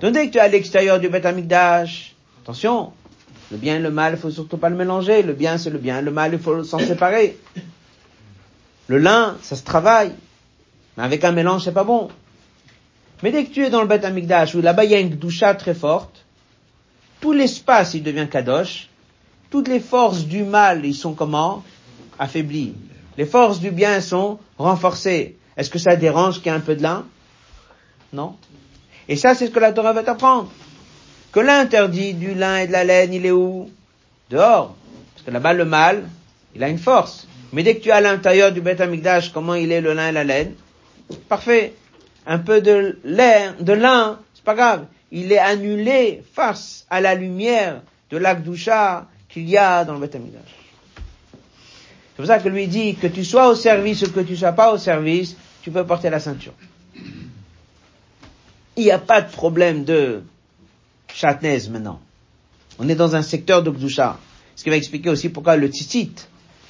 Donc 0.03 0.13
dès 0.15 0.27
que 0.27 0.33
tu 0.33 0.39
es 0.39 0.41
à 0.41 0.49
l'extérieur 0.49 0.99
du 0.99 1.09
Beth 1.09 1.25
attention, 1.25 2.93
le 3.53 3.57
bien 3.57 3.77
et 3.77 3.79
le 3.79 3.91
mal, 3.91 4.15
il 4.15 4.19
faut 4.19 4.31
surtout 4.31 4.57
pas 4.57 4.69
le 4.69 4.75
mélanger. 4.77 5.23
Le 5.23 5.33
bien, 5.33 5.59
c'est 5.59 5.71
le 5.71 5.79
bien. 5.79 6.01
Le 6.01 6.11
mal, 6.11 6.33
il 6.33 6.41
faut 6.41 6.65
s'en 6.65 6.81
séparer. 6.81 7.39
Le 8.89 8.99
lin, 8.99 9.37
ça 9.43 9.55
se 9.55 9.63
travaille. 9.63 10.13
Mais 10.97 11.05
avec 11.05 11.23
un 11.23 11.31
mélange, 11.31 11.63
c'est 11.65 11.73
pas 11.73 11.85
bon. 11.85 12.09
Mais 13.23 13.31
dès 13.31 13.45
que 13.45 13.53
tu 13.53 13.65
es 13.65 13.71
dans 13.71 13.81
le 13.81 13.87
Beth 13.87 14.05
Amikdash, 14.05 14.57
où 14.57 14.61
là-bas 14.61 14.85
il 14.85 14.91
y 14.91 14.95
a 14.95 14.99
une 14.99 15.11
doucha 15.11 15.55
très 15.55 15.75
forte, 15.75 16.25
tout 17.21 17.33
l'espace, 17.33 17.95
il 17.95 18.03
devient 18.03 18.27
kadosh. 18.29 18.89
Toutes 19.51 19.69
les 19.69 19.81
forces 19.81 20.25
du 20.25 20.43
mal, 20.43 20.85
ils 20.85 20.95
sont 20.95 21.15
comment? 21.15 21.63
Affaiblies. 22.19 22.75
Les 23.17 23.27
forces 23.27 23.61
du 23.61 23.71
bien 23.71 24.01
sont 24.01 24.41
renforcées. 24.59 25.37
Est-ce 25.57 25.71
que 25.71 25.79
ça 25.79 25.95
dérange 25.95 26.39
qu'il 26.39 26.47
y 26.47 26.49
ait 26.49 26.59
un 26.59 26.61
peu 26.61 26.75
de 26.75 26.83
lin? 26.83 27.05
Non? 28.13 28.35
Et 29.09 29.17
ça, 29.17 29.35
c'est 29.35 29.47
ce 29.47 29.51
que 29.51 29.59
la 29.61 29.73
Torah 29.73 29.93
va 29.93 30.03
t'apprendre. 30.03 30.51
Que 31.33 31.41
l'interdit 31.41 32.15
du 32.15 32.35
lin 32.35 32.59
et 32.59 32.67
de 32.67 32.73
la 32.73 32.85
laine, 32.85 33.13
il 33.13 33.27
est 33.27 33.31
où? 33.31 33.71
Dehors. 34.31 34.77
Parce 35.15 35.27
que 35.27 35.31
là-bas, 35.31 35.53
le 35.55 35.65
mal, 35.65 36.05
il 36.55 36.63
a 36.63 36.69
une 36.69 36.79
force. 36.79 37.27
Mais 37.53 37.63
dès 37.63 37.77
que 37.77 37.83
tu 37.83 37.89
es 37.89 37.93
à 37.93 38.01
l'intérieur 38.01 38.53
du 38.53 38.61
Beth 38.61 38.83
comment 39.33 39.55
il 39.55 39.73
est 39.73 39.81
le 39.81 39.93
lin 39.93 40.09
et 40.09 40.13
la 40.13 40.25
laine? 40.25 40.55
Parfait. 41.29 41.75
Un 42.27 42.39
peu 42.39 42.61
de 42.61 42.99
lin, 43.05 43.55
de 43.59 43.73
lin, 43.73 44.19
c'est 44.35 44.45
pas 44.45 44.55
grave. 44.55 44.87
Il 45.11 45.33
est 45.33 45.39
annulé 45.39 46.23
face 46.33 46.87
à 46.89 47.01
la 47.01 47.15
lumière 47.15 47.83
de 48.11 48.17
l'Akdusha 48.17 49.07
qu'il 49.29 49.49
y 49.49 49.57
a 49.57 49.85
dans 49.85 49.95
le 49.95 50.01
Beth. 50.01 50.13
C'est 52.13 52.17
pour 52.17 52.27
ça 52.27 52.39
que 52.39 52.49
lui 52.49 52.69
dit 52.69 52.95
que 52.95 53.07
tu 53.07 53.25
sois 53.25 53.49
au 53.49 53.55
service 53.55 54.03
ou 54.03 54.13
que 54.13 54.21
tu 54.21 54.37
sois 54.37 54.53
pas 54.53 54.73
au 54.73 54.79
service, 54.79 55.37
tu 55.63 55.71
peux 55.71 55.85
porter 55.85 56.11
la 56.11 56.21
ceinture. 56.21 56.53
Il 58.77 58.85
n'y 58.85 58.91
a 58.91 58.99
pas 58.99 59.21
de 59.21 59.31
problème 59.31 59.85
de 59.85 60.23
chatnez 61.13 61.69
maintenant. 61.71 62.01
On 62.79 62.89
est 62.89 62.95
dans 62.95 63.15
un 63.17 63.23
secteur 63.23 63.63
de 63.63 63.71
Gdusha. 63.71 64.19
Ce 64.57 64.65
qui 64.65 64.71
va 64.71 64.77
expliquer 64.77 65.11
aussi 65.11 65.29
pourquoi 65.29 65.57
le 65.57 65.69
tzitzit, 65.69 66.15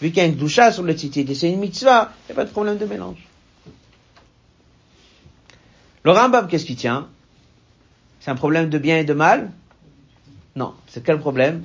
vu 0.01 0.09
qu'il 0.09 0.19
y 0.19 0.21
a 0.21 0.27
une 0.27 0.35
Gdusha 0.35 0.73
sur 0.73 0.83
le 0.83 0.95
tzitzit 0.95 1.21
et 1.31 1.35
c'est 1.35 1.51
une 1.51 1.61
mitzvah, 1.61 2.13
il 2.29 2.33
n'y 2.33 2.33
a 2.33 2.43
pas 2.43 2.45
de 2.45 2.51
problème 2.51 2.79
de 2.79 2.87
mélange. 2.87 3.27
Le 6.05 6.11
Rambam, 6.11 6.49
qu'est-ce 6.49 6.65
qui 6.65 6.75
tient? 6.75 7.09
C'est 8.21 8.31
un 8.31 8.35
problème 8.35 8.69
de 8.71 8.79
bien 8.79 8.99
et 8.99 9.05
de 9.05 9.15
mal? 9.15 9.53
Non. 10.57 10.75
C'est 10.89 11.05
quel 11.05 11.19
problème? 11.19 11.65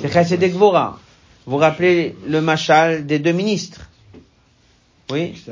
C'est 0.00 0.12
Chesed 0.12 0.42
et 0.42 0.50
Gvora. 0.50 0.98
Vous 1.46 1.56
rappelez 1.56 2.16
le 2.26 2.40
machal 2.40 3.06
des 3.06 3.18
deux 3.18 3.32
ministres? 3.32 3.88
Oui? 5.10 5.42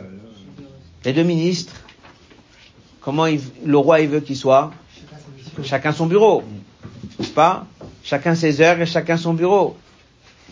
Les 1.05 1.13
deux 1.13 1.23
ministres. 1.23 1.75
Comment 3.07 3.27
il, 3.27 3.41
le 3.65 3.79
roi 3.79 4.01
il 4.01 4.09
veut 4.09 4.19
qu'il 4.19 4.37
soit 4.37 4.73
Chacun 5.63 5.93
son 5.93 6.07
bureau. 6.07 6.43
N'est-ce 7.21 7.31
pas? 7.31 7.65
Chacun 8.03 8.35
ses 8.35 8.61
heures 8.61 8.81
et 8.81 8.85
chacun 8.85 9.17
son 9.17 9.33
bureau. 9.33 9.77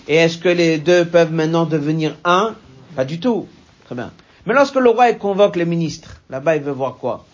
Et 0.07 0.15
est-ce 0.15 0.39
que 0.39 0.49
les 0.49 0.79
deux 0.79 1.05
peuvent 1.05 1.33
maintenant 1.33 1.67
devenir 1.67 2.15
un? 2.25 2.55
Pas 2.95 3.05
du 3.05 3.19
tout. 3.19 3.49
Très 3.87 3.97
bien. 3.97 4.13
Mais 4.47 4.55
lorsque 4.55 4.77
le 4.77 4.89
roi 4.89 5.13
convoque 5.15 5.57
les 5.57 5.65
ministres, 5.65 6.21
là-bas 6.31 6.55
il 6.55 6.63
veut 6.63 6.71
voir 6.71 6.95
quoi? 6.95 7.25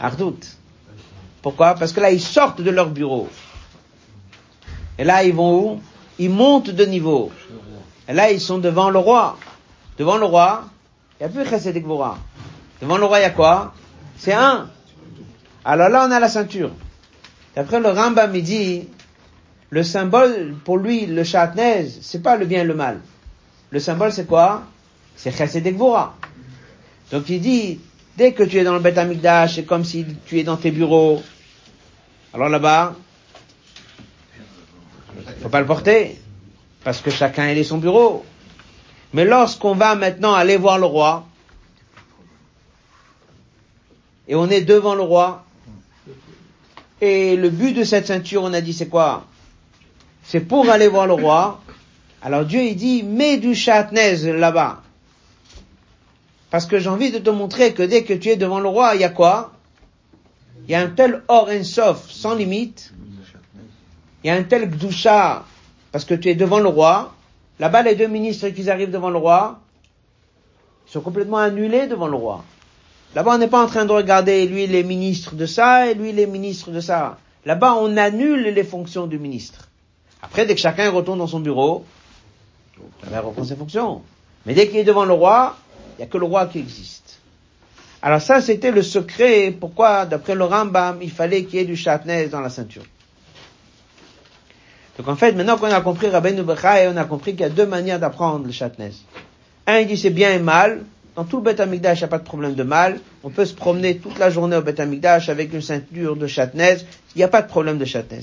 Ardout. 0.00 0.40
Pourquoi? 1.40 1.74
Parce 1.74 1.92
que 1.92 2.00
là 2.00 2.10
ils 2.10 2.20
sortent 2.20 2.60
de 2.60 2.70
leur 2.70 2.90
bureau. 2.90 3.28
Et 4.98 5.04
là 5.04 5.22
ils 5.22 5.32
vont 5.32 5.74
où? 5.74 5.80
Ils 6.18 6.30
montent 6.30 6.70
de 6.70 6.84
niveau. 6.86 7.30
Et 8.08 8.14
là 8.14 8.32
ils 8.32 8.40
sont 8.40 8.58
devant 8.58 8.90
le 8.90 8.98
roi. 8.98 9.38
Devant 9.96 10.16
le 10.16 10.24
roi, 10.24 10.64
il 11.20 11.24
n'y 11.24 11.26
a 11.26 11.28
plus 11.28 11.48
Chesed 11.48 11.80
Gvora. 11.80 12.18
Devant 12.80 12.98
le 12.98 13.04
roi 13.04 13.18
il 13.20 13.22
y 13.22 13.26
a 13.26 13.30
quoi 13.30 13.74
C'est 14.16 14.32
un. 14.32 14.70
Alors 15.64 15.88
là 15.88 16.06
on 16.08 16.10
a 16.10 16.20
la 16.20 16.28
ceinture. 16.28 16.72
D'après 17.54 17.80
le 17.80 17.88
Rambam 17.88 18.34
il 18.34 18.42
dit, 18.42 18.88
le 19.70 19.82
symbole 19.82 20.54
pour 20.64 20.78
lui, 20.78 21.06
le 21.06 21.24
chatnez, 21.24 21.88
c'est 22.00 22.22
pas 22.22 22.36
le 22.36 22.46
bien 22.46 22.62
et 22.62 22.64
le 22.64 22.74
mal. 22.74 23.00
Le 23.70 23.80
symbole 23.80 24.12
c'est 24.12 24.26
quoi 24.26 24.64
c'est 25.20 25.36
Chesed 25.36 25.66
et. 25.66 25.76
Donc 27.12 27.28
il 27.28 27.40
dit, 27.42 27.78
dès 28.16 28.32
que 28.32 28.42
tu 28.42 28.56
es 28.56 28.64
dans 28.64 28.72
le 28.72 28.80
Beth 28.80 28.96
Amikdash, 28.96 29.56
c'est 29.56 29.64
comme 29.64 29.84
si 29.84 30.06
tu 30.24 30.38
es 30.38 30.44
dans 30.44 30.56
tes 30.56 30.70
bureaux. 30.70 31.22
Alors 32.32 32.48
là-bas, 32.48 32.94
faut 35.42 35.50
pas 35.50 35.60
le 35.60 35.66
porter, 35.66 36.18
parce 36.84 37.02
que 37.02 37.10
chacun 37.10 37.48
est 37.48 37.64
son 37.64 37.76
bureau. 37.76 38.24
Mais 39.12 39.26
lorsqu'on 39.26 39.74
va 39.74 39.94
maintenant 39.94 40.32
aller 40.32 40.56
voir 40.56 40.78
le 40.78 40.86
roi, 40.86 41.26
et 44.30 44.36
on 44.36 44.48
est 44.48 44.60
devant 44.60 44.94
le 44.94 45.02
roi, 45.02 45.44
et 47.00 47.34
le 47.34 47.50
but 47.50 47.72
de 47.72 47.82
cette 47.82 48.06
ceinture, 48.06 48.44
on 48.44 48.52
a 48.52 48.60
dit, 48.60 48.72
c'est 48.72 48.86
quoi? 48.86 49.24
C'est 50.22 50.38
pour 50.38 50.70
aller 50.70 50.86
voir 50.86 51.08
le 51.08 51.14
roi. 51.14 51.60
Alors 52.22 52.44
Dieu, 52.44 52.62
il 52.62 52.76
dit, 52.76 53.02
mets 53.02 53.38
du 53.38 53.56
chatnez 53.56 54.32
là-bas. 54.32 54.82
Parce 56.50 56.66
que 56.66 56.78
j'ai 56.78 56.88
envie 56.88 57.10
de 57.10 57.18
te 57.18 57.30
montrer 57.30 57.74
que 57.74 57.82
dès 57.82 58.04
que 58.04 58.14
tu 58.14 58.28
es 58.28 58.36
devant 58.36 58.60
le 58.60 58.68
roi, 58.68 58.94
il 58.94 59.00
y 59.00 59.04
a 59.04 59.08
quoi? 59.08 59.52
Il 60.68 60.70
y 60.70 60.76
a 60.76 60.80
un 60.80 60.90
tel 60.90 61.24
or 61.26 61.48
sauf 61.64 62.08
sans 62.08 62.36
limite. 62.36 62.92
Il 64.22 64.28
y 64.28 64.30
a 64.30 64.36
un 64.36 64.44
tel 64.44 64.70
gdusha, 64.70 65.44
parce 65.90 66.04
que 66.04 66.14
tu 66.14 66.28
es 66.28 66.36
devant 66.36 66.60
le 66.60 66.68
roi. 66.68 67.14
Là-bas, 67.58 67.82
les 67.82 67.96
deux 67.96 68.06
ministres 68.06 68.48
qui 68.50 68.70
arrivent 68.70 68.92
devant 68.92 69.10
le 69.10 69.18
roi, 69.18 69.58
ils 70.86 70.92
sont 70.92 71.00
complètement 71.00 71.38
annulés 71.38 71.88
devant 71.88 72.06
le 72.06 72.16
roi. 72.16 72.44
Là-bas, 73.14 73.34
on 73.34 73.38
n'est 73.38 73.48
pas 73.48 73.62
en 73.62 73.66
train 73.66 73.84
de 73.84 73.92
regarder 73.92 74.46
lui 74.46 74.66
les 74.66 74.84
ministres 74.84 75.34
de 75.34 75.46
ça 75.46 75.88
et 75.88 75.94
lui 75.94 76.12
les 76.12 76.26
ministres 76.26 76.70
de 76.70 76.80
ça. 76.80 77.18
Là-bas, 77.44 77.74
on 77.74 77.96
annule 77.96 78.42
les 78.42 78.64
fonctions 78.64 79.06
du 79.06 79.18
ministre. 79.18 79.68
Après, 80.22 80.46
dès 80.46 80.54
que 80.54 80.60
chacun 80.60 80.90
retourne 80.90 81.18
dans 81.18 81.26
son 81.26 81.40
bureau, 81.40 81.84
chacun 83.02 83.20
reprend 83.20 83.44
ses 83.44 83.56
fonctions. 83.56 84.02
Mais 84.46 84.54
dès 84.54 84.68
qu'il 84.68 84.78
est 84.78 84.84
devant 84.84 85.04
le 85.04 85.12
roi, 85.12 85.56
il 85.94 86.02
n'y 86.02 86.04
a 86.04 86.06
que 86.06 86.18
le 86.18 86.26
roi 86.26 86.46
qui 86.46 86.58
existe. 86.58 87.18
Alors 88.02 88.22
ça, 88.22 88.40
c'était 88.40 88.70
le 88.70 88.82
secret 88.82 89.54
pourquoi, 89.58 90.06
d'après 90.06 90.34
le 90.34 90.44
Rambam, 90.44 91.00
il 91.02 91.10
fallait 91.10 91.44
qu'il 91.44 91.58
y 91.58 91.62
ait 91.62 91.66
du 91.66 91.76
chatnez 91.76 92.28
dans 92.28 92.40
la 92.40 92.48
ceinture? 92.48 92.84
Donc 94.96 95.08
en 95.08 95.16
fait, 95.16 95.32
maintenant 95.32 95.58
qu'on 95.58 95.66
a 95.66 95.80
compris 95.80 96.08
Rabbeinu 96.08 96.42
Bechai, 96.42 96.88
on 96.92 96.96
a 96.96 97.04
compris 97.04 97.32
qu'il 97.32 97.40
y 97.40 97.44
a 97.44 97.50
deux 97.50 97.66
manières 97.66 97.98
d'apprendre 97.98 98.46
le 98.46 98.52
chatnez. 98.52 98.92
Un, 99.66 99.80
il 99.80 99.86
dit 99.86 99.96
c'est 99.96 100.10
bien 100.10 100.32
et 100.32 100.38
mal. 100.38 100.84
Dans 101.20 101.26
tout 101.26 101.36
le 101.36 101.42
Beth 101.42 101.60
Amikdash, 101.60 101.98
il 101.98 102.00
n'y 102.00 102.04
a 102.06 102.08
pas 102.08 102.18
de 102.18 102.24
problème 102.24 102.54
de 102.54 102.62
mal. 102.62 102.98
On 103.22 103.28
peut 103.28 103.44
se 103.44 103.52
promener 103.52 103.98
toute 103.98 104.18
la 104.18 104.30
journée 104.30 104.56
au 104.56 104.62
Beth 104.62 104.80
Amikdash 104.80 105.28
avec 105.28 105.52
une 105.52 105.60
ceinture 105.60 106.16
de 106.16 106.26
chatnez. 106.26 106.78
Il 107.14 107.18
n'y 107.18 107.24
a 107.24 107.28
pas 107.28 107.42
de 107.42 107.46
problème 107.46 107.76
de 107.76 107.84
chatnez. 107.84 108.22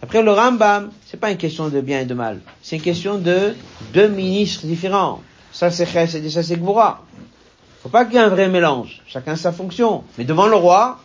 Après 0.00 0.22
le 0.22 0.32
Rambam, 0.32 0.90
c'est 1.04 1.20
pas 1.20 1.30
une 1.30 1.36
question 1.36 1.68
de 1.68 1.82
bien 1.82 2.00
et 2.00 2.06
de 2.06 2.14
mal. 2.14 2.40
C'est 2.62 2.76
une 2.76 2.82
question 2.82 3.18
de 3.18 3.54
deux 3.92 4.08
ministres 4.08 4.64
différents. 4.64 5.20
Ça 5.52 5.70
c'est 5.70 5.84
chesed 5.84 6.24
et 6.24 6.30
ça 6.30 6.42
c'est 6.42 6.56
gvura. 6.56 7.04
Faut 7.82 7.90
pas 7.90 8.06
qu'il 8.06 8.14
y 8.14 8.16
ait 8.16 8.20
un 8.20 8.30
vrai 8.30 8.48
mélange. 8.48 9.02
Chacun 9.06 9.36
sa 9.36 9.52
fonction. 9.52 10.02
Mais 10.16 10.24
devant 10.24 10.46
le 10.46 10.56
roi, 10.56 11.00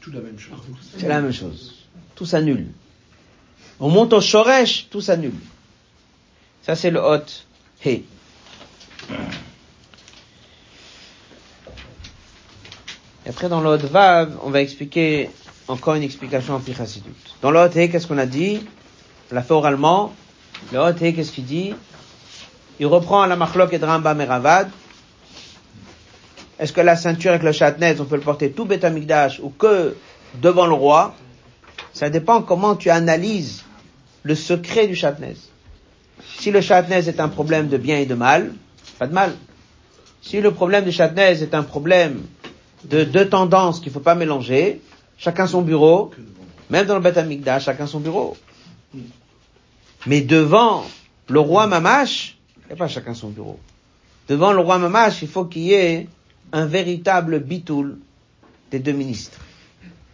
tout 0.00 0.10
la 0.10 0.18
même 0.18 0.40
chose. 0.40 0.58
C'est 0.98 1.06
la 1.06 1.20
même 1.20 1.32
chose. 1.32 1.86
Tout 2.16 2.26
s'annule. 2.26 2.66
On 3.78 3.88
monte 3.88 4.12
au 4.14 4.20
shoresh, 4.20 4.88
tout 4.90 5.00
s'annule. 5.00 5.38
Ça 6.62 6.74
c'est 6.74 6.90
le 6.90 6.98
hot. 6.98 7.22
Hey. 7.80 8.04
Et 13.26 13.30
après, 13.30 13.48
dans 13.48 13.60
l'autre 13.60 13.86
Vav, 13.86 14.36
on 14.42 14.50
va 14.50 14.60
expliquer 14.60 15.30
encore 15.68 15.94
une 15.94 16.02
explication 16.02 16.54
en 16.54 16.60
Pichasidut. 16.60 17.10
Dans 17.40 17.50
l'autre 17.50 17.74
qu'est-ce 17.74 18.06
qu'on 18.06 18.18
a 18.18 18.26
dit? 18.26 18.60
On 19.30 19.34
l'a 19.34 19.42
fait 19.42 19.54
oralement. 19.54 20.12
L'autre 20.72 20.98
qu'est-ce 20.98 21.32
qu'il 21.32 21.46
dit? 21.46 21.74
Il 22.80 22.86
reprend 22.86 23.24
la 23.26 23.36
Machlok 23.36 23.72
et 23.72 23.78
Rambam 23.78 24.20
et 24.20 24.24
Ravad. 24.24 24.70
Est-ce 26.58 26.72
que 26.72 26.80
la 26.80 26.96
ceinture 26.96 27.30
avec 27.30 27.42
le 27.42 27.52
chatnez, 27.52 27.96
on 27.98 28.04
peut 28.04 28.16
le 28.16 28.22
porter 28.22 28.50
tout 28.50 28.64
Betamikdash 28.64 29.40
ou 29.40 29.50
que 29.50 29.96
devant 30.34 30.66
le 30.66 30.74
roi? 30.74 31.14
Ça 31.92 32.10
dépend 32.10 32.42
comment 32.42 32.76
tu 32.76 32.90
analyses 32.90 33.64
le 34.22 34.34
secret 34.34 34.86
du 34.86 34.94
chatnez. 34.94 35.36
Si 36.38 36.50
le 36.50 36.60
chatnez 36.60 37.08
est 37.08 37.20
un 37.20 37.28
problème 37.28 37.68
de 37.68 37.76
bien 37.76 37.98
et 37.98 38.06
de 38.06 38.14
mal, 38.14 38.52
pas 38.98 39.06
de 39.06 39.12
mal. 39.12 39.34
Si 40.22 40.40
le 40.40 40.52
problème 40.52 40.84
du 40.84 40.92
chatnez 40.92 41.42
est 41.42 41.54
un 41.54 41.62
problème 41.62 42.22
de 42.84 43.04
deux 43.04 43.28
tendances 43.28 43.80
qu'il 43.80 43.92
faut 43.92 44.00
pas 44.00 44.14
mélanger, 44.14 44.80
chacun 45.18 45.46
son 45.46 45.62
bureau, 45.62 46.10
même 46.70 46.86
dans 46.86 46.94
le 46.94 47.00
Beth 47.00 47.18
chacun 47.60 47.86
son 47.86 48.00
bureau. 48.00 48.36
Mais 50.06 50.20
devant 50.20 50.84
le 51.28 51.40
roi 51.40 51.66
Mamash, 51.66 52.36
il 52.62 52.68
n'y 52.68 52.72
a 52.72 52.76
pas 52.76 52.88
chacun 52.88 53.14
son 53.14 53.28
bureau. 53.28 53.58
Devant 54.28 54.52
le 54.52 54.60
roi 54.60 54.78
Mamash, 54.78 55.22
il 55.22 55.28
faut 55.28 55.44
qu'il 55.44 55.62
y 55.62 55.74
ait 55.74 56.08
un 56.52 56.66
véritable 56.66 57.40
bitoul 57.40 57.98
des 58.70 58.78
deux 58.78 58.92
ministres. 58.92 59.38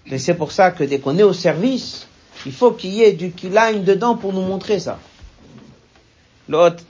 Et 0.06 0.18
c'est 0.18 0.34
pour 0.34 0.52
ça 0.52 0.70
que 0.70 0.82
dès 0.82 0.98
qu'on 0.98 1.18
est 1.18 1.22
au 1.22 1.32
service, 1.32 2.08
il 2.46 2.52
faut 2.52 2.72
qu'il 2.72 2.90
y 2.90 3.02
ait 3.02 3.12
du 3.12 3.30
kilaim 3.30 3.80
dedans 3.80 4.16
pour 4.16 4.32
nous 4.32 4.42
montrer 4.42 4.80
ça. 4.80 4.98
L'autre, 6.48 6.82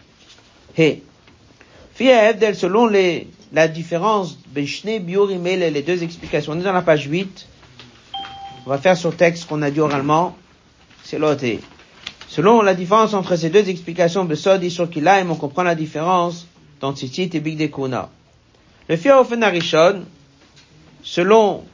hey. 0.77 1.03
Selon 2.01 2.87
les, 2.87 3.29
la 3.53 3.69
différence, 3.69 4.39
les 4.55 5.83
deux 5.83 6.03
explications. 6.03 6.53
On 6.53 6.61
est 6.61 6.63
dans 6.63 6.73
la 6.73 6.83
page 6.83 7.07
8. 7.07 7.47
On 8.67 8.71
va 8.71 8.79
faire 8.79 8.97
sur 8.97 9.15
texte 9.15 9.47
qu'on 9.47 9.61
a 9.61 9.71
dit 9.71 9.81
oralement. 9.81 10.35
C'est 11.05 11.19
l'autre. 11.19 11.45
Selon 12.29 12.63
la 12.63 12.75
différence 12.75 13.13
entre 13.13 13.37
ces 13.37 13.51
deux 13.51 13.69
explications, 13.69 14.25
Besod 14.25 14.63
et 14.63 14.71
Shokilaim, 14.71 15.29
on 15.31 15.35
comprend 15.35 15.63
la 15.63 15.75
différence 15.75 16.47
dans 16.81 16.95
Tzitzit 16.95 17.31
et 17.35 17.41
Big 17.41 17.59
Dekuna. 17.59 18.09
Le 18.89 18.97
Fia 18.97 19.21
Arishon, 19.43 20.05
selon 21.03 21.65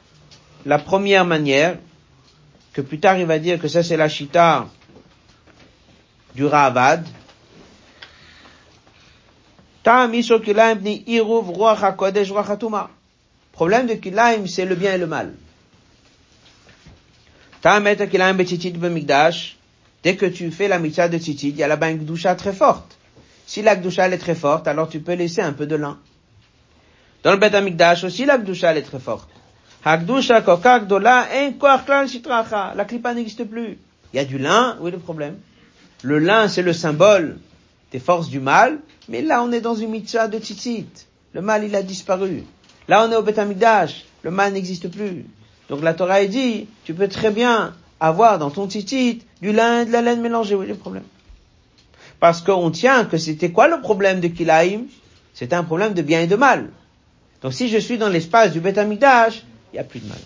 la 0.65 0.77
première 0.77 1.25
manière, 1.25 1.77
que 2.73 2.81
plus 2.81 2.99
tard 2.99 3.17
il 3.17 3.25
va 3.25 3.39
dire 3.39 3.59
que 3.59 3.67
ça 3.67 3.81
c'est 3.81 3.97
la 3.97 4.09
chita 4.09 4.67
du 6.35 6.45
Ravad. 6.45 7.05
Problème 13.53 13.87
de 13.87 13.93
Kilaim, 13.93 14.45
c'est 14.45 14.65
le 14.65 14.75
bien 14.75 14.93
et 14.95 14.97
le 14.97 15.07
mal. 15.07 15.33
Dès 20.03 20.15
que 20.17 20.25
tu 20.25 20.51
fais 20.51 20.67
la 20.67 20.79
mitzvah 20.79 21.07
de 21.07 21.17
tzitzit, 21.17 21.49
il 21.51 21.55
y 21.55 21.63
a 21.63 21.69
là-bas 21.69 21.89
une 21.91 21.99
gdusha 21.99 22.35
très 22.35 22.51
forte. 22.51 22.97
Si 23.45 23.61
la 23.61 23.77
gdusha 23.77 24.09
est 24.09 24.17
très 24.17 24.35
forte, 24.35 24.67
alors 24.67 24.89
tu 24.89 24.99
peux 24.99 25.13
laisser 25.13 25.41
un 25.41 25.53
peu 25.53 25.65
de 25.65 25.77
lin. 25.77 25.97
Dans 27.23 27.31
le 27.31 27.37
Bet 27.37 27.55
Amikdash 27.55 28.03
aussi, 28.03 28.25
la 28.25 28.37
gdusha 28.37 28.75
est 28.75 28.81
très 28.81 28.99
forte. 28.99 29.29
La 29.85 29.97
clipa 32.85 33.13
n'existe 33.13 33.45
plus. 33.45 33.77
Il 34.11 34.17
y 34.17 34.19
a 34.19 34.25
du 34.25 34.37
lin, 34.37 34.75
où 34.81 34.89
est 34.89 34.91
le 34.91 34.99
problème? 34.99 35.37
Le 36.03 36.19
lin, 36.19 36.49
c'est 36.49 36.61
le 36.61 36.73
symbole 36.73 37.37
des 37.91 37.99
forces 37.99 38.29
du 38.29 38.39
mal, 38.39 38.79
mais 39.09 39.21
là, 39.21 39.43
on 39.43 39.51
est 39.51 39.61
dans 39.61 39.75
une 39.75 39.91
mitzvah 39.91 40.27
de 40.27 40.39
tzitzit. 40.39 40.87
Le 41.33 41.41
mal, 41.41 41.63
il 41.63 41.75
a 41.75 41.83
disparu. 41.83 42.43
Là, 42.87 43.05
on 43.07 43.11
est 43.11 43.15
au 43.15 43.21
Bet 43.21 43.35
Le 44.23 44.31
mal 44.31 44.53
n'existe 44.53 44.89
plus. 44.89 45.25
Donc 45.69 45.81
la 45.81 45.93
Torah 45.93 46.25
dit, 46.25 46.67
tu 46.85 46.93
peux 46.93 47.07
très 47.07 47.31
bien 47.31 47.73
avoir 47.99 48.39
dans 48.39 48.49
ton 48.49 48.69
tzitzit 48.69 49.21
du 49.41 49.51
lin 49.51 49.81
et 49.81 49.85
de 49.85 49.91
la 49.91 50.01
laine 50.01 50.21
mélangée. 50.21 50.55
Est 50.55 50.65
le 50.65 50.75
problème? 50.75 51.03
Parce 52.19 52.41
qu'on 52.41 52.71
tient 52.71 53.05
que 53.05 53.17
c'était 53.17 53.51
quoi 53.51 53.67
le 53.67 53.81
problème 53.81 54.19
de 54.19 54.27
Kilaïm 54.27 54.87
C'était 55.33 55.55
un 55.55 55.63
problème 55.63 55.93
de 55.93 56.01
bien 56.01 56.21
et 56.21 56.27
de 56.27 56.35
mal. 56.35 56.69
Donc 57.41 57.53
si 57.53 57.69
je 57.69 57.77
suis 57.77 57.97
dans 57.97 58.09
l'espace 58.09 58.51
du 58.51 58.59
Bet 58.59 58.75
il 58.77 59.73
n'y 59.73 59.79
a 59.79 59.83
plus 59.83 59.99
de 59.99 60.07
mal. 60.07 60.17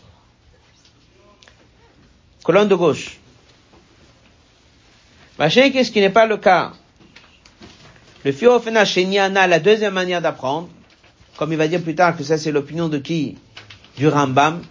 Colonne 2.43 2.67
de 2.67 2.75
gauche. 2.75 3.19
qu'est-ce 5.37 5.91
qui 5.91 5.99
n'est 5.99 6.09
pas 6.09 6.25
le 6.25 6.37
cas? 6.37 6.73
Le 8.23 8.31
Fiofena 8.31 8.85
Shenyana, 8.85 9.47
la 9.47 9.59
deuxième 9.59 9.93
manière 9.93 10.21
d'apprendre, 10.21 10.69
comme 11.37 11.51
il 11.51 11.57
va 11.57 11.67
dire 11.67 11.81
plus 11.81 11.95
tard 11.95 12.15
que 12.15 12.23
ça 12.23 12.37
c'est 12.37 12.51
l'opinion 12.51 12.87
de 12.87 12.99
qui? 12.99 13.37
Du 13.97 14.07
Rambam. 14.07 14.61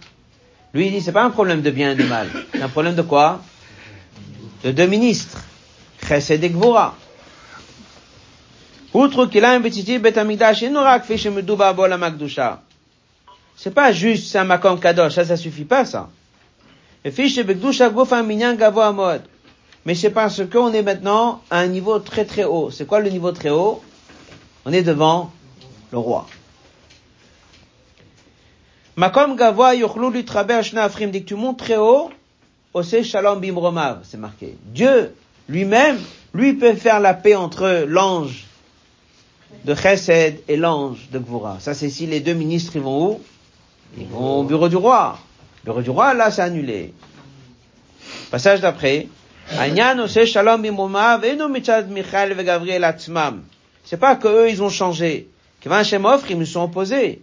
Lui 0.73 0.87
il 0.87 0.91
dit 0.93 1.01
c'est 1.01 1.11
pas 1.11 1.23
un 1.23 1.29
problème 1.29 1.61
de 1.61 1.69
bien 1.69 1.91
et 1.91 1.95
de 1.95 2.03
mal. 2.03 2.29
C'est 2.53 2.61
un 2.61 2.69
problème 2.69 2.95
de 2.95 3.01
quoi? 3.01 3.41
De 4.63 4.71
deux 4.71 4.87
ministres. 4.87 5.39
Chesed 6.07 6.43
et 6.43 6.49
Gvura. 6.49 6.95
Outre 8.93 9.25
qu'il 9.25 9.43
a 9.45 9.51
un 9.51 9.61
petit 9.61 9.99
betamigdash. 9.99 10.63
C'est 13.55 13.73
pas 13.73 13.91
juste 13.91 14.31
c'est 14.31 14.37
un 14.39 14.43
makom 14.43 14.79
kadosh, 14.79 15.13
ça, 15.13 15.25
ça 15.25 15.37
suffit 15.37 15.65
pas, 15.65 15.85
ça. 15.85 16.09
Mais 19.85 19.95
c'est 19.95 20.11
parce 20.11 20.41
qu'on 20.47 20.71
est 20.73 20.83
maintenant 20.83 21.41
à 21.49 21.59
un 21.59 21.67
niveau 21.67 21.99
très 21.99 22.25
très 22.25 22.43
haut. 22.43 22.69
C'est 22.69 22.85
quoi 22.85 22.99
le 22.99 23.09
niveau 23.09 23.31
très 23.31 23.49
haut? 23.49 23.81
On 24.65 24.71
est 24.71 24.83
devant 24.83 25.31
le 25.91 25.97
roi. 25.97 26.27
Makom 28.95 29.35
gavoa 29.35 29.73
yochlu 29.75 30.11
litraber 30.11 30.61
afrim. 30.75 31.09
Dès 31.09 31.23
tu 31.23 31.35
montes 31.35 31.59
très 31.59 31.77
haut, 31.77 32.11
shalom 32.75 33.39
bimromav, 33.39 34.01
c'est 34.03 34.17
marqué. 34.17 34.55
Dieu, 34.65 35.15
lui-même, 35.49 35.97
lui 36.33 36.53
peut 36.53 36.75
faire 36.75 36.99
la 36.99 37.13
paix 37.13 37.35
entre 37.35 37.85
l'ange 37.87 38.45
de 39.65 39.73
Chesed 39.75 40.41
et 40.47 40.57
l'ange 40.57 41.09
de 41.11 41.19
Gvura. 41.19 41.57
Ça, 41.59 41.73
c'est 41.73 41.89
si 41.89 42.05
les 42.05 42.19
deux 42.19 42.33
ministres, 42.33 42.73
ils 42.75 42.81
vont 42.81 43.13
où? 43.13 43.21
Ils 43.97 44.07
vont 44.07 44.39
au 44.39 44.43
bureau 44.43 44.69
du 44.69 44.77
roi. 44.77 45.19
Le 45.63 45.71
bureau 45.71 45.81
du 45.81 45.89
roi, 45.89 46.13
là, 46.13 46.31
c'est 46.31 46.41
annulé. 46.41 46.93
Passage 48.29 48.61
d'après. 48.61 49.07
C'est 53.83 53.99
pas 53.99 54.15
que 54.15 54.27
eux, 54.27 54.49
ils 54.49 54.63
ont 54.63 54.69
changé. 54.69 55.27
ils 55.65 56.37
me 56.37 56.45
sont 56.45 56.63
opposés. 56.63 57.21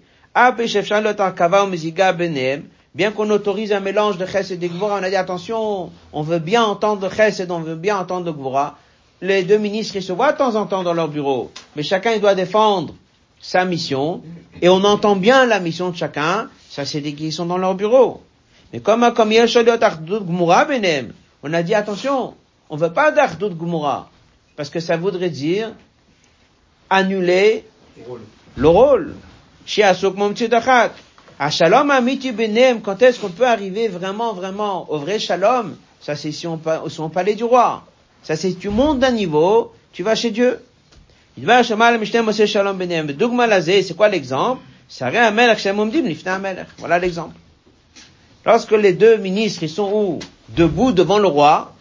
Bien 2.95 3.11
qu'on 3.13 3.31
autorise 3.31 3.73
un 3.73 3.81
mélange 3.81 4.19
de 4.19 4.27
Chesed 4.27 4.63
et 4.63 4.69
de 4.69 4.73
Gvora, 4.73 4.99
on 5.01 5.03
a 5.03 5.11
dit 5.11 5.17
attention, 5.17 5.91
on 6.13 6.23
veut 6.23 6.39
bien 6.39 6.65
entendre 6.65 7.11
Chesed, 7.11 7.51
on 7.51 7.61
veut 7.61 7.77
bien 7.77 7.99
entendre 7.99 8.33
Gvora. 8.33 8.77
Les 9.21 9.43
deux 9.43 9.59
ministres, 9.59 9.97
ils 9.97 10.03
se 10.03 10.13
voient 10.13 10.33
de 10.33 10.39
temps 10.39 10.55
en 10.55 10.67
temps 10.67 10.83
dans 10.83 10.95
leur 10.95 11.09
bureau. 11.09 11.51
Mais 11.77 11.83
chacun, 11.83 12.13
il 12.13 12.21
doit 12.21 12.35
défendre 12.35 12.95
sa 13.41 13.65
mission. 13.65 14.23
Et 14.63 14.69
on 14.69 14.85
entend 14.85 15.17
bien 15.17 15.47
la 15.47 15.61
mission 15.61 15.91
de 15.91 15.97
chacun. 15.97 16.49
Ça, 16.69 16.85
c'est 16.85 17.01
des 17.01 17.15
qui 17.15 17.33
sont 17.33 17.47
dans 17.47 17.59
leur 17.59 17.75
bureau. 17.75 18.23
Mais 18.73 18.81
comme, 18.81 19.13
comme 19.15 19.31
Benem, 20.69 21.13
on 21.43 21.53
a 21.53 21.63
dit 21.63 21.75
attention, 21.75 22.35
on 22.71 22.77
veut 22.77 22.93
pas 22.93 23.11
d'Ardut 23.13 23.55
Gmura. 23.55 24.11
Parce 24.57 24.71
que 24.71 24.81
ça 24.81 24.97
voudrait 24.97 25.31
dire 25.31 25.73
annuler 26.91 27.65
le 28.57 28.69
rôle. 28.69 29.15
À 31.41 31.51
Shalom 31.51 31.91
Amiti 31.91 32.33
Benem, 32.33 32.81
quand 32.81 33.01
est-ce 33.03 33.21
qu'on 33.21 33.29
peut 33.29 33.47
arriver 33.47 33.87
vraiment, 33.89 34.33
vraiment 34.33 34.91
au 34.91 34.99
vrai 34.99 35.19
Shalom? 35.21 35.77
Ça, 36.01 36.17
c'est 36.17 36.33
si 36.33 36.47
on, 36.47 36.61
au 36.99 37.09
palais 37.09 37.35
du 37.35 37.45
roi. 37.45 37.85
Ça, 38.23 38.35
c'est 38.35 38.55
tu 38.55 38.69
montes 38.71 38.99
d'un 38.99 39.13
niveau, 39.13 39.73
tu 39.93 40.03
vas 40.03 40.15
chez 40.17 40.31
Dieu. 40.31 40.59
Il 41.37 41.47
va 41.47 41.63
C'est 41.63 41.77
quoi 43.97 44.09
l'exemple? 44.09 44.61
Voilà 46.79 46.99
l'exemple. 46.99 47.37
Lorsque 48.45 48.73
les 48.73 48.93
deux 48.93 49.17
ministres, 49.19 49.63
ils 49.63 49.69
sont 49.69 49.91
où? 49.93 50.19
Debout 50.51 50.93
devant 50.93 51.19
le 51.19 51.29
roi, 51.29 51.75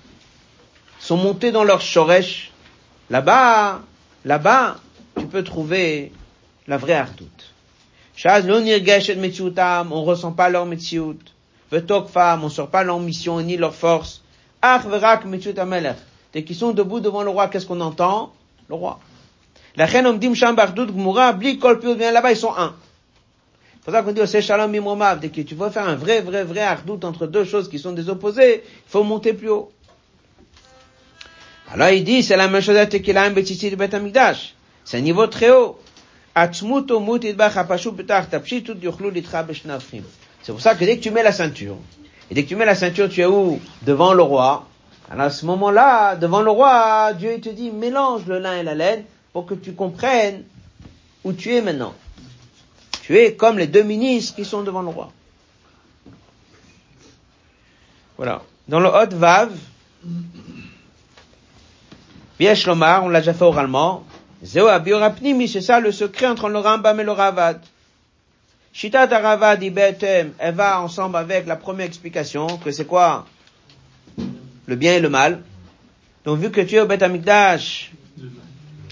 sont 0.99 1.17
montés 1.17 1.51
dans 1.51 1.63
leur 1.63 1.81
shoresh, 1.81 2.51
là-bas, 3.09 3.81
là-bas, 4.25 4.75
tu 5.17 5.25
peux 5.25 5.43
trouver 5.43 6.11
la 6.67 6.77
vraie 6.77 6.95
ardoute. 6.95 7.53
On 8.15 10.03
ressent 10.03 10.31
pas 10.31 10.49
leur 10.49 10.65
metziut. 10.65 11.19
femme, 12.09 12.43
on 12.43 12.49
sort 12.49 12.69
pas 12.69 12.83
leur 12.83 12.99
mission 12.99 13.39
ni 13.41 13.57
leur 13.57 13.73
force. 13.75 14.21
Dès 16.33 16.43
qu'ils 16.43 16.55
sont 16.55 16.71
debout 16.71 16.99
devant 16.99 17.23
le 17.23 17.29
roi, 17.29 17.47
qu'est-ce 17.47 17.65
qu'on 17.65 17.79
entend? 17.79 18.33
Le 18.69 18.75
roi. 18.75 18.99
La 19.75 19.85
reine 19.85 20.07
omdim 20.07 20.33
bli 20.33 21.59
bien 21.95 22.11
là-bas, 22.11 22.31
ils 22.31 22.37
sont 22.37 22.53
un 22.57 22.73
pour 23.87 23.95
ça 23.95 24.03
qu'on 24.03 24.11
dit 24.11 24.19
c'est 24.25 24.41
shalom 24.41 24.69
dès 25.21 25.29
que 25.29 25.39
tu 25.43 25.55
veux 25.55 25.69
faire 25.69 25.87
un 25.87 25.95
vrai, 25.95 26.19
vrai, 26.19 26.43
vrai 26.43 26.59
ardout 26.59 26.99
entre 27.05 27.25
deux 27.25 27.45
choses 27.45 27.69
qui 27.69 27.79
sont 27.79 27.93
des 27.93 28.09
opposés, 28.09 28.61
il 28.65 28.89
faut 28.89 29.01
monter 29.03 29.31
plus 29.31 29.47
haut. 29.47 29.71
Alors 31.71 31.87
il 31.87 32.03
dit, 32.03 32.21
c'est 32.21 32.35
la 32.35 32.49
même 32.49 32.61
chose 32.61 32.75
avec 32.75 32.89
Tekilaim 32.89 33.29
Betiti 33.29 33.69
de 33.69 33.77
Betamikdash. 33.77 34.55
C'est 34.83 34.97
un 34.97 35.01
niveau 35.01 35.27
très 35.27 35.51
haut. 35.51 35.79
C'est 36.35 36.59
pour 40.51 40.61
ça 40.61 40.75
que 40.75 40.83
dès 40.83 40.97
que 40.97 41.01
tu 41.01 41.11
mets 41.11 41.23
la 41.23 41.31
ceinture, 41.31 41.77
et 42.29 42.35
dès 42.35 42.43
que 42.43 42.49
tu 42.49 42.57
mets 42.57 42.65
la 42.65 42.75
ceinture, 42.75 43.07
tu 43.07 43.21
es 43.21 43.25
où? 43.25 43.61
Devant 43.83 44.13
le 44.13 44.21
roi. 44.21 44.67
Alors 45.09 45.27
à 45.27 45.29
ce 45.29 45.45
moment-là, 45.45 46.17
devant 46.17 46.41
le 46.41 46.51
roi, 46.51 47.13
Dieu 47.13 47.35
il 47.35 47.39
te 47.39 47.47
dit, 47.47 47.71
mélange 47.71 48.25
le 48.25 48.39
lin 48.39 48.57
et 48.57 48.63
la 48.63 48.75
laine 48.75 49.05
pour 49.31 49.45
que 49.45 49.53
tu 49.53 49.71
comprennes 49.71 50.43
où 51.23 51.31
tu 51.31 51.55
es 51.55 51.61
maintenant. 51.61 51.93
Tu 53.07 53.17
es 53.17 53.35
comme 53.35 53.57
les 53.57 53.67
deux 53.67 53.83
ministres 53.83 54.35
qui 54.35 54.43
sont 54.43 54.63
devant 54.63 54.81
le 54.81 54.89
roi. 54.89 55.13
Voilà. 58.17 58.41
Dans 58.67 58.81
le 58.81 58.89
Hot 58.89 59.15
Vav, 59.15 59.57
Biesh 62.37 62.67
Lomar, 62.67 63.05
on 63.05 63.07
l'a 63.07 63.21
déjà 63.21 63.33
fait 63.33 63.45
oralement, 63.45 64.03
Zeo 64.43 64.67
Abiorapnimi, 64.67 65.47
c'est 65.47 65.61
ça 65.61 65.79
le 65.79 65.93
secret 65.93 66.27
entre 66.27 66.49
le 66.49 66.59
Rambam 66.59 66.99
et 66.99 67.05
le 67.05 67.13
Ravad. 67.13 67.61
Shita 68.73 69.05
Ravad 69.05 69.63
Ibetem, 69.63 70.33
elle 70.37 70.55
va 70.55 70.81
ensemble 70.81 71.15
avec 71.15 71.47
la 71.47 71.55
première 71.55 71.85
explication, 71.85 72.57
que 72.57 72.71
c'est 72.71 72.83
quoi 72.83 73.25
Le 74.65 74.75
bien 74.75 74.95
et 74.95 74.99
le 74.99 75.07
mal. 75.07 75.43
Donc 76.25 76.39
vu 76.39 76.51
que 76.51 76.59
tu 76.59 76.75
es 76.75 76.81
au 76.81 76.85
Bet 76.85 76.99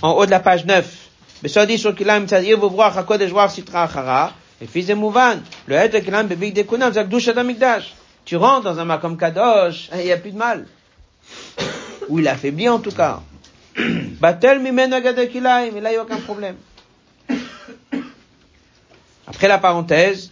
en 0.01 0.11
haut 0.13 0.25
de 0.25 0.31
la 0.31 0.39
page 0.39 0.65
9, 0.65 1.04
בסודי 1.44 1.78
של 1.78 1.96
כליים 1.96 2.22
מצד 2.22 2.40
עיר 2.40 2.64
וברוח 2.64 2.96
הקודש 2.96 3.30
רוח 3.30 3.50
סטרה 3.50 3.84
אחרה, 3.84 4.28
לפי 4.62 4.82
זה 4.82 4.94
מובן, 4.94 5.38
לא 5.68 5.74
היה 5.74 6.04
כליים 6.04 6.28
בביג 6.28 6.60
דקונם, 6.60 6.92
זה 6.92 7.00
הקדושת 7.00 7.36
המקדש. 7.36 7.94
Tu 8.26 8.36
rentres 8.36 8.62
dans 8.62 8.78
un 8.78 8.84
makom 8.84 9.16
kadosh, 9.16 9.90
il 9.94 10.04
n'y 10.04 10.12
a 10.12 10.16
plus 10.16 10.32
de 10.32 10.38
mal. 10.38 10.66
Ou 12.08 12.18
il 12.18 12.28
affaiblit 12.28 12.68
en 12.68 12.78
tout 12.78 12.92
cas. 12.92 13.20
Batel 14.20 14.60
mimen 14.60 14.92
agade 14.92 15.28
kilaim, 15.28 15.70
mais 15.72 15.80
là 15.80 15.90
il 15.90 15.94
n'y 15.94 15.98
a 15.98 16.02
aucun 16.02 16.20
problème. 16.20 16.56
Après 19.26 19.48
la 19.48 19.58
parenthèse, 19.58 20.30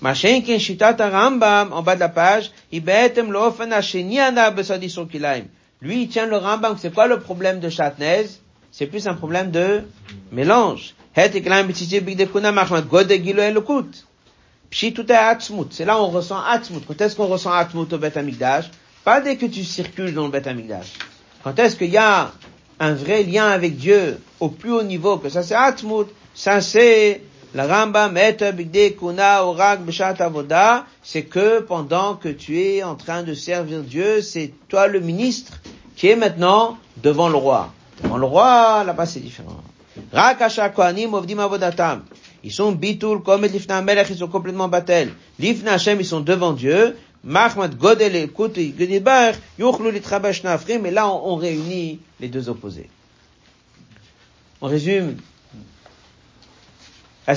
machin 0.00 0.40
kin 0.40 0.58
shitat 0.58 0.96
Rambam, 0.98 1.72
en 1.72 1.82
bas 1.82 1.94
de 1.94 2.00
la 2.00 2.08
page, 2.08 2.52
ibetem 2.70 3.32
lofen 3.32 3.72
asheni 3.72 4.20
ana 4.20 4.50
besadi 4.50 4.88
sur 4.88 5.08
kilaim. 5.08 5.44
Lui, 5.82 6.02
il 6.02 6.08
tient 6.08 6.26
le 6.26 6.36
Rambam, 6.36 6.76
c'est 6.78 6.94
quoi 6.94 7.06
le 7.06 7.20
problème 7.20 7.60
de 7.60 7.68
Chatnez? 7.68 8.26
C'est 8.71 8.87
plus 8.87 9.05
un 9.07 9.13
problème 9.15 9.51
de 9.51 9.83
mélange. 10.31 10.95
C'est 11.13 11.45
là 15.85 15.99
où 15.99 16.01
on 16.01 16.07
ressent 16.07 16.39
Atzmut. 16.41 16.81
Quand 16.87 17.01
est-ce 17.01 17.15
qu'on 17.17 17.27
ressent 17.27 17.51
Atzmut 17.51 17.91
au 17.91 17.97
Beth 17.97 18.15
Amikdash 18.15 18.71
Pas 19.03 19.19
dès 19.19 19.35
que 19.35 19.45
tu 19.45 19.65
circules 19.65 20.13
dans 20.13 20.23
le 20.23 20.31
Beth 20.31 20.47
Amikdash. 20.47 20.93
Quand 21.43 21.59
est-ce 21.59 21.75
qu'il 21.75 21.89
y 21.89 21.97
a 21.97 22.31
un 22.79 22.93
vrai 22.93 23.23
lien 23.23 23.47
avec 23.47 23.75
Dieu 23.75 24.21
au 24.39 24.47
plus 24.47 24.71
haut 24.71 24.83
niveau, 24.83 25.17
que 25.17 25.27
ça 25.27 25.43
c'est 25.43 25.55
Atzmut, 25.55 26.07
ça 26.33 26.61
c'est 26.61 27.21
la 27.53 27.67
Rambam 27.67 28.17
Kuna 28.97 29.45
Orag 29.45 29.81
Beshat 29.81 30.15
Avoda, 30.19 30.85
c'est 31.03 31.23
que 31.23 31.59
pendant 31.59 32.15
que 32.15 32.29
tu 32.29 32.57
es 32.61 32.83
en 32.83 32.95
train 32.95 33.23
de 33.23 33.33
servir 33.33 33.81
Dieu, 33.81 34.21
c'est 34.21 34.53
toi 34.69 34.87
le 34.87 35.01
ministre 35.01 35.59
qui 35.97 36.07
est 36.07 36.15
maintenant 36.15 36.77
devant 37.03 37.27
le 37.27 37.35
roi. 37.35 37.73
Devant 38.03 38.17
le 38.17 38.25
roi, 38.25 38.83
là-bas 38.83 39.05
c'est 39.05 39.19
différent. 39.19 39.61
Rakasha 40.11 40.69
Kohanim 40.69 41.13
Ovdim 41.13 41.39
Avodatam. 41.39 42.03
Ils 42.43 42.51
sont 42.51 42.71
bitul 42.71 43.21
comme 43.21 43.45
l'ifna 43.45 43.81
melech, 43.81 44.09
ils 44.09 44.17
sont 44.17 44.27
complètement 44.27 44.67
batel. 44.67 45.13
L'ifna 45.37 45.73
Hashem, 45.73 45.99
ils 45.99 46.05
sont 46.05 46.21
devant 46.21 46.53
Dieu. 46.53 46.97
Mahmad 47.23 47.77
Godel 47.77 48.15
et 48.15 48.27
Kuti 48.27 48.73
Gedibar, 48.77 49.33
Yuchlu 49.59 49.91
Litrabash 49.91 50.41
et 50.67 50.91
là 50.91 51.07
on, 51.07 51.35
réunit 51.35 51.99
les 52.19 52.27
deux 52.29 52.49
opposés. 52.49 52.89
On 54.59 54.67
résume 54.67 55.17
la 57.27 57.35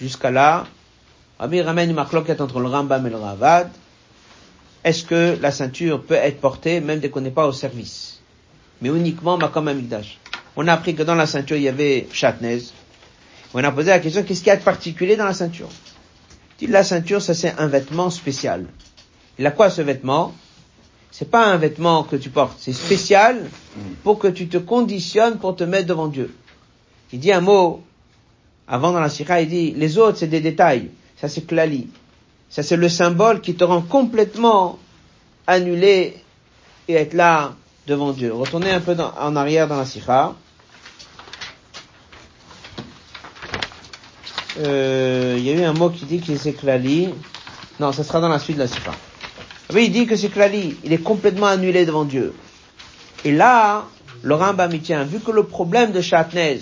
jusqu'à 0.00 0.30
là. 0.30 0.66
Rabbi 1.38 1.60
ramène 1.60 1.90
une 1.90 1.98
entre 1.98 2.60
le 2.60 2.68
Rambam 2.68 3.06
et 3.06 3.10
le 3.10 3.16
Ravad. 3.16 3.70
Est-ce 4.84 5.04
que 5.04 5.36
la 5.40 5.50
ceinture 5.50 6.02
peut 6.02 6.14
être 6.14 6.40
portée 6.40 6.80
même 6.80 7.00
dès 7.00 7.10
qu'on 7.10 7.20
n'est 7.20 7.30
pas 7.30 7.46
au 7.46 7.52
service? 7.52 8.17
Mais 8.80 8.88
uniquement 8.88 9.36
Makom 9.38 9.68
Amigdash. 9.68 10.18
On 10.56 10.66
a 10.68 10.72
appris 10.72 10.94
que 10.94 11.02
dans 11.02 11.14
la 11.14 11.26
ceinture 11.26 11.56
il 11.56 11.62
y 11.64 11.68
avait 11.68 12.08
Chatnez. 12.12 12.62
On 13.54 13.62
a 13.64 13.72
posé 13.72 13.90
la 13.90 13.98
question 13.98 14.22
qu'est-ce 14.22 14.40
qu'il 14.40 14.48
y 14.48 14.52
a 14.52 14.56
de 14.56 14.62
particulier 14.62 15.16
dans 15.16 15.24
la 15.24 15.34
ceinture? 15.34 15.68
La 16.62 16.84
ceinture, 16.84 17.22
ça 17.22 17.34
c'est 17.34 17.54
un 17.58 17.68
vêtement 17.68 18.10
spécial. 18.10 18.66
Il 19.38 19.46
a 19.46 19.52
quoi 19.52 19.70
ce 19.70 19.82
vêtement? 19.82 20.34
C'est 21.10 21.30
pas 21.30 21.46
un 21.46 21.56
vêtement 21.56 22.02
que 22.02 22.16
tu 22.16 22.30
portes, 22.30 22.58
c'est 22.58 22.72
spécial 22.72 23.48
pour 24.04 24.18
que 24.18 24.28
tu 24.28 24.48
te 24.48 24.58
conditionnes 24.58 25.38
pour 25.38 25.56
te 25.56 25.64
mettre 25.64 25.86
devant 25.86 26.08
Dieu. 26.08 26.34
Il 27.12 27.20
dit 27.20 27.32
un 27.32 27.40
mot 27.40 27.82
avant 28.68 28.92
dans 28.92 29.00
la 29.00 29.08
Sira, 29.08 29.40
il 29.40 29.48
dit, 29.48 29.72
les 29.72 29.96
autres, 29.96 30.18
c'est 30.18 30.26
des 30.26 30.40
détails. 30.40 30.90
Ça, 31.16 31.28
c'est 31.28 31.46
klali. 31.46 31.88
Ça, 32.50 32.62
c'est 32.62 32.76
le 32.76 32.88
symbole 32.88 33.40
qui 33.40 33.54
te 33.54 33.64
rend 33.64 33.80
complètement 33.80 34.78
annulé 35.46 36.16
et 36.86 36.94
être 36.94 37.14
là 37.14 37.54
devant 37.88 38.12
Dieu. 38.12 38.32
Retournez 38.32 38.70
un 38.70 38.80
peu 38.80 38.94
en 39.18 39.34
arrière 39.34 39.66
dans 39.66 39.78
la 39.78 39.86
Sira. 39.86 40.36
Euh, 44.58 45.36
il 45.38 45.44
y 45.44 45.50
a 45.50 45.54
eu 45.54 45.64
un 45.64 45.72
mot 45.72 45.88
qui 45.88 46.04
dit 46.04 46.20
que 46.20 46.36
c'est 46.36 46.52
klali. 46.52 47.08
Non, 47.80 47.92
ça 47.92 48.04
sera 48.04 48.20
dans 48.20 48.28
la 48.28 48.38
suite 48.38 48.56
de 48.56 48.62
la 48.62 48.68
Sira. 48.68 48.92
Oui, 49.72 49.86
il 49.86 49.92
dit 49.92 50.06
que 50.06 50.16
c'est 50.16 50.28
klali. 50.28 50.76
Il 50.84 50.92
est 50.92 51.02
complètement 51.02 51.46
annulé 51.46 51.86
devant 51.86 52.04
Dieu. 52.04 52.34
Et 53.24 53.32
là, 53.32 53.86
le 54.22 54.34
Rambam 54.34 54.70
vu 54.70 55.20
que 55.20 55.30
le 55.30 55.44
problème 55.44 55.92
de 55.92 56.00
Chatnez, 56.00 56.60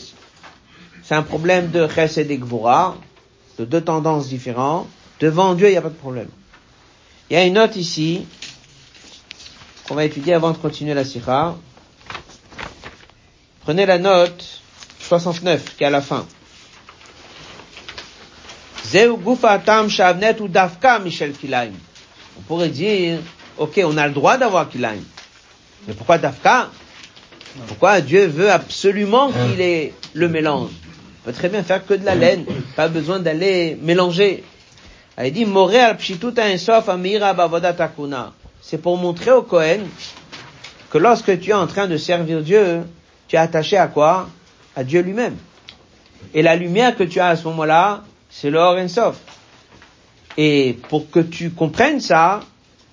c'est 1.03 1.15
un 1.15 1.23
problème 1.23 1.71
de 1.71 1.89
chesed 1.89 2.31
et 2.31 2.39
gvura, 2.39 2.97
de 3.59 3.65
deux 3.65 3.81
tendances 3.81 4.29
différentes. 4.29 4.87
Devant 5.21 5.55
Dieu, 5.55 5.69
il 5.69 5.73
n'y 5.73 5.77
a 5.77 5.83
pas 5.83 5.89
de 5.89 5.95
problème. 5.95 6.29
Il 7.31 7.35
y 7.35 7.37
a 7.37 7.45
une 7.45 7.55
note 7.55 7.77
ici, 7.77 8.27
qu'on 9.87 9.95
va 9.95 10.05
étudier 10.05 10.35
avant 10.35 10.51
de 10.53 10.57
continuer 10.59 10.95
la 10.95 11.05
sikha. 11.05 11.55
Prenez 13.63 13.87
la 13.87 13.99
note 13.99 14.45
69, 15.01 15.77
qui 15.77 15.85
est 15.85 15.87
à 15.87 15.91
la 15.91 16.01
fin. 16.01 16.27
On 22.39 22.43
pourrait 22.43 22.69
dire, 22.69 23.19
ok, 23.59 23.81
on 23.85 23.97
a 23.97 24.07
le 24.07 24.15
droit 24.15 24.37
d'avoir 24.37 24.69
Kilaim. 24.69 24.99
Mais 25.87 25.95
pourquoi 25.95 26.19
dafka? 26.19 26.71
Pourquoi 27.69 28.01
Dieu 28.01 28.27
veut 28.27 28.51
absolument 28.51 29.31
qu'il 29.33 29.61
ait 29.61 29.95
le 30.15 30.29
mélange? 30.29 30.71
peut 31.27 31.33
très 31.33 31.49
bien 31.49 31.65
faire 31.65 31.85
que 31.85 31.95
de 31.95 32.05
la 32.05 32.15
laine, 32.15 32.45
pas 32.77 32.87
besoin 32.87 33.19
d'aller 33.19 33.77
mélanger. 33.83 34.45
Il 35.23 35.33
dit, 35.33 35.45
c'est 38.69 38.79
pour 38.79 38.97
montrer 38.97 39.31
au 39.31 39.43
Cohen 39.43 39.79
que 40.91 40.99
lorsque 40.99 41.39
tu 41.39 41.51
es 41.51 41.55
en 41.55 41.69
train 41.69 41.87
de 41.87 41.97
servir 41.97 42.43
Dieu, 42.43 42.83
tu 43.29 43.37
es 43.37 43.39
attaché 43.39 43.77
à 43.77 43.87
quoi? 43.87 44.29
À 44.75 44.83
Dieu 44.83 45.03
lui-même. 45.03 45.37
Et 46.35 46.43
la 46.43 46.57
lumière 46.57 46.97
que 46.97 47.05
tu 47.05 47.21
as 47.21 47.29
à 47.29 47.37
ce 47.37 47.45
moment-là, 47.45 48.03
c'est 48.29 48.51
l'or 48.51 48.77
Sof. 48.89 49.21
Et 50.37 50.81
pour 50.89 51.09
que 51.13 51.21
tu 51.21 51.51
comprennes 51.51 52.01
ça, 52.01 52.41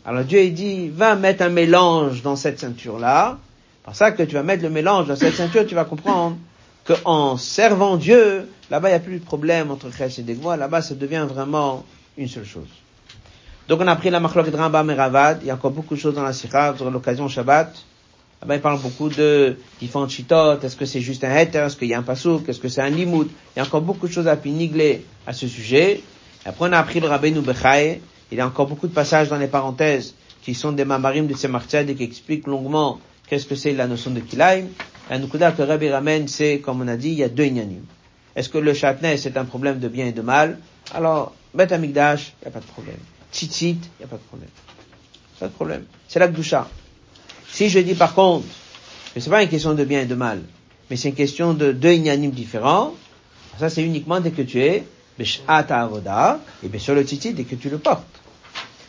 alors 0.06 0.24
Dieu 0.24 0.44
il 0.44 0.54
dit, 0.54 0.90
va 0.90 1.16
mettre 1.16 1.42
un 1.42 1.50
mélange 1.50 2.22
dans 2.22 2.36
cette 2.36 2.60
ceinture-là. 2.60 3.40
Par 3.84 3.96
ça 3.96 4.12
que 4.12 4.22
tu 4.22 4.36
vas 4.36 4.44
mettre 4.44 4.62
le 4.62 4.70
mélange 4.70 5.08
dans 5.08 5.16
cette 5.16 5.34
ceinture, 5.34 5.66
tu 5.66 5.74
vas 5.74 5.86
comprendre 5.86 6.38
qu'en 6.86 7.36
servant 7.36 7.98
Dieu, 7.98 8.48
là-bas 8.70 8.90
il 8.90 8.92
n'y 8.92 8.98
a 8.98 9.00
plus 9.00 9.18
de 9.18 9.26
problème 9.26 9.72
entre 9.72 9.92
Chesed 9.92 10.30
et 10.30 10.34
Degvoa, 10.34 10.56
là-bas 10.56 10.84
ça 10.84 10.94
devient 10.94 11.26
vraiment 11.28 11.84
une 12.16 12.28
seule 12.28 12.46
chose. 12.46 12.70
Donc 13.68 13.80
on 13.82 13.88
a 13.88 13.96
pris 13.96 14.10
la 14.10 14.20
machlok 14.20 14.52
de 14.52 14.58
Rambam 14.58 14.90
et 14.92 14.94
Ravad, 14.94 15.40
il 15.42 15.48
y 15.48 15.52
a 15.52 15.54
encore 15.54 15.72
beaucoup 15.72 15.96
de 15.96 16.00
choses 16.00 16.14
dans 16.14 16.24
la 16.24 16.34
Sikha, 16.34 16.76
sur 16.76 16.92
l'occasion 16.92 17.28
Shabbat. 17.30 17.74
Là-bas 18.42 18.56
il 18.56 18.62
parle 18.62 18.82
beaucoup 18.82 19.08
de 19.08 19.58
différentes 19.80 20.10
chitotes, 20.10 20.64
est-ce 20.66 20.76
que 20.76 20.86
c'est 20.86 21.00
juste 21.00 21.24
un 21.24 21.34
heter, 21.34 21.60
est-ce 21.60 21.78
qu'il 21.78 21.88
y 21.88 21.94
a 21.94 22.00
un 22.00 22.04
pasouk, 22.04 22.50
est-ce 22.50 22.60
que 22.60 22.68
c'est 22.68 22.82
un 22.82 22.90
limoud, 22.90 23.30
il 23.56 23.60
y 23.60 23.62
a 23.62 23.66
encore 23.66 23.82
beaucoup 23.82 24.08
de 24.08 24.12
choses 24.12 24.28
à 24.28 24.36
pinigler 24.36 25.06
à 25.26 25.32
ce 25.32 25.48
sujet. 25.48 26.02
Après 26.46 26.68
on 26.68 26.74
a 26.74 26.78
appris 26.80 27.00
le 27.00 27.08
Rabbeinu 27.08 27.40
Bechaye, 27.40 28.02
il 28.32 28.38
y 28.38 28.42
a 28.42 28.48
encore 28.48 28.68
beaucoup 28.68 28.88
de 28.88 28.94
passages 28.94 29.30
dans 29.30 29.38
les 29.38 29.48
parenthèses 29.48 30.14
qui 30.42 30.56
sont 30.56 30.74
des 30.74 30.84
mamarim 30.84 31.28
de 31.28 31.34
Tzemach 31.34 31.74
et 31.74 31.96
qui 31.96 32.04
expliquent 32.04 32.48
longuement 32.48 33.00
qu'est-ce 33.28 33.46
que 33.46 33.56
c'est 33.56 33.72
la 33.72 33.88
notion 33.88 34.12
de 34.12 34.20
kilaim. 34.20 34.66
La 35.10 35.20
nukuda 35.20 35.52
que 35.52 35.62
Rabbi 35.62 35.90
ramène, 35.90 36.28
c'est, 36.28 36.60
comme 36.60 36.82
on 36.82 36.88
a 36.88 36.98
dit, 36.98 37.10
il 37.10 37.20
y 37.20 37.24
a 37.24 37.30
deux 37.30 37.46
inyanim. 37.46 37.84
Est-ce 38.36 38.50
que 38.50 38.58
le 38.58 38.74
chatnez, 38.74 39.18
c'est 39.18 39.38
un 39.38 39.46
problème 39.46 39.80
de 39.80 39.88
bien 39.88 40.06
et 40.08 40.12
de 40.12 40.22
mal? 40.22 40.58
Alors, 40.94 41.34
Bet 41.54 41.72
Amigdash, 41.72 42.34
il 42.42 42.46
n'y 42.46 42.48
a 42.50 42.52
pas 42.52 42.60
de 42.60 42.72
problème. 42.72 42.98
Tzitzit, 43.34 43.80
il 43.82 43.90
n'y 44.00 44.06
a 44.06 44.08
pas 44.08 44.18
de 44.18 44.22
problème. 44.22 44.50
Pas 45.40 45.48
de 45.48 45.54
problème. 45.54 45.86
C'est 46.08 46.20
la 46.20 46.28
Gdusha. 46.28 46.68
Si 47.50 47.70
je 47.70 47.80
dis 47.80 47.96
par 47.96 48.14
contre, 48.14 48.46
que 49.14 49.20
c'est 49.20 49.30
pas 49.30 49.44
une 49.44 49.50
question 49.50 49.74
de 49.74 49.84
bien 49.84 50.02
et 50.02 50.06
de 50.06 50.16
mal, 50.16 50.42
mais 50.90 50.96
c'est 50.96 51.10
une 51.10 51.16
question 51.16 51.54
de 51.54 51.72
deux 51.72 51.94
inyanim 51.94 52.32
différents, 52.32 52.94
ça 53.60 53.70
c'est 53.70 53.84
uniquement 53.84 54.20
dès 54.20 54.32
que 54.32 54.42
tu 54.42 54.62
es 54.62 54.84
Avoda, 55.48 56.40
et 56.64 56.68
bien 56.68 56.80
sur 56.80 56.96
le 56.96 57.04
tzitzit, 57.04 57.34
dès 57.34 57.44
que 57.44 57.56
tu 57.56 57.70
le 57.70 57.78
portes. 57.78 58.04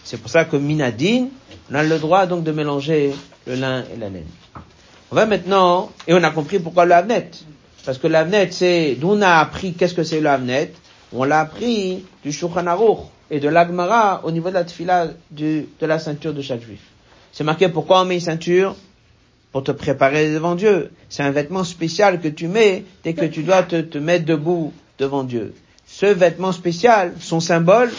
C'est 0.05 0.19
pour 0.19 0.31
ça 0.31 0.45
que 0.45 0.57
Minadin, 0.57 1.29
on 1.71 1.75
a 1.75 1.83
le 1.83 1.99
droit 1.99 2.27
donc 2.27 2.45
de 2.45 2.53
mélanger 2.53 3.15
le 3.47 3.55
lin 3.55 3.85
et 3.93 3.97
la 3.99 4.09
laine. 4.11 4.27
On 5.11 5.17
va 5.17 5.27
maintenant, 5.27 5.91
et 6.07 6.15
on 6.15 6.23
a 6.23 6.31
compris 6.31 6.59
pourquoi 6.59 6.85
le 6.85 6.93
Havnet. 6.93 7.31
Parce 7.85 7.99
que 7.99 8.07
l'Avnet, 8.07 8.51
c'est, 8.51 8.97
d'où 8.99 9.11
on 9.11 9.23
a 9.23 9.37
appris 9.37 9.75
qu'est-ce 9.75 9.95
que 9.95 10.03
c'est 10.05 10.21
le 10.21 10.29
Havnet. 10.29 10.73
On 11.13 11.25
l'a 11.25 11.41
appris 11.41 12.05
du 12.25 12.33
Shulchan. 12.33 12.65
Et 13.35 13.41
de 13.41 13.49
l'Agmara 13.49 14.20
au 14.22 14.30
niveau 14.30 14.49
de 14.49 14.55
la 14.55 14.62
tfila 14.62 15.09
de 15.32 15.66
la 15.80 15.99
ceinture 15.99 16.32
de 16.32 16.41
chaque 16.41 16.62
juif. 16.62 16.78
C'est 17.32 17.43
marqué 17.43 17.68
pourquoi 17.68 18.03
on 18.03 18.05
met 18.05 18.14
une 18.14 18.20
ceinture? 18.20 18.76
Pour 19.51 19.64
te 19.64 19.72
préparer 19.72 20.32
devant 20.32 20.55
Dieu. 20.55 20.93
C'est 21.09 21.24
un 21.24 21.32
vêtement 21.32 21.64
spécial 21.64 22.20
que 22.20 22.28
tu 22.28 22.47
mets 22.47 22.85
dès 23.03 23.12
que 23.12 23.24
tu 23.24 23.43
dois 23.43 23.64
te, 23.64 23.99
mettre 23.99 24.24
debout 24.24 24.72
devant 25.01 25.24
Dieu. 25.24 25.53
Ce 25.85 26.07
vêtement 26.07 26.53
spécial, 26.53 27.14
son 27.18 27.41
symbole, 27.41 27.91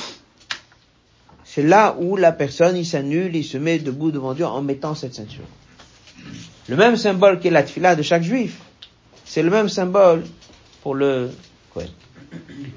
c'est 1.43 1.63
là 1.63 1.97
où 1.99 2.15
la 2.15 2.31
personne, 2.31 2.77
il 2.77 2.85
s'annule, 2.85 3.35
il 3.35 3.43
se 3.43 3.57
met 3.57 3.77
debout 3.77 4.11
devant 4.11 4.33
Dieu 4.33 4.45
en 4.45 4.61
mettant 4.61 4.95
cette 4.95 5.15
ceinture. 5.15 5.43
Le 6.69 6.77
même 6.77 6.95
symbole 6.95 7.41
qu'est 7.41 7.49
la 7.51 7.63
tfila 7.63 7.97
de 7.97 8.03
chaque 8.03 8.23
juif, 8.23 8.57
c'est 9.25 9.43
le 9.43 9.49
même 9.49 9.67
symbole 9.67 10.23
pour 10.81 10.95
le 10.95 11.29
Kohen. 11.73 11.89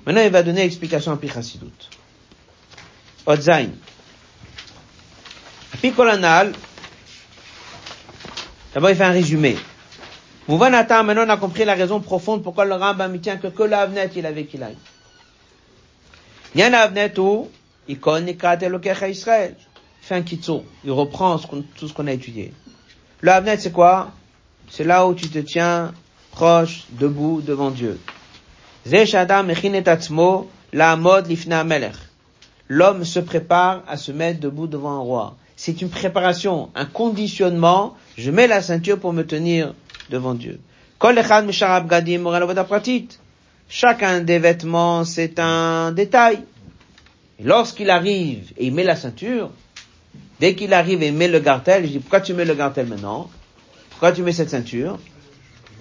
Maintenant, 0.07 0.23
il 0.23 0.31
va 0.31 0.43
donner 0.43 0.63
l'explication 0.63 1.13
à 1.13 1.17
Pichasidut. 1.17 1.89
Odzain. 3.29 3.69
Picolanal, 5.83 6.55
d'abord 8.73 8.89
il 8.89 8.97
fait 8.97 9.05
un 9.05 9.11
résumé. 9.11 9.55
Mouvanata, 10.49 11.03
maintenant 11.03 11.27
on 11.27 11.29
a 11.29 11.37
compris 11.37 11.67
la 11.67 11.75
raison 11.75 12.01
profonde 12.01 12.43
pourquoi 12.43 12.65
le 12.65 12.75
Rambam 12.75 13.21
tient 13.21 13.37
que 13.37 13.49
que 13.49 13.63
l'Avnet 13.65 14.09
il 14.17 14.25
avait 14.25 14.47
qu'il 14.47 14.63
aille. 14.63 14.79
Il 16.55 16.61
y 16.63 16.65
a 16.65 16.69
un 16.69 16.73
Avnet 16.73 17.19
où, 17.19 17.51
il 17.87 17.99
Israël. 19.11 19.57
Fait 20.01 20.15
un 20.15 20.23
kitso. 20.23 20.65
Il 20.83 20.93
reprend 20.93 21.39
tout 21.77 21.87
ce 21.87 21.93
qu'on 21.93 22.07
a 22.07 22.13
étudié. 22.13 22.55
Le 23.21 23.31
Avnet 23.31 23.59
c'est 23.59 23.73
quoi? 23.73 24.11
C'est 24.71 24.85
là 24.85 25.07
où 25.07 25.13
tu 25.13 25.29
te 25.29 25.39
tiens 25.39 25.93
proche, 26.33 26.85
debout, 26.93 27.43
devant 27.43 27.71
Dieu. 27.71 28.01
L'homme 32.69 33.05
se 33.05 33.19
prépare 33.21 33.83
à 33.89 33.97
se 33.97 34.13
mettre 34.13 34.41
debout 34.41 34.67
devant 34.67 34.93
un 34.93 35.01
roi. 35.01 35.37
C'est 35.57 35.81
une 35.83 35.89
préparation, 35.89 36.71
un 36.75 36.85
conditionnement. 36.85 37.97
Je 38.17 38.31
mets 38.31 38.47
la 38.47 38.63
ceinture 38.63 38.99
pour 38.99 39.13
me 39.13 39.25
tenir 39.25 39.75
devant 40.11 40.35
Dieu. 40.35 40.61
Chacun 43.71 44.21
des 44.21 44.39
vêtements, 44.39 45.05
c'est 45.05 45.39
un 45.39 45.93
détail. 45.93 46.39
lorsqu'il 47.43 47.91
arrive 47.91 48.53
et 48.57 48.67
il 48.67 48.75
met 48.75 48.85
la 48.85 48.97
ceinture, 48.97 49.51
dès 50.41 50.55
qu'il 50.55 50.75
arrive 50.75 51.03
et 51.03 51.11
met 51.11 51.29
le 51.29 51.39
gartel, 51.41 51.87
je 51.87 51.93
dis, 51.93 51.99
pourquoi 51.99 52.21
tu 52.21 52.35
mets 52.35 52.45
le 52.45 52.55
gartel 52.55 52.87
maintenant? 52.87 53.31
Pourquoi 53.91 54.13
tu 54.13 54.23
mets 54.23 54.33
cette 54.33 54.51
ceinture? 54.51 54.99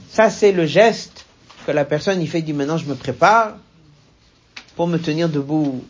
Ça, 0.10 0.30
c'est 0.30 0.52
le 0.52 0.66
geste 0.66 1.26
que 1.66 1.72
la 1.72 1.86
personne 1.86 2.22
il 2.22 2.30
fait, 2.30 2.42
dit 2.42 2.54
maintenant 2.54 2.78
je 2.78 2.86
me 2.86 2.96
prépare 2.96 3.58
pour 4.76 4.88
me 4.88 4.98
tenir 4.98 5.28
debout 5.28 5.84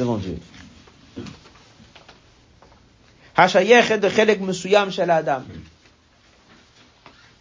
devant 0.00 0.16
Dieu. 0.16 0.38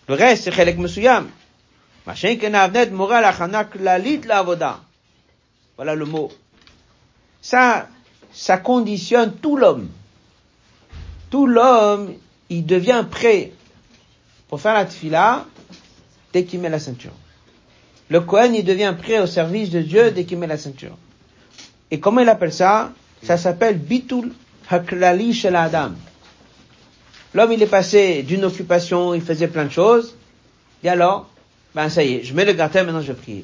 Le 0.07 0.13
reste, 0.15 0.43
c'est 0.43 0.51
chelek 0.51 0.77
mesuyam. 0.77 1.29
Voilà 5.75 5.95
le 5.95 6.05
mot. 6.05 6.31
Ça, 7.41 7.87
ça 8.33 8.57
conditionne 8.57 9.35
tout 9.37 9.55
l'homme. 9.55 9.89
Tout 11.29 11.47
l'homme, 11.47 12.13
il 12.49 12.65
devient 12.65 13.05
prêt 13.09 13.53
pour 14.47 14.59
faire 14.59 14.73
la 14.73 14.85
tfila 14.85 15.45
dès 16.33 16.43
qu'il 16.43 16.59
met 16.59 16.69
la 16.69 16.79
ceinture. 16.79 17.13
Le 18.09 18.21
Kohen, 18.21 18.55
il 18.55 18.65
devient 18.65 18.95
prêt 18.97 19.19
au 19.19 19.27
service 19.27 19.69
de 19.69 19.81
Dieu 19.81 20.11
dès 20.11 20.25
qu'il 20.25 20.39
met 20.39 20.47
la 20.47 20.57
ceinture. 20.57 20.97
Et 21.91 21.99
comment 21.99 22.21
il 22.21 22.29
appelle 22.29 22.53
ça? 22.53 22.91
Ça 23.23 23.37
s'appelle 23.37 23.77
bitul 23.77 24.31
haklali 24.69 25.33
shel 25.33 25.55
adam. 25.55 25.91
L'homme, 27.33 27.51
il 27.51 27.61
est 27.61 27.67
passé 27.67 28.23
d'une 28.23 28.45
occupation, 28.45 29.13
il 29.13 29.21
faisait 29.21 29.47
plein 29.47 29.65
de 29.65 29.71
choses. 29.71 30.15
Et 30.83 30.89
alors, 30.89 31.29
ben 31.75 31.89
ça 31.89 32.03
y 32.03 32.15
est, 32.15 32.23
je 32.23 32.33
mets 32.33 32.45
le 32.45 32.53
gâteau, 32.53 32.79
maintenant 32.79 33.01
je 33.01 33.13
prie. 33.13 33.43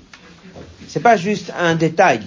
C'est 0.88 1.02
pas 1.02 1.18
juste 1.18 1.52
un 1.58 1.76
détail. 1.76 2.22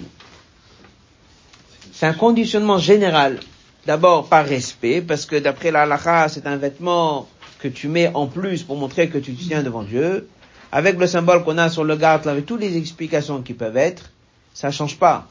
C'est 1.91 2.05
un 2.05 2.13
conditionnement 2.13 2.77
général. 2.77 3.39
D'abord 3.85 4.27
par 4.27 4.45
respect, 4.45 5.01
parce 5.01 5.25
que 5.25 5.37
d'après 5.37 5.71
la 5.71 5.83
halakha, 5.83 6.29
c'est 6.29 6.45
un 6.45 6.57
vêtement 6.57 7.27
que 7.59 7.67
tu 7.67 7.87
mets 7.87 8.11
en 8.13 8.27
plus 8.27 8.63
pour 8.63 8.77
montrer 8.77 9.09
que 9.09 9.17
tu 9.17 9.33
tiens 9.33 9.63
devant 9.63 9.83
Dieu 9.83 10.27
avec 10.71 10.99
le 10.99 11.07
symbole 11.07 11.43
qu'on 11.43 11.57
a 11.57 11.69
sur 11.69 11.83
le 11.83 11.95
garde, 11.95 12.27
avec 12.27 12.45
toutes 12.45 12.61
les 12.61 12.77
explications 12.77 13.41
qui 13.41 13.53
peuvent 13.53 13.77
être, 13.77 14.11
ça 14.53 14.71
change 14.71 14.97
pas. 14.97 15.27